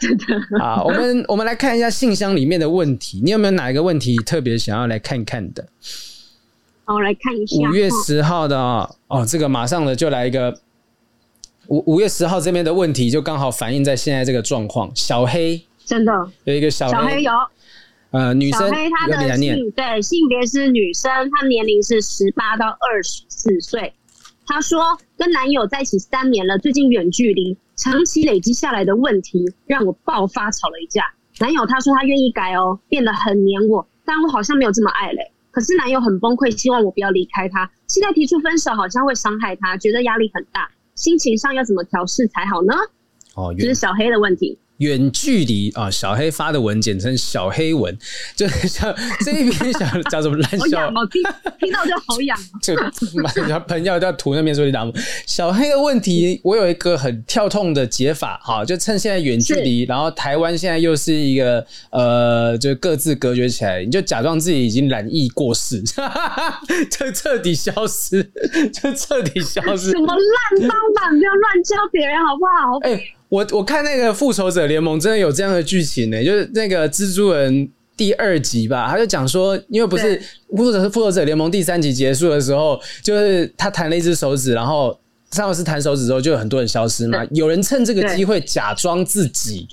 [0.00, 0.24] 真的。
[0.58, 5.68] 啊，我们我们来看一下信箱里面的问题，你有没有哪一个问题特别想要来看看的？
[6.84, 10.58] 好，来看一下五月十号的哦，哦，这个马上的就来一个
[11.68, 14.90] 五五月十号这边的问题，就刚好反映在现在这个状况。
[14.96, 16.12] 小黑真的
[16.44, 17.32] 有一个小黑，小黑有
[18.10, 23.92] 呃女生，小黑她的性对性别是女生，她年龄是十八到二十四岁。
[24.46, 31.04] 她说跟男友在一起三年了，最近远距离，长期累积下来的问题让我爆发吵了一架。
[31.38, 35.32] 男友他说他愿意改哦，变得很黏我，但我好像没有这么爱嘞。
[35.50, 37.70] 可是男友很崩溃，希望我不要离开他。
[37.86, 42.74] 现在提出分手好像会伤害他，觉得压力很大，心情上要怎么调试才好呢？
[43.34, 44.58] 哦，这是小黑的问题。
[44.82, 47.96] 远距离啊，小黑发的文简称小黑文，
[48.34, 48.92] 就是像
[49.24, 51.22] 这一篇小叫什么烂笑，好痒哦，听
[51.60, 52.36] 听到就好痒。
[52.60, 52.74] 就
[53.68, 54.84] 朋友要涂那边说你打
[55.24, 65.80] 小黑的问题，我有一个很跳痛的解法，哈，就趁现在远距离，然后台湾现在又是一个呃，就各自隔绝起来，你就假装自己已经染疫过世，
[66.90, 68.22] 就彻底消失，
[68.72, 69.90] 就彻底消失。
[69.92, 71.08] 什么烂方法？
[71.10, 72.78] 不要乱教别人好不好？
[72.82, 73.14] 哎、欸。
[73.32, 77.66] 我我看那个复仇者联盟真的有这样的剧情呢、欸，就是那个蜘蛛人
[77.96, 80.20] 第二集吧，他就讲说，因为不是
[80.50, 84.94] 复仇者复仇者联盟第三集结束的时候，就是他弹了一只手指，然后
[85.30, 89.66] 上次弹手指之后，就有很多人消失嘛，有人趁这个机会假装自己。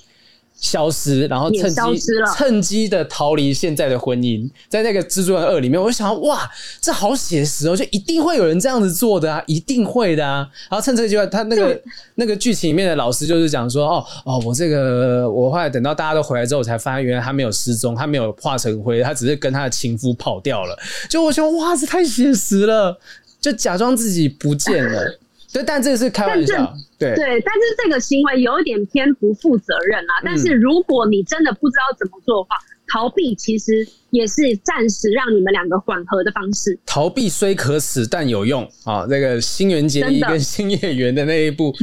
[0.59, 2.01] 消失，然后趁机
[2.35, 6.49] 趁机的逃离现在的婚姻，在那个蜘蛛人二里面，我就想哇，
[6.81, 10.47] 这好写实哦，就一定会有人这样子做的啊，一定会的啊。
[10.69, 11.81] 然后趁这个机会，他那个
[12.15, 20.77] 那个剧情里面的老师就是讲说，哦哦，我这个我后来等到大家都回来之后，我才发现原来他没有失踪，他没有化成灰，他只是跟他的情夫跑掉了。
[21.09, 22.99] 就我想哇，这太写实了，
[23.39, 25.19] 就假装自己不见了。
[25.51, 26.73] 对，但这个是开玩笑。
[26.97, 30.13] 对对，但是这个行为有一点偏不负责任啊。
[30.23, 36.77] 但是如果你真的不知道怎么做的话，嗯、逃避其实也是暂时让你们两个缓和的方式。
[36.85, 39.07] 逃避虽可耻，但有用啊！
[39.09, 41.73] 那、这个新垣结衣跟星野源的那一部，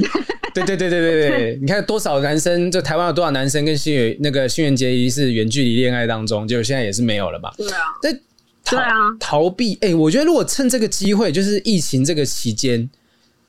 [0.54, 7.52] 对对对对对对， 你看多少男生，就台湾有多少男生跟星原那个新垣结衣是远距离恋爱当中，就现在也是没有了吧？
[7.56, 8.12] 对啊，对
[8.70, 9.74] 对啊，逃避。
[9.76, 12.88] 哎、欸，我觉得如果趁这个机会，就是疫情这个期间。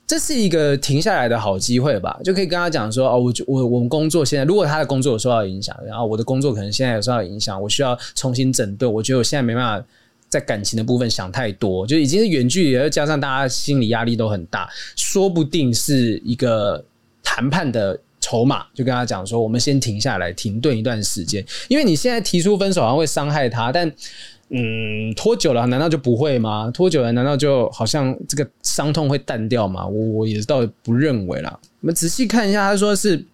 [0.08, 8.92] 这是一个停下来的好机会吧，就可以跟他讲说哦，我我我们工作现在，如果他的工作有受到影响，然后我的工作可能现在有受到影响，我需要重新整顿。
[8.92, 9.86] 我觉得我现在没办法
[10.30, 16.82] 在感情的部分想太多，就已经是远距离，加上大家心理压力都很大，说不定是一个
[17.22, 18.66] 谈判的筹码。
[18.74, 23.92] 就跟他讲说，我们先停下来，停顿一段时间，因为你现在提出分手好像会伤害他，但。
[24.50, 26.72] 嗯，拖久了难道就不会吗？
[26.74, 29.86] 拖久了难道就好像这个伤痛会淡掉吗？
[29.86, 31.60] 我我也倒不认为啦。
[31.82, 33.26] 我们仔细看一下，他说是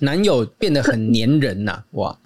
[0.00, 2.18] 男友变得很黏人呐、啊， 哇！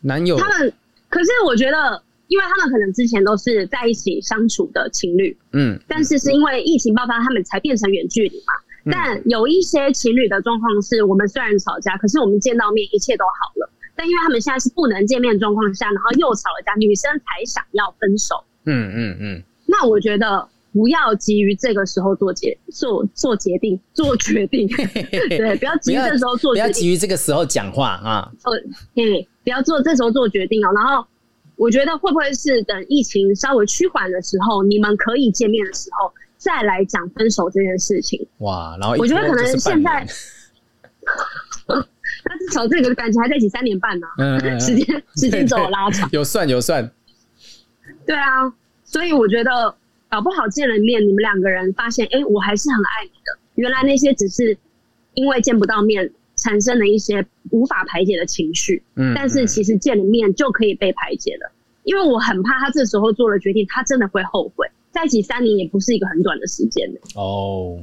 [0.00, 0.72] 男友他们，
[1.08, 8.52] 可是我觉得，因为他们可能之前都是在一起相处的情侣，嗯，但是是因为疫情爆发，他们才变成远距离嘛。
[8.84, 13.67] 嗯、但有一些情侣的状况是，我们虽然吵架，可是我们见到面，一切都好了。
[13.98, 18.44] 但因为他们现在是不能见面的状况下，然后又吵了架，女生才想要分手。
[18.64, 19.42] 嗯嗯嗯。
[19.66, 24.68] 那我觉得不要急于这个时候做决做做决定做决定，
[25.28, 28.30] 对，不要急于这时候做决定，不要急于这个时候讲话啊。
[28.94, 29.02] 嗯，
[29.42, 30.70] 不要做这时候做决定哦。
[30.72, 31.04] 然后
[31.56, 38.24] 我觉得会不会是等疫情稍微趋缓的时候，你们可以见面的时候再来讲分手这件事情？
[38.38, 40.06] 哇，然后我觉得可能现在。
[42.24, 46.90] 那至少这个感情还在一起三年半呢， 嗯，时间时间走拉长，有算有算，
[48.06, 48.52] 对啊，
[48.84, 49.74] 所以我觉得
[50.08, 54.56] 搞不好见了面，你们两个人发现，哎，我还是很爱你的，原来那些只是
[55.14, 61.50] 因为见不到面产生了一些无法排解的情绪，嗯，但是其实见了面就可以被排解的，
[61.84, 67.78] 因为我很怕他这时候做了决定，他真的会后悔，在一起三年也不是一个很短的时间哦。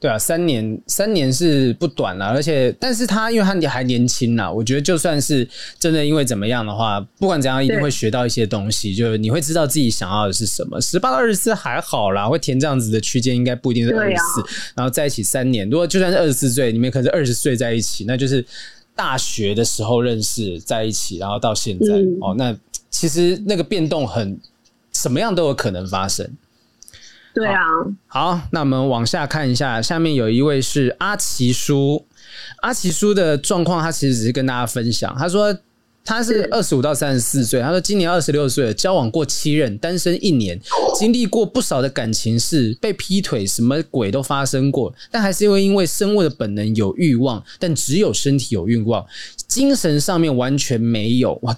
[0.00, 10.80] 对啊，三年三年是不短了，而且，但是他因为他还年轻啦，我觉得就算是真的因为怎么样的话，不管怎样，一定会学到一些东西，就是你会知道自己想要的是什么。
[10.80, 18.44] 十八到二十四还好啦，会填这样子的区间，应该不一定是二十四，然后在一起三年，如果就算是二十四岁，你们可能是二十岁在一起，那就是
[18.94, 22.56] 大学的时候认识在一起，然后到现在、嗯、哦，那
[22.88, 24.38] 其实那个变动很
[24.92, 26.24] 什么样都有可能发生。
[27.34, 27.60] 对啊。
[28.06, 32.04] 好，好，那我们往下看一下，下面有一位是阿奇叔，
[32.62, 35.56] 阿奇叔的状况，他其实只是跟大家分享，他说
[36.04, 40.58] 他是二十五到三十四岁，他说今年二十六岁，交往过七任，单身一年，
[40.98, 49.04] 经历过不少的感情事，被劈腿，什么鬼都发生过，但还是因为因为生物的本能有欲望，但只有身体有欲望，
[49.46, 51.38] 精神上面完全没有。
[51.42, 51.54] 哇，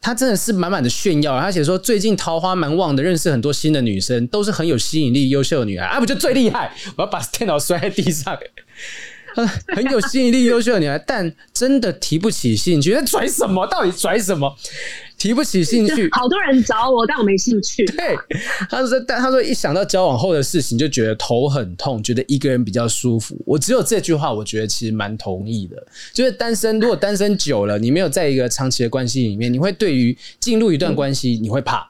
[0.00, 1.38] 他真的是满满的炫耀。
[1.38, 6.72] 他写说最近桃花蛮旺的，认识很多新的女生，都是很有吸引力、优秀的女孩，啊，不就最厉害？
[6.96, 8.38] 我要把电脑摔在地上。
[9.74, 12.92] 很有吸引力、优秀的女孩，但真的提不起兴趣。
[12.92, 13.66] 那拽什么？
[13.66, 14.54] 到底拽什么？
[15.18, 16.08] 提不起兴趣。
[16.16, 17.84] 好多人找我，但我没兴趣。
[17.94, 18.16] 对，
[18.70, 23.36] 他说，但他说一想到交往后的事情，就觉得头很痛，觉得一个人比较舒服。
[23.44, 25.76] 我只有这句话，我觉得其实蛮同意的。
[26.14, 31.86] 就是单身，如果单身久了，你没有在一个长期的关系里面，你会对于进入一段关系，你会怕，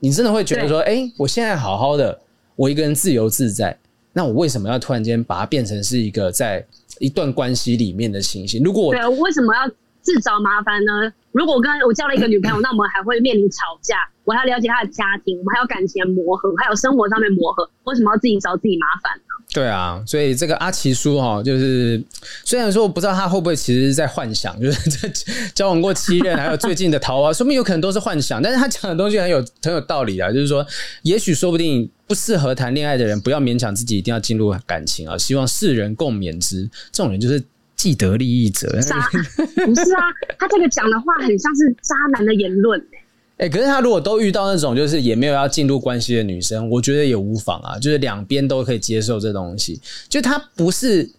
[0.00, 2.18] 你真的会觉得说，哎、欸，我现在好好的，
[2.56, 3.78] 我一个人自由自在。
[4.16, 6.64] 那我为什么要突然间把它变成是一个在
[7.00, 8.62] 一段关系里面的情形？
[8.62, 9.70] 如果我，为什么要
[10.06, 11.12] 自找麻烦呢？
[11.32, 19.24] 如果我跟我交了一个女朋友， 那我们还会面临吵架，我还要了解她的家庭，我们还有感情的磨合，还有生活上面磨合，为什么要自己找自己麻烦呢？
[19.52, 22.02] 对啊，所以这个阿奇叔哈，就是
[22.44, 25.12] 虽然说我不知道他会不会其实是在幻想，就是在
[25.54, 30.64] 交往过七任，还有最近的桃花， 说不定有可能都是幻想，但是他讲的东西很有很有道理啊，就是说，
[31.02, 36.68] 也许说不定不适合谈恋爱的人，不要勉强自己一定要进入感情啊，希望世人共勉之。
[36.92, 37.42] 这种人就是
[37.76, 38.96] 既得利益者，渣
[39.64, 40.02] 不是啊？
[40.38, 42.80] 他这个讲的话很像是渣男的言论。
[43.38, 49.78] 哎、欸，可是他如果都遇到那种就是也没有要进入关系的女生，我觉得也无妨啊，就是两边都可以接受这东西。
[50.08, 51.10] 就他不是，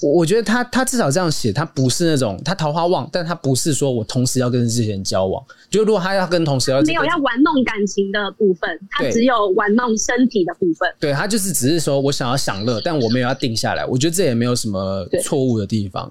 [0.00, 5.44] 我我觉得他他至少这样写，他不是那种他桃花旺，但他不是说我同时要跟这些人交往。
[5.68, 10.88] 就如果他要跟同时要没有要玩弄感情的部分，他只有玩弄身体的部分。
[11.00, 13.84] 对，他就是只是说我想要享乐，但我没有要定下来。
[13.84, 16.10] 我觉得这也没有什么错误的地方。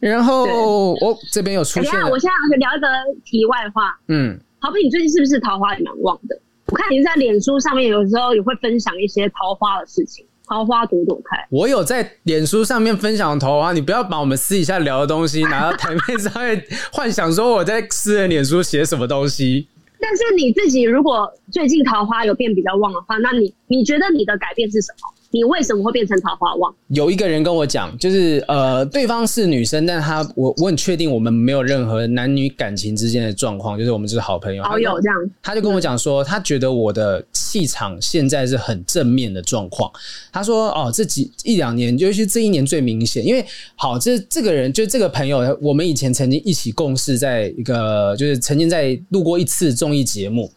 [0.00, 2.86] 然后我、哦、这边有出现，欸、我现在聊一个
[3.24, 4.38] 题外话，嗯。
[4.60, 6.36] 好比你最近是不是桃花也蛮旺的？
[6.66, 11.36] 我看你在脸书上面有时候也会分享一些桃花的事情，桃花朵朵开。
[11.50, 19.68] 我有在脸书上面分享桃花，你不要把我们私底下聊的东西拿到台面上面幻想说我在私人脸书写什么东西。
[20.00, 25.17] 但是你自己如果最近桃花有变比较旺的话，那你你觉得你的改变是什么？
[25.30, 26.74] 你为什么会变成桃花旺？
[26.88, 35.30] 有一个人跟我讲，就是呃，对方是女生，但他我我很确定我们没有任何男女感情之间的状况，就是我们就是好朋友，好友这样。
[35.42, 39.90] 他就跟我讲说，他觉得我的气场现在是很正面的状况。
[40.32, 43.44] 他说哦，这几一两年，尤其是这一年最明显，因为
[43.76, 50.50] 好，这这个人就这个朋友，我们以前曾经一起共事，在一个就是曾经在录过一次综艺节目。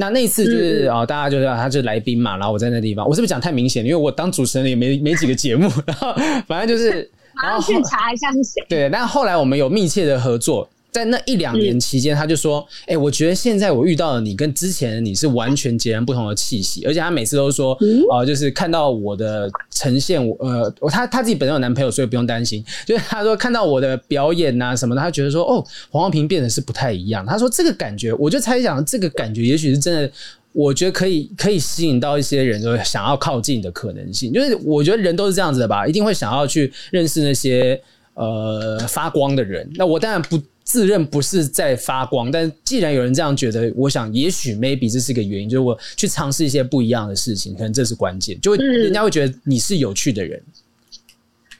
[0.00, 3.84] 那那一次就是啊、嗯哦，大家就知道他就是来宾嘛，然后我在那地方，我是不是讲太明显？
[3.84, 6.14] 因为我当主持人也没 没几个节目，然后
[6.46, 7.10] 反正就是，
[7.42, 8.64] 然后去查一下是谁。
[8.68, 10.68] 对，但后来我们有密切的合作。
[10.98, 17.72] 在那一两年期间，他就说：“哎、欸，我觉得现在我遇到的你跟之前的你是完全截然不同的气息，而且他每次都说，
[18.10, 22.64] 哦、呃，就是看到我的呈现，呃，他他自己本身有男朋友，所以不用担心。
[22.84, 27.24] 就是他说看到我的表演呐、啊、什么的，他觉得说，哦，黄豪平变得是不太一样。
[27.24, 30.10] 他说这个感觉，我就猜想这个感觉也许是真的，
[30.52, 34.32] 我觉得可以可以吸引到一些人，就想要靠近的可能性。
[34.32, 37.80] 就是我觉得人都是这样子的吧，一定会想要去认识那些
[38.14, 39.70] 呃发光的人。
[39.76, 50.38] 那我当然不。”自认不是在发光，但既然有人这样觉得，我想也许 maybe 这是个原因，就是我去尝试一些不一样的事情，可能这是关键，就会人家会觉得你是有趣的人。
[50.38, 50.52] 嗯、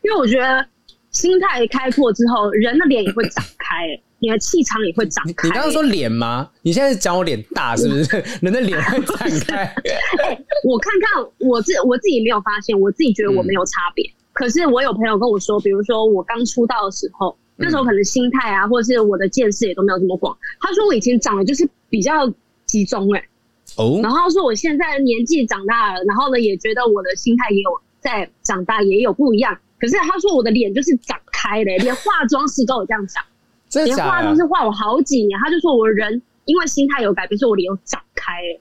[0.02, 0.62] 因为我觉得
[1.10, 5.48] 心态开阔之后，人的脸也会长开，你的气场也会长开。
[5.48, 6.50] 你刚刚说脸吗？
[6.60, 8.22] 你现在是讲我脸大是不是？
[8.44, 9.74] 人的脸会展开、欸？
[10.68, 14.12] 我看看我自我自己没有发现，我自己觉得我没有差别、嗯。
[14.34, 17.34] 可是我有朋友跟我说，比如说我刚出道的时候。
[17.60, 20.36] 那时候可能心态啊，或者是我的见识也都没有这么广。
[20.60, 22.32] 他说我以前长得就是比较
[22.64, 23.28] 集中哎、欸，
[23.76, 29.58] 哦，然后他说我现在年纪长大了，然后呢也觉得我的心态也有在长大，也有不一样。
[29.80, 33.24] 可是他说我的脸就是长开的、欸，连化妆师都有这样讲，
[33.84, 38.60] 连化妆师画我好几年，他就说我人因为心态有改变，所以我脸有长开、欸。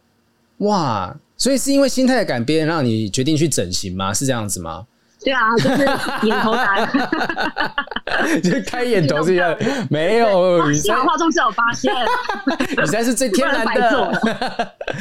[0.66, 4.12] 哇，所以是因为心态的改变让你决定去整形吗？
[4.14, 4.88] 是这样子吗？
[5.28, 6.86] 对啊，就是眼头大，
[8.42, 9.54] 就开眼头是一样，
[9.90, 10.72] 没有。
[10.72, 11.94] 幸好化妆师有发现，
[12.82, 14.22] 你才是最天然的。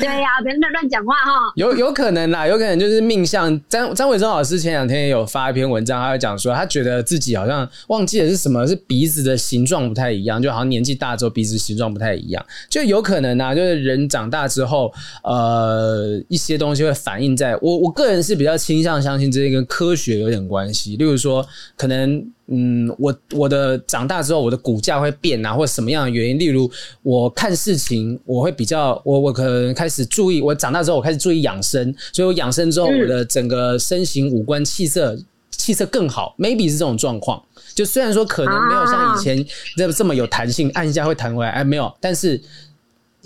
[0.00, 1.52] 对呀、啊，别乱乱讲话哈。
[1.54, 3.46] 有有可能啦，有可能就是命相。
[3.68, 20.15] 张张伟忠老师前两天也有发一篇文章，他会讲说，他觉得自己好像忘记了是什么，是鼻子的形状不太一样，就好像年纪大之后鼻子形状不太一样，就有可能啊，就是人长大之后，呃，一些东西会反映在我我个人是比较倾向相信这些跟科学。
[20.16, 20.96] 的有点关系。
[20.96, 21.46] 例如说，
[21.76, 26.38] 可能嗯，我我的长大之后，我的骨架会变啊，或者什么样的原因？
[26.38, 26.70] 例如，
[27.02, 35.18] 我看事情我会比较，我我可能开始注意，我长大之后我开始注意养生，所以我养生之后，我的整个身形、五官、气色
[35.50, 37.42] 气色更好，maybe 是这种状况。
[37.74, 39.44] 就虽然说可能没有像以前
[39.76, 42.40] 这这么有弹性，按一下会弹回来，哎，没有，但是。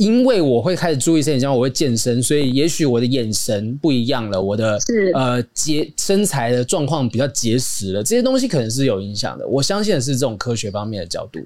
[0.01, 9.47] 因为我会开始注意身体，像我会健身，所以也许我的眼神不一样了，我的是呃结身材的状况比较结实了，这些东西可能是有影响的。
[9.47, 11.39] 我相信的是这种科学方面的角度。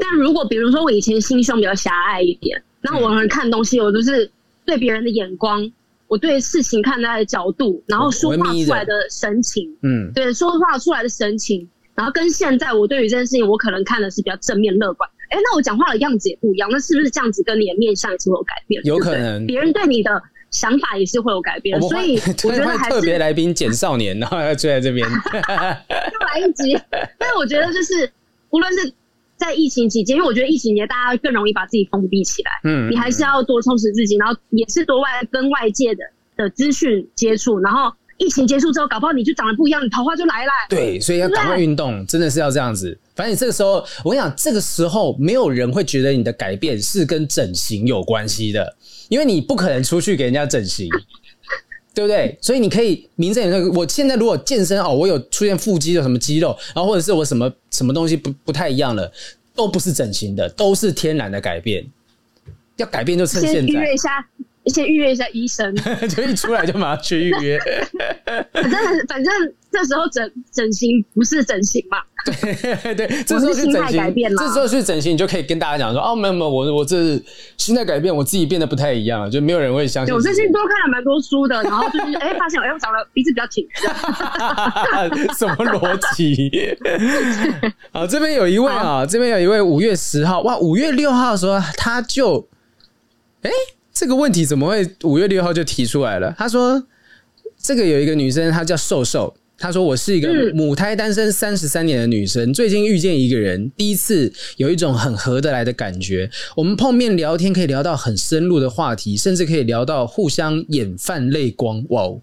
[0.00, 4.28] 但如果比如说我以前心胸比较狭隘一点，那我们看东西，我就是
[4.66, 5.70] 对别人的眼光，
[6.08, 15.08] 我对事情看待的角度，然后说话出来的神情，嗯，对，说话出来的神情，然后跟现在我对于这件事情，我可能看的是比较正面乐观。
[15.32, 18.82] 哎，那我讲话的样子也不一样，那是不是这样子跟你的面相也是会有改变？
[18.84, 21.80] 有可能，别人对你的想法也是会有改变。
[21.80, 26.78] 所以 我觉得还是特别来宾简少年，然后要追在这边， 又来一集。
[27.18, 28.10] 但是我觉得就是，
[28.50, 28.92] 无论是
[29.36, 36.04] 在疫情期间，因为我觉得疫情期间大家更容易把自己封闭起来，嗯，你还是要多充实自己，然后也是多外跟外界的
[36.36, 37.92] 的资讯接触，然后。
[38.18, 40.52] 疫情结束之后，搞不好你就长得不一样，你桃花就来了。
[40.68, 42.96] 对，所以要赶快运动，真的是要这样子。
[43.14, 48.74] 反正你这个时候，我跟你讲，这个时候没有人会觉得你的改变是跟整形有关系的，
[49.08, 50.88] 因为你不可能出去给人家整形，
[51.94, 52.38] 对不对？
[52.40, 53.68] 所以你可以名正言顺。
[53.74, 59.12] 我现在如果健身哦，我有出现腹肌的什么肌肉，然后或者是我什么什么东西不不太一样了，
[59.54, 61.84] 都不是整形的，都是天然的改变。
[62.76, 63.84] 要改变就趁现在。
[64.66, 65.74] 先预约一下医生，
[66.08, 67.58] 就一出来就马上去预约。
[68.52, 69.32] 反正反正
[69.70, 74.42] 这时候整整形不是整形嘛，对 对，这时候去整形改变嘛。
[74.42, 77.22] 这时候去整形，你就可以跟大家讲说：“哦，没有没有，我我这是
[77.56, 83.66] 心态改变，我自己变得不太一样，就没有人会相信。”我最近多看了蛮多书的，然后就是 哎、欸，发现我又长得鼻子比较挺。
[85.36, 86.76] 什么逻辑？
[87.92, 92.46] 好，这边有一位啊，这边有一位五月十号哇，五月六号的时候他就
[93.42, 93.50] 哎。
[93.50, 93.56] 欸
[94.02, 96.34] 这个问题怎么会五月六号就提出来了？
[96.36, 96.82] 他说
[97.56, 99.32] ：“这个有一个女生，她叫瘦瘦。
[99.62, 106.28] 她说我是一个母胎单身三十三年的女生，最近遇见一个人，第一次有一种很合得来的感觉。
[106.56, 111.80] 我们碰面聊天，可以聊到很深入的话题，甚至可以聊到互相眼泛泪光。
[111.90, 112.20] 哇哦！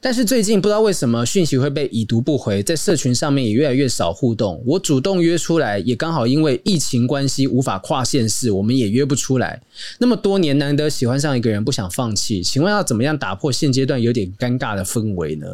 [0.00, 4.62] 但是最近不知道为什么讯息会被已读不回，在社群上面也越来越少互动。
[4.64, 9.60] 我主动约出来，也刚好因为疫情关系无法跨县市，我们也约不出来。
[9.98, 15.46] 那么多年难得喜欢上一个人，不想放弃，请问要怎么样打破现阶段有点尴尬的氛围呢？”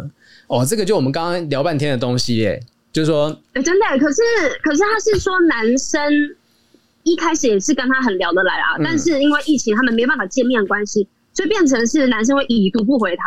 [0.53, 4.20] 哦，这个就我们刚刚聊半天的东西耶，就是说，欸、真的，可是
[4.62, 5.98] 可是他是说男生
[7.05, 13.24] 一开始也是跟他很聊得来啊，嗯、但是因为疫情，他们没办法见面关系，所以变成是男生会已读不回他，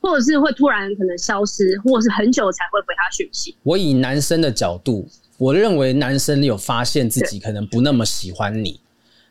[0.00, 3.54] 或者是会突然可能消失，或者是很久才会回他讯息。
[3.62, 5.06] 我以男生的角度，
[5.38, 8.80] 我认为男生有发现自己可能不那么喜欢你，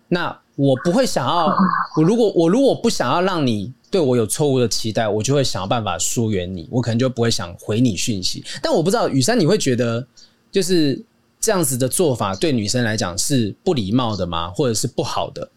[0.07, 1.53] 那我不会想要，
[1.97, 3.73] 我如果我如果不想要让你。
[3.93, 8.43] 对我有错误的期待，我就会想要办法疏远你，我可能就不会想回你讯息。
[8.59, 10.03] 但我不知道雨珊，你会觉得
[10.51, 10.99] 就是
[11.39, 14.49] 这样子的做法对女生来讲是不礼貌的吗？
[14.49, 15.47] 或者是不好的？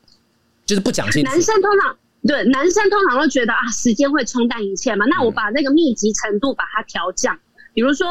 [0.66, 1.30] 就是不讲清楚。
[1.30, 5.07] 男生通常对男生通常都觉得啊，时间会冲淡一切嘛。
[5.07, 7.39] 那我把那个密集程度把它调降，
[7.72, 8.07] 比如说，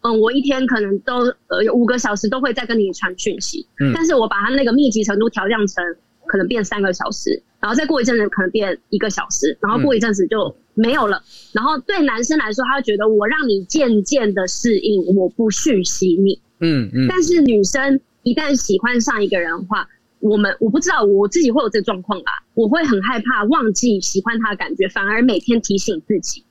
[0.00, 5.84] 嗯，我一天可能都呃有五个小时都会在跟你传讯息，嗯，但是我把它那个密集程度调降成
[6.32, 7.42] 可能变三个小时。
[7.60, 11.22] 然后再过一阵子可能变一个小时，然后过一阵子就没有了。
[11.52, 16.40] 然后对男生来说，他会觉得我让你渐渐的适应，我不讯息你。
[16.60, 17.06] 嗯嗯。
[17.06, 19.86] 但是女生一旦喜欢上一个人的话，
[20.20, 22.32] 我们我不知道我自己会有这个状况吧？
[22.54, 26.42] 我会很害怕忘记喜欢他的感觉，反而每天提醒自己。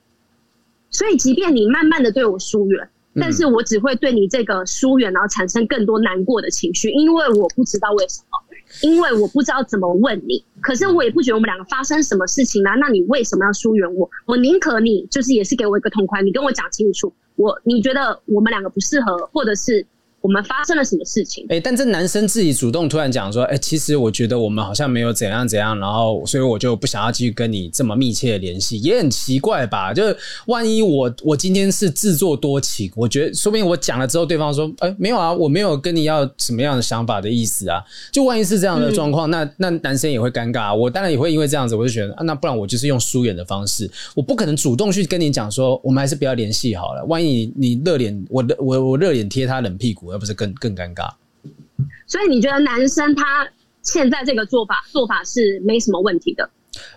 [0.88, 8.41] 所以，即便你慢慢的对我疏远，但是我只会对你这个疏远，然后产生更多难过的情绪，因为我不知道为什么。
[8.80, 14.10] 因为我不知道怎么问你，可是我也不觉得我们两个发生什么事情啊，那你为什么要疏远我？
[14.26, 19.86] 我宁可你就是也是给我一个痛快，你跟我讲清楚，我你觉得我们两个不适合，或者是。
[20.22, 21.44] 我们发生了什么事情？
[21.48, 29.92] 哎、欸，但这男生自己主动突然讲说：“哎、欸，其实我觉得我们好像没有怎样怎样，然后所以我就不想要继续跟你这么密切的联系，也很奇怪吧？
[29.92, 30.16] 就是
[30.46, 37.82] 万一我我今天是自作多情，我觉得说不定我讲了之后，对方说：哎、欸，没有啊，我没有跟你要什么样的想法的意思啊。
[38.12, 47.04] 就万一是这样的状况，嗯、那那男生也会尴尬，我当然也会因为这样子，我就觉得啊，那不然我就是用疏远的方式，我不可能主动去跟你讲说，我们还是不要联系好了。
[47.06, 51.10] 万一你热脸，我我我热脸贴他冷屁股，而不是更更尴尬。”，
[52.06, 53.48] 所以你觉得男生他
[53.82, 56.48] 现在这个做法做法是没什么问题的？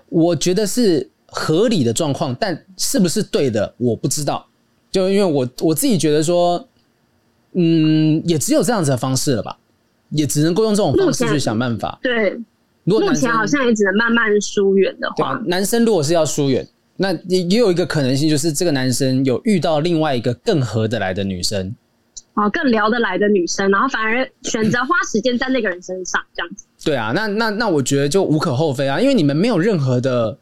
[0.10, 4.48] 我觉得是合理的状况，但是不是对的，我不知道。
[4.92, 6.68] 就因为我我自己觉得说，
[7.54, 9.58] 嗯，也只有这样子的方式了吧，
[10.10, 12.00] 也只能够用这种方式去想办法。
[12.02, 12.40] 对，
[12.84, 21.76] 如果目前好像也只能慢慢疏远的话，男生如果是要疏远，那也也有一个可能性，就是这个男生有遇到另外一个更合得来的女生。
[22.36, 26.66] 哦，更聊得来的女生，然后反而选择花时间在那个人身上，这样子。
[26.84, 30.38] 对啊，那那那我觉得就无可厚非啊，因为你们没有任何的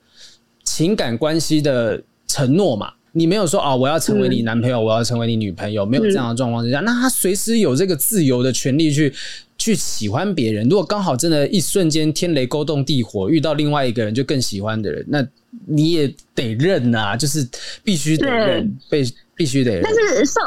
[0.63, 9.13] 情感关系的承诺嘛，你没有说啊、哦，我要成为你男朋友，嗯、我要成为你女朋友，没有这样的状况之下，嗯、那他随时有这个自由的权利去
[9.59, 10.67] 去喜欢别人。
[10.67, 15.23] 如果刚好真的，一瞬间天雷勾动地火，遇到另外一个人就更喜欢的人，那
[15.67, 17.47] 你也得认啊，就是
[17.83, 19.03] 必须得认，被
[19.35, 19.83] 必须得认。
[19.83, 20.41] 但是受。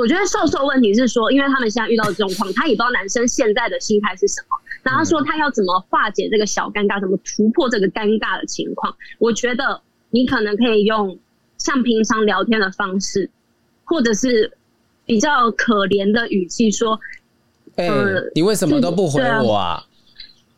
[0.00, 4.48] 我觉得瘦瘦问题是说，因为他们现在遇到的状况，他也不知道男生现在的心态是什么。
[4.82, 8.96] 然后他说他要怎么化解这个小尴尬，怎么突破这个尴尬的情况。
[9.18, 11.18] 我觉得你可能可以用
[11.58, 13.28] 像平常聊天的方式，
[13.84, 14.50] 或者是
[15.04, 16.98] 比较可怜的语气说
[17.76, 19.84] ：“哎、欸，呃、你为什么都不回我啊？”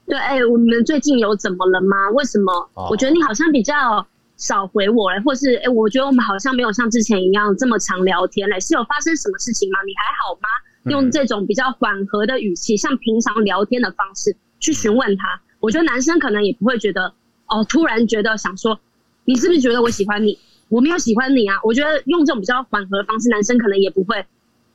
[0.06, 2.08] 对，哎、欸，我们最近有怎么了吗？
[2.10, 2.70] 为什么？
[2.90, 4.06] 我觉得你好像比较。
[4.36, 9.78] 少回我嘞，或是哎、欸，我觉得我们好像没有像之前一样这么常聊天嘞，是有发生什么事情吗？
[9.86, 10.48] 你还好吗？
[10.90, 17.12] 用这种比较缓和的语气，像平常聊天的方式去询问他，我觉得男生可能也不会觉得
[17.46, 18.80] 哦，突然觉得想说，
[19.24, 20.36] 你是不是觉得我喜欢你？
[20.68, 21.56] 我没有喜欢你啊。
[21.62, 24.26] 我觉得用这种比较缓和的方式，男生可能也不会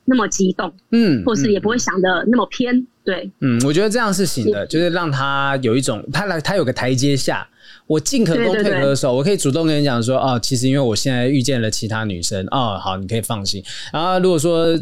[0.06, 7.46] 那么激动，嗯，或是也不会想的那么偏，对，嗯，我觉得这样是行的，就是让他有一种他来他有个台阶下。
[7.88, 13.64] 我进可攻退可守，我可以主动跟你讲说，哦，其实因为我现在遇见了其他女生，哦，好，你可以放心。
[13.90, 14.78] 然后如果说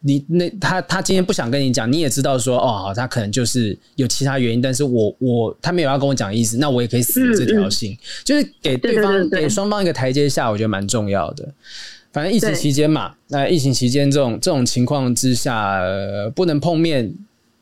[0.00, 11.48] 你那他他今天不想跟你讲，你也知道说，哦，好，他可能就是有其他原因，但是我我他没有要跟我讲意思，那我也可以死这条心，嗯嗯就是给对方给双方一个台阶下，我觉得蛮重要的。
[12.12, 17.12] 反正疫情期间嘛，对那疫情期间这种这种情况之下，呃，不能碰面。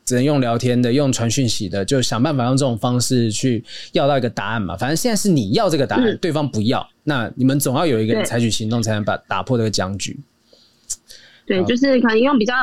[0.05, 4.75] 只能用聊天的，用传讯息的，就想办法用这种方式去要到一个答案嘛。
[4.75, 10.19] 反正现在是你要这个答案，嗯、对方不要，那你们总要有一个人采取行动，才能把打破这个僵局。
[11.45, 12.53] 对，就是可能用比较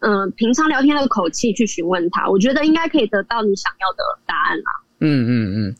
[0.00, 4.64] 嗯、呃、平常聊天的口气去询问他，我觉得应该可以得到你想要的答案啦。
[5.00, 5.76] 嗯嗯嗯，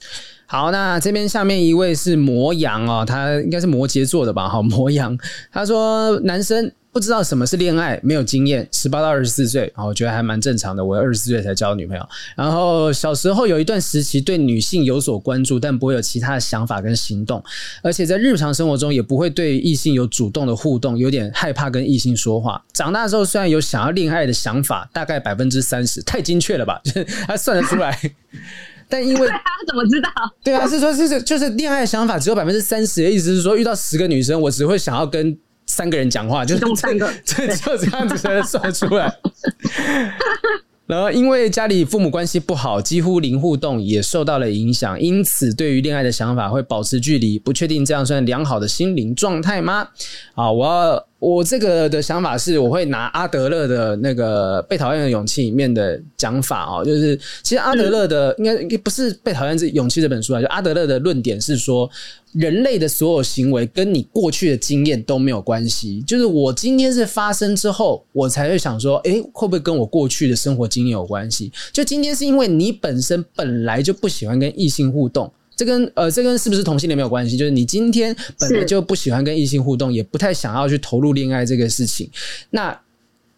[0.46, 4.48] 好，那这边下面一位是摩羊哦，他应该是摩羯座的吧？
[4.48, 5.18] 好，摩羊，
[5.52, 6.72] 他说男生。
[6.96, 10.82] 不知道什么是恋爱，没有经验，十八到二十四岁，啊我觉得还蛮正常的。
[10.82, 12.02] 我二十四岁才交女朋友，
[12.34, 17.44] 然后小时候有一段时期对女性有所关注，但不会有其他的想法跟行动，
[17.82, 22.64] 而且在日常生活中也不会对异性有主动的互动，有点害怕跟异性说话。
[22.72, 26.80] 长大之后虽然有想要恋爱的想法，大概百分之三十，太精确了吧？
[26.82, 27.94] 就是他算得出来，
[28.88, 29.38] 但因为 他
[29.68, 30.08] 怎么知道？
[30.42, 35.36] 对啊，是说，是就是恋爱的想法只有百分之三十的意思是说，遇到十个女生，我只会想要跟。
[35.76, 39.14] 三个人讲话，就是三个， 这就这样子才能算出来。
[40.86, 47.38] 然后，因为家里父母关系不好，几乎零互动，也受到了影响，因此对于恋爱的想法会保持距离。
[47.38, 49.88] 不确定这样算良好的心灵状态吗？
[50.34, 51.06] 啊，我要。
[51.18, 61.88] 我这个的想法是，我会拿阿德勒的那个《被讨厌的勇气》里面的讲法哦，就是其实阿德勒的应该应该不是《被讨厌这勇气》这本书啊，就阿德勒的论点是说，
[62.34, 71.50] 人类的所有行为跟你过去的经验都没有关系，就是我今天是发生之后，我才会想说，诶，会不会跟我过去的生活经验有关系？
[71.72, 75.32] 就今天是因为你本身本来就不喜欢跟异性互动。
[75.56, 82.10] 这跟呃，这跟是不是同性恋没有关系，就是你今天本来就不喜欢跟异性互动，也不太想要去投入恋爱这个事情，
[82.50, 82.78] 那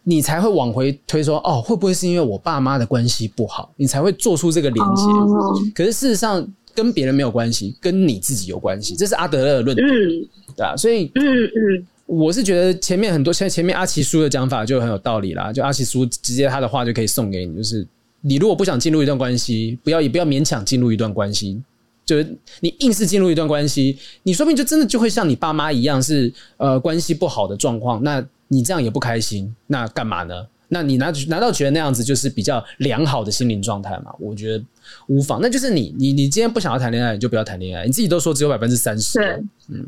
[0.03, 5.03] 你才会往回推说，哦，会不会是因为我爸妈的关系不好，你才会做出这个连接？
[5.03, 17.87] 哦、可是事实上跟别人没有关系，跟你自己有关系，这是阿德勒的论点，嗯、对啊，所以，嗯嗯，我是觉得前面很多，像前面阿奇叔的讲法就很有道理啦，就阿奇叔直接他的话就可以送给你，就是
[18.21, 21.61] 你如果不想进入一段关系，不要也不要勉强进入一段关系。
[22.09, 30.47] 就是你硬是进入一段关系，你说不定就真的就会像你爸妈一样是呃关系不好的状况，那你这样也不开心，那干嘛呢？
[30.69, 34.11] 那你拿难道觉得那样子就是比较良好的心灵状态吗？
[34.19, 34.63] 我觉得
[35.05, 37.85] 无妨，那就是你你你今天不想要谈恋爱，你就不要谈恋爱。
[37.85, 39.27] 你自己都说只有百分之三十，对，
[39.69, 39.85] 嗯，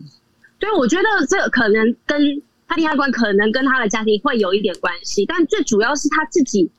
[0.60, 2.22] 对，我觉得这可能跟
[2.68, 6.69] 他恋爱观可能跟他的家庭会有一点关系，但最主要是他自己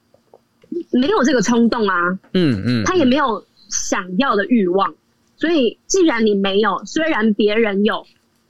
[0.93, 1.97] 没有这个冲动啊，
[2.35, 4.95] 嗯嗯，他也没有想要的欲望。
[5.43, 8.07] 所以，既然你没有，虽然别人有，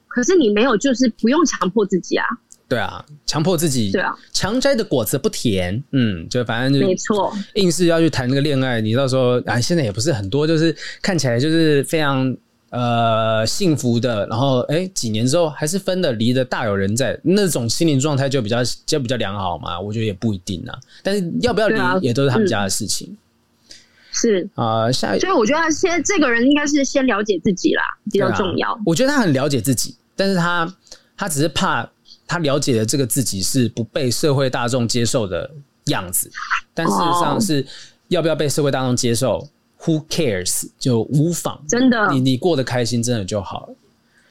[0.08, 2.26] 可是你没有，就是不用强迫自己啊。
[2.68, 5.82] 对啊，强迫自己，对啊，强摘的果子不甜。
[5.92, 12.36] 嗯，就反正就没错，硬是要去谈那个恋爱，你到时候啊，现在也不是很多，就是看起来就是非常
[12.68, 19.80] 呃幸福的，然后哎几年之后还是分的离的大有人在，那种心灵状态就比较就比较良好嘛？
[19.80, 20.78] 我觉得也不一定啊。
[21.02, 23.16] 但是要不要离也都是他们家的事情。
[24.12, 27.82] 是啊，呃、下一所以我觉得先这个人应该是先了解自己啦，
[28.12, 28.72] 比较重要。
[28.72, 30.72] 啊、我觉得他很了解自己，但是他
[31.16, 31.90] 他只是怕
[32.26, 35.50] 他了解的这个自己是不被社会大众接受的
[35.86, 36.30] 样子，
[36.72, 37.66] 但事实上是
[38.08, 39.48] 要不要被社会大众接受、哦、
[39.84, 40.68] ？Who cares？
[40.78, 43.74] 就无妨，真的，你你过得开心，真的就好了。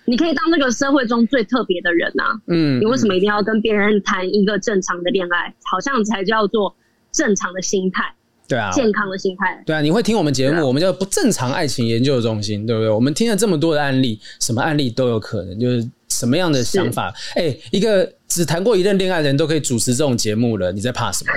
[0.05, 2.33] 你可以当这个社会中最特别的人啊！
[2.47, 5.53] 嗯，你为什么一定要跟别人谈一个正常的恋爱？
[5.63, 6.75] 好像才叫做
[7.11, 8.13] 正常的心态。
[8.51, 9.63] 对啊，健康的心态。
[9.65, 12.89] 对啊，你会听我们节目，啊、我们叫不正常爱情研究中心，对不对？
[12.89, 17.13] 我们听了这么多的案例，什么案例都有可能，就是什么样的想法。
[17.35, 21.31] 哎、欸，一个只谈过一任恋爱的人都可以主持这种节目了，你在怕什么？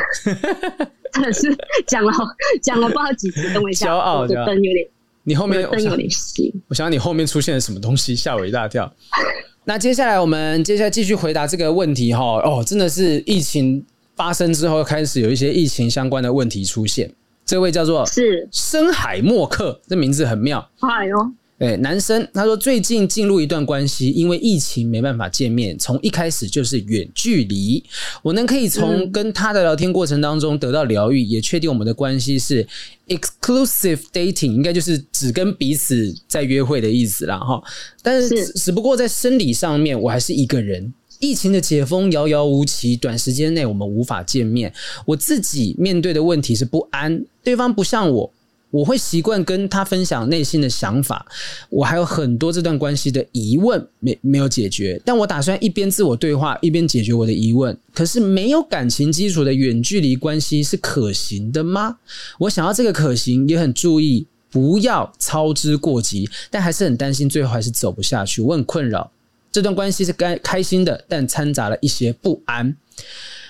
[1.13, 2.13] 真的是讲了
[2.61, 4.85] 讲了不知道几次，等我一下，骄傲，我的灯有点，
[5.23, 6.53] 你后面灯有点熄。
[6.67, 8.93] 我想你后面出现了什么东西，吓我一大跳。
[9.67, 12.43] 那接下来我们接下来继续回答这个问题哈。
[12.43, 13.87] 哦，真的是疫情。
[14.17, 17.11] 发生之后，开始有一些疫情相关的问题出现。
[17.45, 20.67] 这位叫做是深海默克，这名字很妙。
[20.81, 21.17] 哎呦，
[21.59, 27.85] 对，男生他说最近进入一段关系，因为疫情没办法见面，从一开始就是远距离。
[28.23, 32.67] 我能可以从跟他的聊天过程当中得到疗愈，也确定我们的关系是
[33.09, 37.39] exclusive dating，应该就是只跟彼此在约会的意思啦。
[37.39, 37.63] 哈。
[38.03, 40.95] 但是只不过在生理上面，我还是一个人。
[41.25, 44.73] 疫情的解封遥遥无期，短时间内我们无法见面。
[45.07, 48.31] 我自己面对的问题是不安，对方不像我，
[48.71, 51.25] 我会习惯跟他分享内心的想法。
[51.71, 57.75] 我还有很多这段关系的疑问没没有解决，但我打算一边自我对话，一边解决我的疑问。
[57.95, 61.97] 可是没有感情基础的远距离关系是可行的吗？
[62.39, 69.11] 我想要这个可行，也很注意不要操之过急，但还是很担心最后还是走不下去，我很困扰。
[69.55, 72.77] 这段关系是该开心的，但掺杂了一些不安。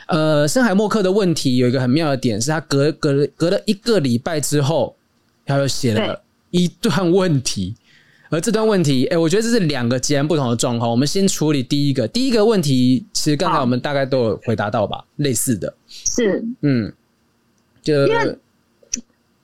[0.06, 4.94] 呃，深海默克的问题有一个很妙的点，是他隔隔了隔了一个礼拜之后，
[5.46, 7.74] 他又写了一段问题。
[8.28, 10.90] 而这段问题，哎，我觉得这是两个截然不同的状况。
[10.90, 15.74] 我们先处理第一个，第一个问题，其实刚才我们大概都有回答到吧，类似的。
[15.88, 16.92] 是，嗯，
[17.82, 18.38] 就因为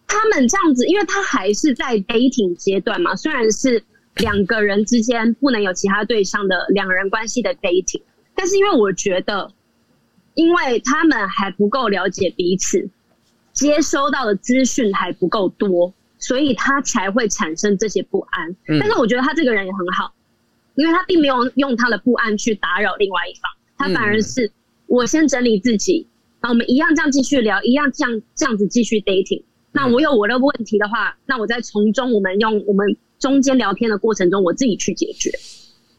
[0.07, 3.83] 他们这样子，因为他还是在 dating 阶段嘛，虽然是。
[4.17, 8.03] 两个人之间不能有其他对象的两人关系的 dating，
[8.35, 9.53] 但是因为我觉得，
[10.35, 12.91] 因为他们还不够了解彼此，
[13.53, 18.55] 接收到的资讯还不够多，所以他才会产生这些不安。
[18.67, 20.13] 但是我觉得他这个人也很好，
[20.75, 23.43] 因为他并没有用他的不安去打扰另外一方，
[23.79, 24.53] 他反而是
[24.87, 26.07] 我先整理自己，
[26.43, 29.45] 那我们一样这样继续聊，一样这样这样子继续 dating。
[29.73, 32.97] 那我有我的问题的话，那我再从中我们用我们。
[33.21, 35.31] 中间聊天的过程中，我自己去解决。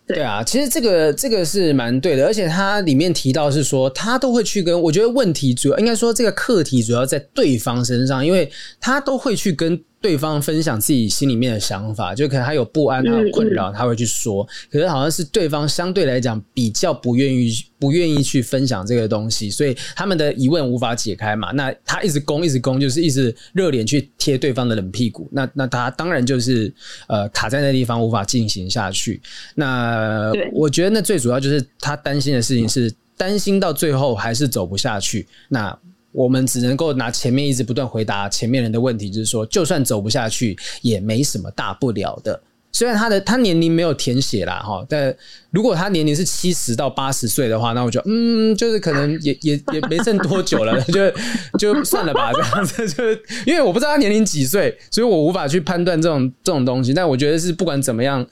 [0.06, 9.82] 对，啊，其实这个这个是蛮对的，而且他里面提到是说，他都会去跟，我觉得问题主要应该说这个课题主要在对方身上，因为他都会去跟。
[10.02, 14.44] 对方分享自己心里面的想法，就可能他有不安、他有困扰，他会去说。
[14.72, 21.52] 可是好像是对方相对来讲比较不愿意、不愿意去分享这个东西，所以他们的疑问无法解开嘛。
[21.52, 25.30] 那他一直攻、一直攻，就是一直热脸去贴对方的冷屁股。
[25.32, 26.74] 那那他当然就是
[27.08, 29.22] 呃卡在那地方无法进行下去。
[29.54, 35.28] 那我觉得那最主要就是他担心的事情是担心到最后还是走不下去。
[35.50, 35.78] 那。
[36.12, 42.42] 我们只能够拿前面一直不断回答前面人的问题，就是说，就算走不下去，也没什么大不了的。
[42.72, 45.14] 虽然他的他年龄没有填写啦，哈，但
[45.52, 51.12] 如果他年龄是七十到八十岁的话，那我就嗯，就是可能也 也也没剩多久了， 就
[51.60, 52.88] 就算了吧， 这样子。
[52.88, 53.04] 就
[53.46, 56.94] 因为我不知道他年龄几岁，所以我无法去判断这种这种东西。
[56.94, 58.26] 但我觉得是不管怎么样，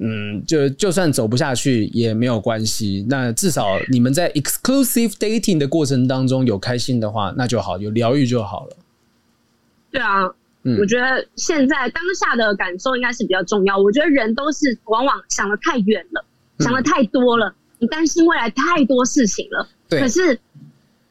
[0.00, 3.04] 嗯，就就算走不下去也没有关系。
[3.08, 8.76] 那至少你们在 exclusive dating 的过程当中有开心的话，那就好，有疗愈就好了。
[9.90, 10.32] 对啊。
[10.78, 13.76] 我觉得现在当下的感受应该是比较重要。
[13.76, 16.24] 我觉得人都是往往想的太远了，
[16.60, 19.68] 想的太多了，你担心未来太多事情了。
[19.88, 19.98] 对。
[19.98, 20.38] 可是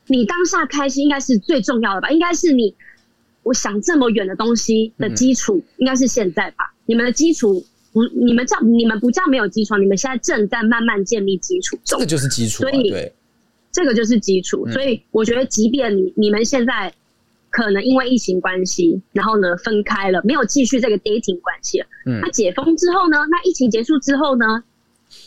[0.07, 2.10] 你当下开心应该是最重要的吧？
[2.11, 2.73] 应该是你
[3.44, 6.73] 我想这么远的东西的基础应该是现在吧？
[6.86, 7.61] 你们的基础
[7.91, 11.84] 不，你们叫你们不叫没有基础，你们现在正在慢慢建立基础中。
[11.84, 12.61] 这个就是基础。
[12.61, 13.14] 所以对，
[13.69, 14.65] 这个就是基础。
[14.69, 16.94] 所以我觉得，即便你你们现在。
[17.52, 21.86] 可能因为疫情关系，然后呢分开了，没有继续这个 dating 关系了。
[22.07, 23.18] 嗯，那解封之后呢？
[23.30, 24.64] 那疫情结束之后呢？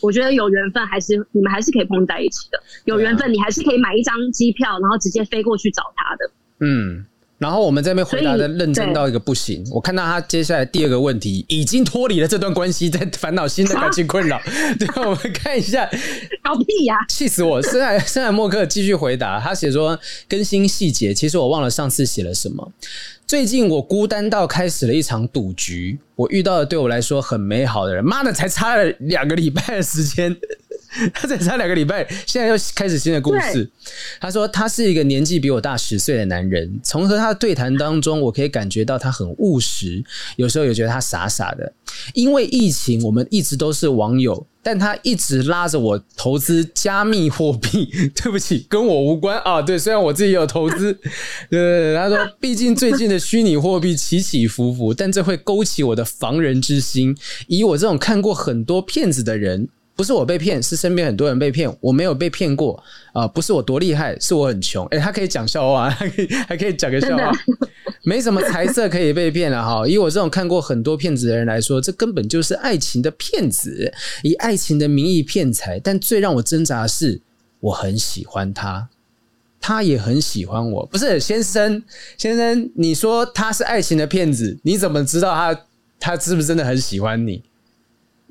[0.00, 2.58] 我觉得有缘分还是你们还是可以碰在一起的。
[2.86, 6.30] 有缘分，你还是可以买一张机票，然后直接飞过去找他的。
[6.60, 7.04] 嗯。
[7.44, 9.62] 然后我们这边回答的认真到一个不行。
[9.70, 14.40] 我看到他接下来第二个问题已经脱离了这段关系，在烦恼新的感情困扰。
[14.80, 15.86] 对，我们看一下，
[16.42, 16.96] 搞屁呀！
[17.06, 17.60] 气死我！
[17.62, 22.72] 深海深海默克继续回答，他写说更新细节，其实我忘了上次写了什么。
[23.26, 28.02] 最近我孤单到开始了一场赌局，我遇到了对我来说很美好的人。
[28.02, 30.34] 妈的，才差了两个礼拜的时间。
[31.12, 33.68] 他才差两个礼拜，现在又开始新的故事。
[34.20, 40.02] 他说他是一个年纪比我大十岁的男人，从和他的对谈当中，我可以感觉到他很务实，
[40.36, 41.72] 有时候也觉得他傻傻的。
[42.12, 47.88] 因为疫情，我们一直都是网友，但他一直拉着我投资加密货币。
[48.14, 49.60] 对不起，跟我无关啊。
[49.60, 50.92] 对，虽然我自己有投资，
[51.50, 51.96] 对 对对。
[51.96, 57.16] 他说，毕竟最近的虚拟货币起起伏伏，但这会勾起我的防人之心。
[57.46, 59.68] 以我这种看过很多骗子的人。
[59.96, 61.72] 不是我被骗，是身边很多人被骗。
[61.80, 62.74] 我没有被骗过
[63.12, 63.28] 啊、呃！
[63.28, 64.84] 不是我多厉害，是我很穷。
[64.86, 67.30] 诶，他可以讲笑话， 还可以还可以讲个笑话，
[68.02, 69.86] 没什么财色可以被骗了哈。
[69.86, 73.92] 以我这种看过很多骗子的人来说，这根本就是爱情的骗子，
[74.24, 75.78] 以爱情的名义骗财。
[75.78, 77.20] 但最让我挣扎的是，
[77.60, 78.88] 我很喜欢他，
[79.60, 80.84] 他也很喜欢我。
[80.86, 81.80] 不是先生，
[82.18, 85.60] 先生，你说他是爱情的骗子，你怎么知道他
[86.00, 87.44] 他是不是真的很喜欢你？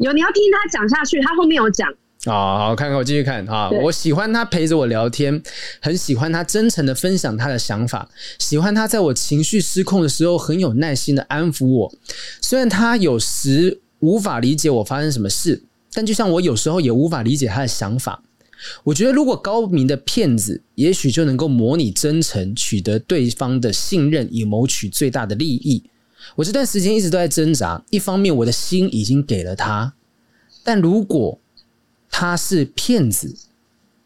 [0.04, 1.90] 有，你要听他讲下去，他后面有讲。
[2.26, 3.70] 啊好，看看我继续看啊！
[3.70, 5.42] 我喜欢他陪着我聊天，
[5.82, 8.10] 很喜欢他真诚的分享他的想法，
[8.40, 11.94] 喜欢他在我情绪失控的时候很有耐心的安抚我。
[12.42, 15.64] 虽然他有时无法理解我发生什么事，
[15.94, 18.24] 但就像我有时候也无法理解他的想法。
[18.86, 25.84] 我觉得，如果高明的骗子，也许就能够模拟真诚，取得对方的信任，以谋取最大的利益。
[26.36, 29.94] 我这段时间一直都在挣扎，一方面我的心已经给了他，
[30.64, 31.40] 但如果
[32.10, 33.36] 他是骗子，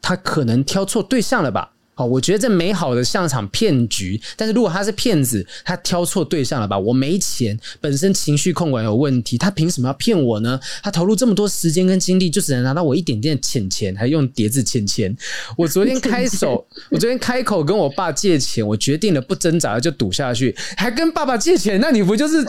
[0.01, 1.73] 他可能挑错对象了吧？
[1.97, 6.77] 好，我觉得这美好的像场骗局，但是如果他是骗子，他挑错对象了吧？
[6.77, 10.59] 我没钱，本身情绪控管有问题，他凭什么要骗我呢？
[10.83, 15.17] 他投入这么多时间跟精力，就只能拿到我一点点的钱钱，还用叠字钱钱。
[15.57, 22.45] 我昨天开手，我昨天开口跟我爸借钱，我决定了不挣扎了就赌下去，还跟爸爸借钱，那你不就是？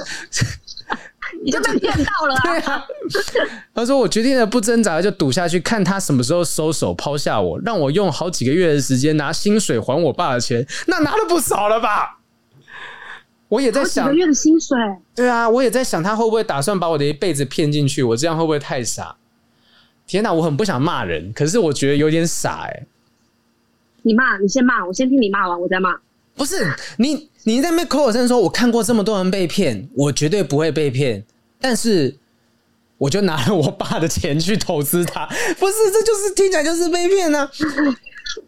[1.45, 2.41] 你就被骗到了啊。
[2.45, 2.87] 对啊，
[3.75, 12.19] 他说：“我决定了不挣扎，就赌下去，看他什么时候收手抛下我，让我用好几个月的时间拿薪水还我爸的钱，那拿了不少了吧？”
[13.49, 14.77] 我也在想，几个月的薪水。
[15.15, 18.03] 对啊，我也在想，他会不会打算把我的一辈子骗进去？
[18.03, 19.17] 我这样会不会太傻？
[20.07, 22.87] 天哪，我很不想骂人，可是我觉得有点傻哎。
[24.03, 25.95] 你骂，你先骂，我先听你骂完，我再骂。
[26.39, 31.25] 不是你，你在那边口口声声说，我看过这么多人被骗，我绝对不会被骗。
[31.61, 32.17] 但是，
[32.97, 35.27] 我就拿了我爸的钱去投资他，
[35.59, 37.51] 不是，这就是听起来就是被骗呢、啊。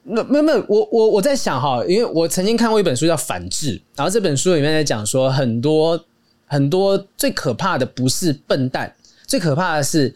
[0.05, 6.01] 没有没有，我我我在想哈，因为我曾经看过一本书叫《反智》，然后这本书里面在讲说，很多
[6.47, 8.95] 很多最可怕的不是笨蛋，
[9.27, 10.15] 最可怕的是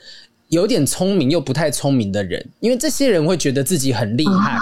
[0.49, 4.57] 有点聪明又不太聪明的人，因为这些人会觉得自己很厉害，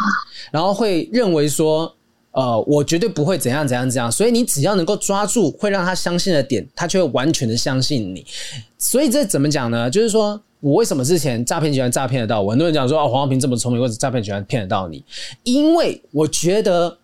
[0.50, 1.94] 然后会认为说。
[2.32, 8.24] 呃，我绝对不会怎样怎样怎样，所以你只要能够抓住会让他相信的点，他就会完全的相信你。
[8.78, 9.90] 所以这怎么讲呢？
[9.90, 12.50] 就是说我为什么之前诈骗集团诈骗得到我？
[12.50, 15.04] 很多人讲说哦，黄浩平这么聪明，或者诈骗集团骗得到你？
[15.44, 16.96] 因为我觉得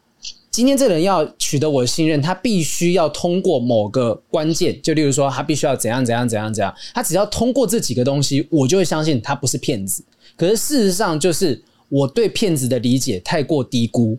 [0.51, 10.03] 今天这个人要取得我的信任，他必须要通过某个关键，就例如说他必须要怎样怎样怎样怎样，他只要通过这几个东西，我就会相信他不是骗子。
[10.37, 14.19] 可是事实上，就是我对骗子的理解太过低估。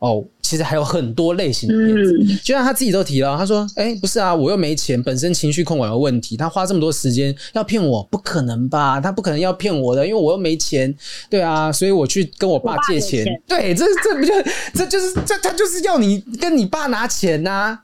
[0.00, 9.00] 哦，其实还有很多类型的骗子，嗯、就像他自己都提了，他说：“哎、欸，不是啊，我又没钱，本身情绪控管有问题，他花这么多时间要骗我，不可能吧？
[9.00, 10.94] 他不可能要骗我的，因为我又没钱，
[11.30, 14.34] 对啊，所以我去跟我爸借钱，钱对，这这不就
[14.74, 17.80] 这就是这他就是要你跟你爸拿钱呐、啊？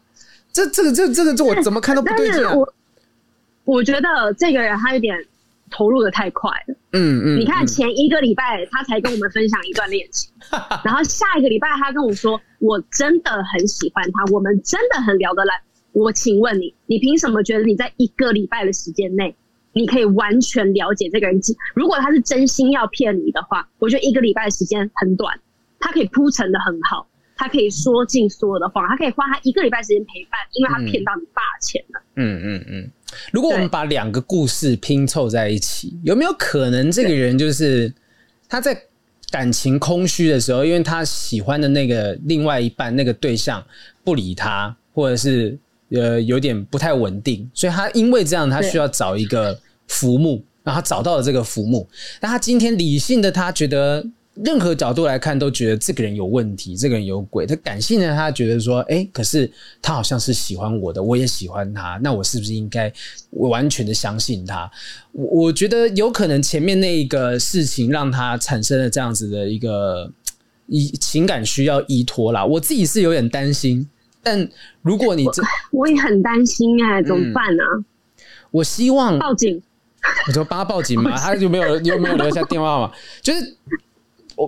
[0.53, 2.53] 这这个这这个这我怎么看都不对劲、啊。
[2.55, 2.74] 我
[3.65, 4.09] 我觉得
[4.39, 5.16] 这个人他有点。”
[5.71, 10.31] 投入的太快了，嗯嗯，你看前一个礼拜他才跟我们分享一段恋情，
[10.85, 15.55] 然后下一个礼拜他跟我说，我真的很喜欢他，我们真的很聊得来。
[15.93, 19.35] 我请问你，你凭什么觉得你在一个礼拜的时间内，
[19.73, 21.41] 你可以完全了解这个人？
[21.75, 25.41] 如果他是真心要骗你的话，我觉得一个礼拜的时间很短，
[25.81, 32.01] 他可以铺陈的很好，他可以说尽所有的谎，他可以花他一个礼拜时间陪伴，因为他骗到你爸钱了。
[32.15, 32.91] 嗯嗯嗯。
[33.32, 37.93] 如果我们把两个故事拼凑在一起，有没有可能这个人就是
[38.49, 38.77] 他在
[39.31, 43.65] 感情空虚的时候，因为他喜欢的那个另外一半那个对象
[44.03, 45.57] 不理他，或者是
[45.91, 49.57] 呃有点不太稳定，所以他因为这样，他需要找一个
[49.87, 51.89] 浮木，然后他找到了这个浮木。
[52.20, 54.05] 但他今天理性的他觉得
[54.35, 57.44] 任何角度来看，都觉得这个人有问题，这个人有鬼。
[57.44, 59.51] 他感性的，他觉得说，哎，可是
[59.82, 62.90] 他好像是喜欢我的，我也喜欢他，那我是不是应该
[63.31, 64.70] 完全的相信他？
[65.12, 70.11] 我我觉得有可能前面那一个事情让他产生了这样子的一个
[70.69, 72.44] 依情感需要依托啦。
[72.44, 73.86] 我自己是有点担心，
[74.23, 74.48] 但
[74.81, 75.43] 如果你这，
[75.73, 77.85] 我也很担心哎、欸，怎么办呢、啊嗯？
[78.52, 79.61] 我希望报警。
[80.28, 83.57] 我就帮他报警嘛， 他就没有又没有留下电话嘛，就是。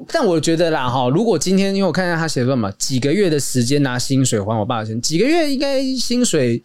[0.08, 6.62] 但我觉得啦，哈，如果今天因为我看一下他写说嘛，几个月的时间拿薪水还我爸的钱，几个月应该薪水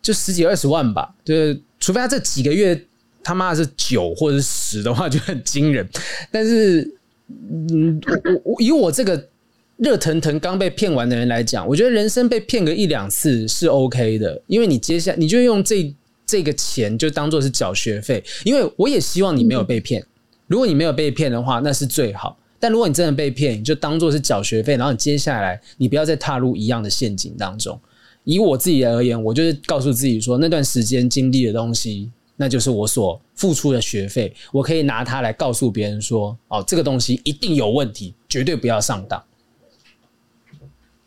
[0.00, 2.80] 就十几二十万吧，就是除非他这几个月
[3.22, 5.88] 他妈的是九或者是十的话，就很惊人。
[6.30, 6.82] 但是，
[7.28, 8.00] 嗯，
[8.44, 9.28] 我我以我这个
[9.76, 15.94] 热腾腾刚被骗完的人来讲，我觉得人生被骗个一两次是 OK 的，因为你接下你就用这
[16.26, 20.04] 这个钱就当做是缴学费，因为我也希望你没有被骗。
[20.46, 22.36] 如果你没有被骗的话，那是最好。
[22.64, 27.78] 但如果你真的被骗，你就当做是缴学费，然后你接下来你不要再踏入一样的陷阱当中。
[28.22, 39.22] 以我自己而言，我就是告诉自己说，那段时间经历的东西，那就是我所付出的学费，我可以拿它来告诉别人说，哦，这个东西一定有问题，绝对不要上当。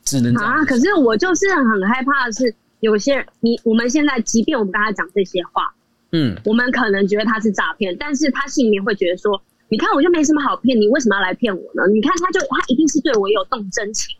[0.05, 5.73] 只能啊，可是我就是很害怕的是，有些人，你我们现在，即便我们跟他讲这些话，
[6.11, 9.41] 嗯，我们可能觉得他是诈骗，但是他心里面会觉得说。
[9.69, 11.83] 你看我就没什么好骗，你为什么要来骗我呢？
[11.93, 14.15] 你看他就他一定是对我有动真情，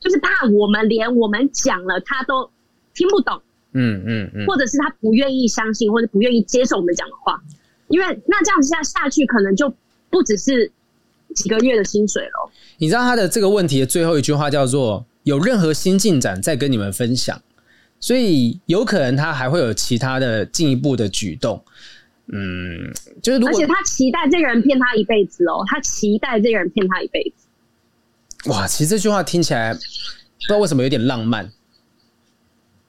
[0.00, 2.50] 就是怕我们连我们讲了他都
[2.94, 3.40] 听不懂，
[3.72, 7.40] 嗯嗯嗯，或者是他不愿意相信或者不愿意接受我们讲的话，
[7.88, 9.72] 因为那这样子下下去可能就
[10.10, 10.72] 不只是
[11.34, 12.50] 几个月的薪水了。
[12.78, 17.40] 你知道他的这个问题的最后一句话叫做“有任何新进展再跟你们分享”，
[18.00, 21.62] 所以有可能他还会有其他的进一步的举动。
[22.30, 22.92] 嗯，
[23.22, 28.50] 就是如果，而且他期待这个人骗他一辈子哦，他期待这个人骗他一辈子。
[28.50, 31.50] 哇，其实这句话听起来不知道为什么有点浪漫。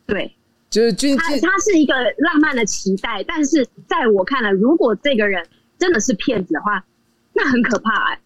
[0.06, 0.36] 对，
[0.70, 5.48] 就是就他他是一个浪漫的期待，但是在我看来，如果这个人
[5.78, 6.84] 真的是骗子的话，
[7.34, 8.22] 那很可怕哎、欸。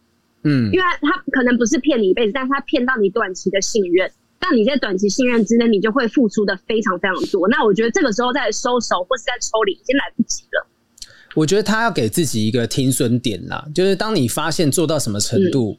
[0.45, 7.47] 嗯，因为他可能不是骗你一辈子，但是他骗到你短期的信任，但你在短期信任之内，你就会付出的非常非常多。
[7.47, 10.67] 那我觉得这个时候再收手或是在抽离，已经来不及了。
[11.35, 15.77] 我觉得他要给自己一个停损点啦，就是当你发现做到什么程度，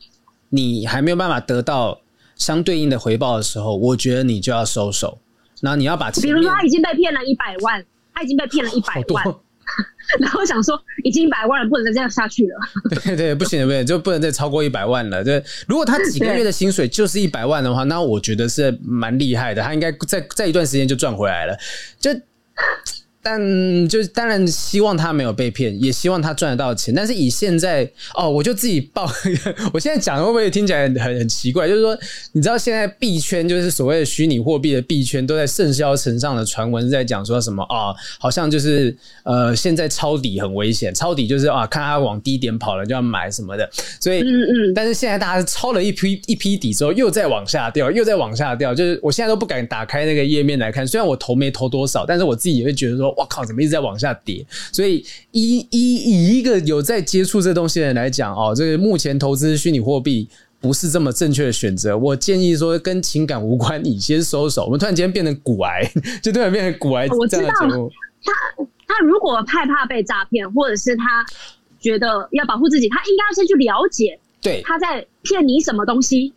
[0.51, 2.01] 你还没有办法得到
[2.37, 5.19] 相对应的回报的时候，我觉得你就要收手。
[5.61, 7.83] 然后你要把，比如说他已经被骗了一百万，
[8.13, 9.25] 他已经被骗了一百万，
[10.21, 12.59] 然后想说已经一百万了，不能再这样下去了。
[13.05, 15.25] 对对，不行不行，就不能再超过一百万了。
[15.25, 21.57] 对，如果他几个月的薪水就是一百万的话，那我觉得是蛮厉害的，他应该在在一段时间就赚回来了。
[21.99, 22.11] 就。
[23.25, 26.95] 但就当然希望他没有被骗，也希望他赚得到钱。
[26.95, 29.11] 但是以现在哦，我就自己报，
[29.73, 31.67] 我现在讲会不会听起来很很奇怪？
[31.67, 31.99] 就是说，
[32.33, 37.97] 你知道现在币圈就是所谓的虚拟货币的币圈都在甚嚣尘上的传闻是在讲说什么啊、哦？
[38.19, 43.67] 好像就是呃，现在抄底很危险，抄底就是啊，看他往低点跑了就要买什么的。
[44.01, 44.75] 所以，嗯嗯。
[44.75, 48.75] 但是现在大家是抄了一批一批底之后，又在往下掉，又在往下掉。
[48.75, 53.14] 就是我现在都不敢打开那个页面来看，虽然我投没投多少，但是我自己也会觉得说。
[53.17, 53.45] 哇靠！
[53.45, 54.45] 怎么一直在往下跌？
[54.73, 60.29] 所以以以以一个有在接触这东西的人来讲，哦，这个目前投资虚拟货币
[60.61, 61.97] 不是这么正确的选择。
[61.97, 64.65] 我建议说，跟情感无关，你先收手。
[64.65, 65.83] 我们突然间变成股癌，
[66.23, 67.07] 就突然变成股癌。
[67.09, 68.43] 我知道他
[68.87, 71.25] 他如果害怕被诈骗，或者是他
[71.81, 76.33] 觉得要保护自己，他应该要先去了解，对，他在骗你什么东西。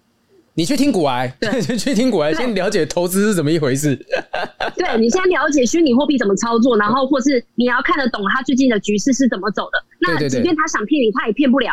[0.58, 3.96] 你去听古癌，对， 去听古癌，先了解投资是怎么一回事。
[4.76, 9.78] 对，你先了解虚拟货币怎么操作，然后或是你要看得懂它最近的局势是怎么走的。
[10.02, 11.72] 那即便他想骗你，他也骗不了，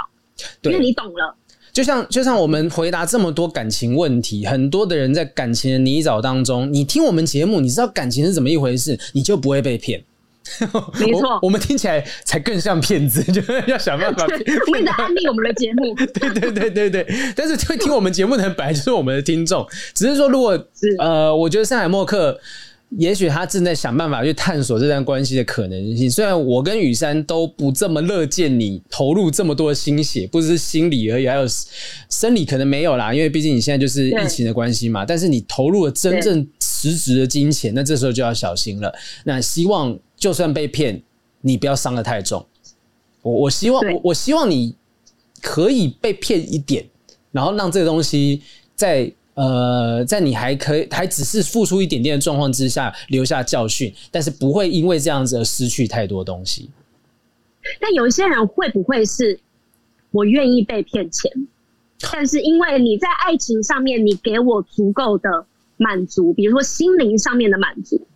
[0.61, 1.35] 因为你懂了。
[1.73, 10.05] 就像就像我们回答这么多感情问题，很多的人在感情的泥沼当中，你听我们节目，你知道感情是怎么一回事，你就不会被骗。
[11.01, 14.41] 没错，我们听起来才更像骗子， 就是要想办法 骗。
[14.73, 17.07] 为了安利我们的节目，对对对对对。
[17.35, 20.51] 但是会听我们节目的人本来就是我们的听众，只是说如果
[20.99, 22.39] 呃，我觉得上海默克。
[22.97, 26.09] 也许他正在想办法去探索这段关系的可能性。
[26.09, 31.45] 虽然我跟雨珊都不这么乐见你投入这么多心血，不只是心理而已，还有
[32.09, 35.05] 生理可能没有啦，因为毕竟你现在就是疫情的关系嘛。
[35.05, 38.95] 但是你投入了真正实质的金钱，那这时候就要小心了。
[39.25, 41.03] 那希望就算被骗，
[41.43, 42.47] 你不要伤得太重。
[43.21, 44.75] 我我希望我我希望你
[45.43, 46.83] 可以被骗一点，
[47.31, 48.41] 然后让这个东西
[48.75, 49.13] 在。
[49.37, 56.71] 呃，在你还可以，还只是付出一点点的状况之下，留下教训，但是不会因为这样子而失去太多东西。
[57.81, 59.41] 但有一些人会不会是
[60.13, 61.29] 我愿意被骗钱，
[62.13, 65.29] 但是因为你在爱情上面，你给我足够的
[65.79, 68.07] 满足，比如说心灵上面的满足。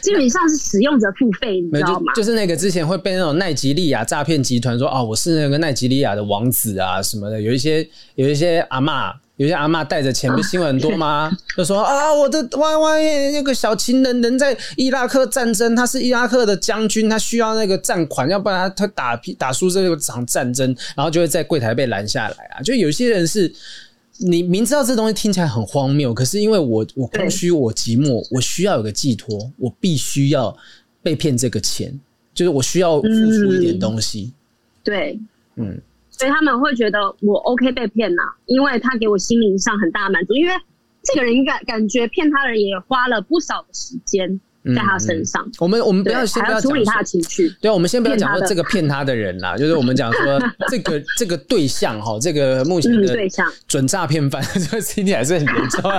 [0.00, 2.12] 基本上是使用者付费，你知道吗？
[2.14, 11.06] 就是那个之前会被那种奈吉利亚诈骗集团说啊，我是那个奈吉利亚的王子啊什么的，有一些有一些阿嬷，有些阿嬷带着钱，不是新闻很多吗？
[11.30, 22.62] 啊、就说啊，我的 Y Y 那个小情人人在伊拉克战争，他是伊拉克的将军，他需要那个战款，要不然他他打打输这场战争，然后就会在柜台被拦下来啊。
[22.62, 23.52] 就有些人是。
[24.22, 30.54] 你明知道这东西听起来很荒谬，可是因为我我空虚，我寂寞，我需要有个寄托，我必须要
[31.02, 31.98] 被骗这个钱，
[32.34, 34.30] 就是我需要付出一点东西。
[34.30, 34.34] 嗯、
[34.84, 35.20] 对，
[35.56, 35.80] 嗯，
[36.10, 40.52] 所以他们会觉得我 OK 被骗呐、啊，因为他给我心灵上很大的满足，因为
[41.02, 44.38] 这个人感感觉骗他的人也花了不少的时间。
[44.64, 47.48] 在他身上，嗯、我们我们不要先不要处理他的情绪。
[47.60, 50.38] 对，我们先不要讲说这个骗他的人啦， 就是我们讲说
[50.68, 55.90] 这个 这个对象哈，这个目前的对象准诈骗犯， 这个 C D 还是很严重。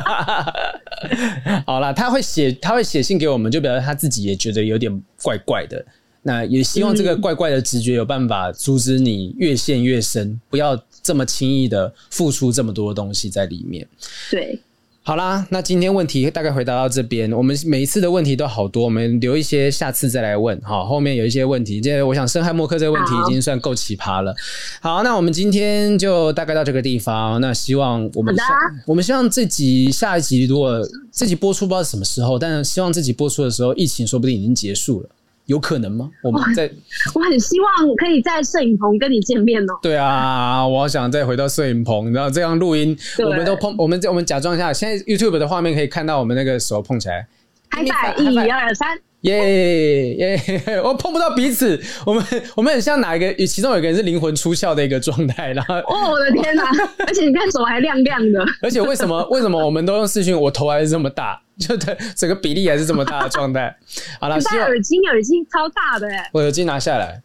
[1.66, 5.84] 好啦，他会写他会写信给我们，就表示他自己也觉得有点怪怪的。
[6.24, 13.88] 那也希望这个怪怪的直觉有办法阻止你越陷越深，不要这么轻易的付出这么多东西在里面。
[14.30, 14.60] 对。
[15.04, 17.34] 好啦，那今天问题大概回答到这边。
[17.34, 20.60] 我们每一次的问题都好多，我们留一些下次再来问。
[20.62, 24.34] 好，后面有一些问题，这我想深海默克这个问题已经算够奇葩了。
[24.80, 27.42] 好，那我们今天就大概到这个地方。
[27.42, 28.44] 那希望我们下
[28.86, 30.80] 我们希望这集下一集如果
[31.12, 35.10] 这集播出不知道什么时候，但是希望这集播出的时候疫情说不定已经结束了。
[35.52, 36.10] 有可能吗？
[36.24, 36.72] 我们在，
[37.14, 39.74] 我很希望可以在摄影棚跟你见面哦。
[39.82, 47.28] 对啊，我好想再回到摄影棚，然后这样录音，我们都碰，我们我们假装一下，现在 YouTube 的画面可以看到我们那个手碰起来，
[47.70, 50.42] 嗨拜，一二三，耶耶，
[50.84, 52.24] 我碰不到彼此，我们
[52.56, 53.32] 我们很像哪一个？
[53.46, 56.64] 其中有一个人是灵魂出窍的一个状态，然后哦，我的天哪！
[57.06, 61.40] 而且你看手还亮亮的，而且为什么为什么 我们都用视讯，我头还是这么大？
[61.60, 63.76] 就对，整个比例还是这么大的状态。
[64.20, 66.28] 好了，戴耳机，耳机超大的哎！
[66.34, 67.22] 我耳机拿下来，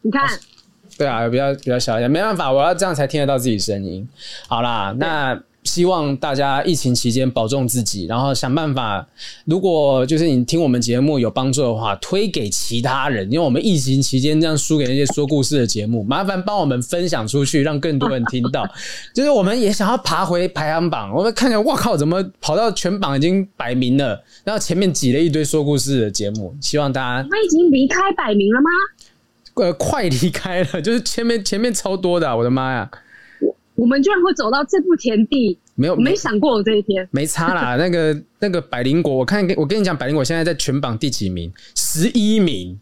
[0.00, 0.28] 你看，
[0.98, 4.08] 对啊，比较比较小一点，没办法，我要这样才听得到自己声音。
[4.48, 5.40] 好啦，那。
[5.64, 9.06] 希望大家疫情期间保重自己，然后想办法。
[9.44, 13.30] 如果就是你听我们节目有帮助的话，推给其他人。
[13.30, 18.68] 因为我们疫情期间这样输给那些说故事的节目，麻烦帮我们分享出去，让更多人听到。
[19.14, 21.14] 就是我们也想要爬回排行榜。
[21.14, 24.20] 我们看见，哇靠，怎么跑到全榜已经百名了？
[24.42, 26.52] 然后前面挤了一堆说故事的节目。
[26.60, 28.68] 希望大家，他已经离开百名了吗？
[29.54, 32.90] 呃，快离开了，就是前面前面超多的啊，我的妈呀！
[33.74, 37.76] 我们居然会走到这步田地，没有没想过这一天，没差啦。
[37.80, 41.52] 那个那个百灵果，我看我跟你讲，百灵果现在在全榜第几名？
[41.74, 42.78] 十一名。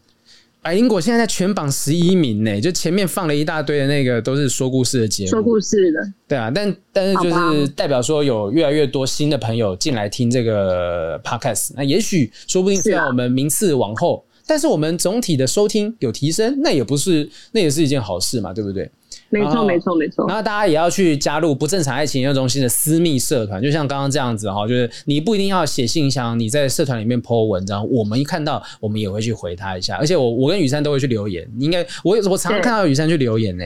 [0.63, 5.99] 百灵果现在在全榜十一名呢，就前面放了一大堆的那个都是说故事的节目，说故事的。
[6.27, 18.87] 对啊，但但是就是代表说有越来越多新的朋友进来听这个 podcast，那也许说不定虽然我们名次往后，但是我们总体的收听有提升，那也不是那也是一件好事嘛，对不对？
[19.31, 20.27] 没错，没错，没错。
[20.27, 29.95] 然后大家也要去加入不正常爱情研究中心的私密社团，就像刚刚这样子哈，就是你不一定要写信箱，你在社团里面 po 文章，我们一看到，我们也会去回他一下。
[29.95, 33.63] 而且我我跟雨珊都会去留言，应该我我常常看到雨珊去留言呢。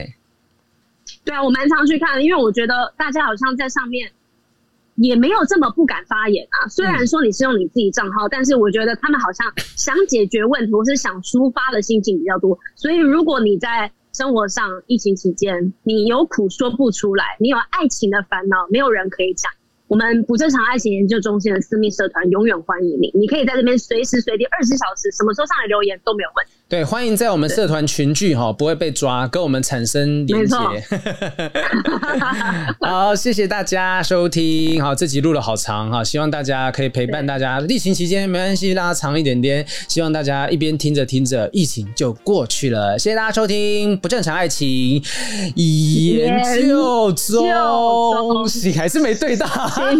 [1.24, 4.08] 对啊，我蛮常去看的，因为我觉得大家好像在上面
[4.94, 6.68] 也没有这么不敢发言啊。
[6.68, 9.44] 虽然说你是用你自己账号，但是我觉得他们好像
[9.74, 12.56] 想解决问题，或是想抒发的心情比较多。
[12.76, 19.52] 所以如果你在生活上，疫情期间，你有苦说不出来，你有爱情的烦恼，没有人可以讲。
[19.88, 26.55] 我们不正常爱情研究中心的私密社团永远欢迎你，你可以在这边随时随地二十四小时，什么时候上来留言都没有问题。
[26.68, 30.56] 对，欢迎在我们社团群聚哈，不会被抓，跟我们产生连接。
[32.82, 34.82] 好，谢谢大家收听。
[34.82, 37.60] 好，这集录了好长哈，希望大家可以陪伴大家。
[37.68, 39.64] 疫情期间没关系，拉长一点点。
[39.86, 42.98] 希望大家一边听着听着，疫情就过去了。
[42.98, 45.00] 谢谢大家收听不正常爱情
[45.54, 49.46] 研究中心，还是没对到。
[49.46, 49.94] 哎，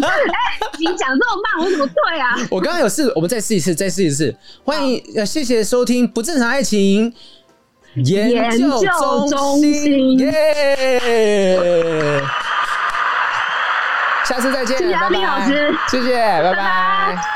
[0.80, 2.34] 你讲这么慢，我怎么对啊？
[2.50, 4.34] 我刚刚有试，我们再试一次，再试一次。
[4.64, 7.12] 欢迎，呃，谢谢收听不正常爱情
[7.94, 8.80] 研究
[9.28, 12.20] 中心，耶！
[14.24, 16.52] 下次再见，谢谢阿斌老师，谢谢，拜拜。
[16.52, 17.35] 拜拜。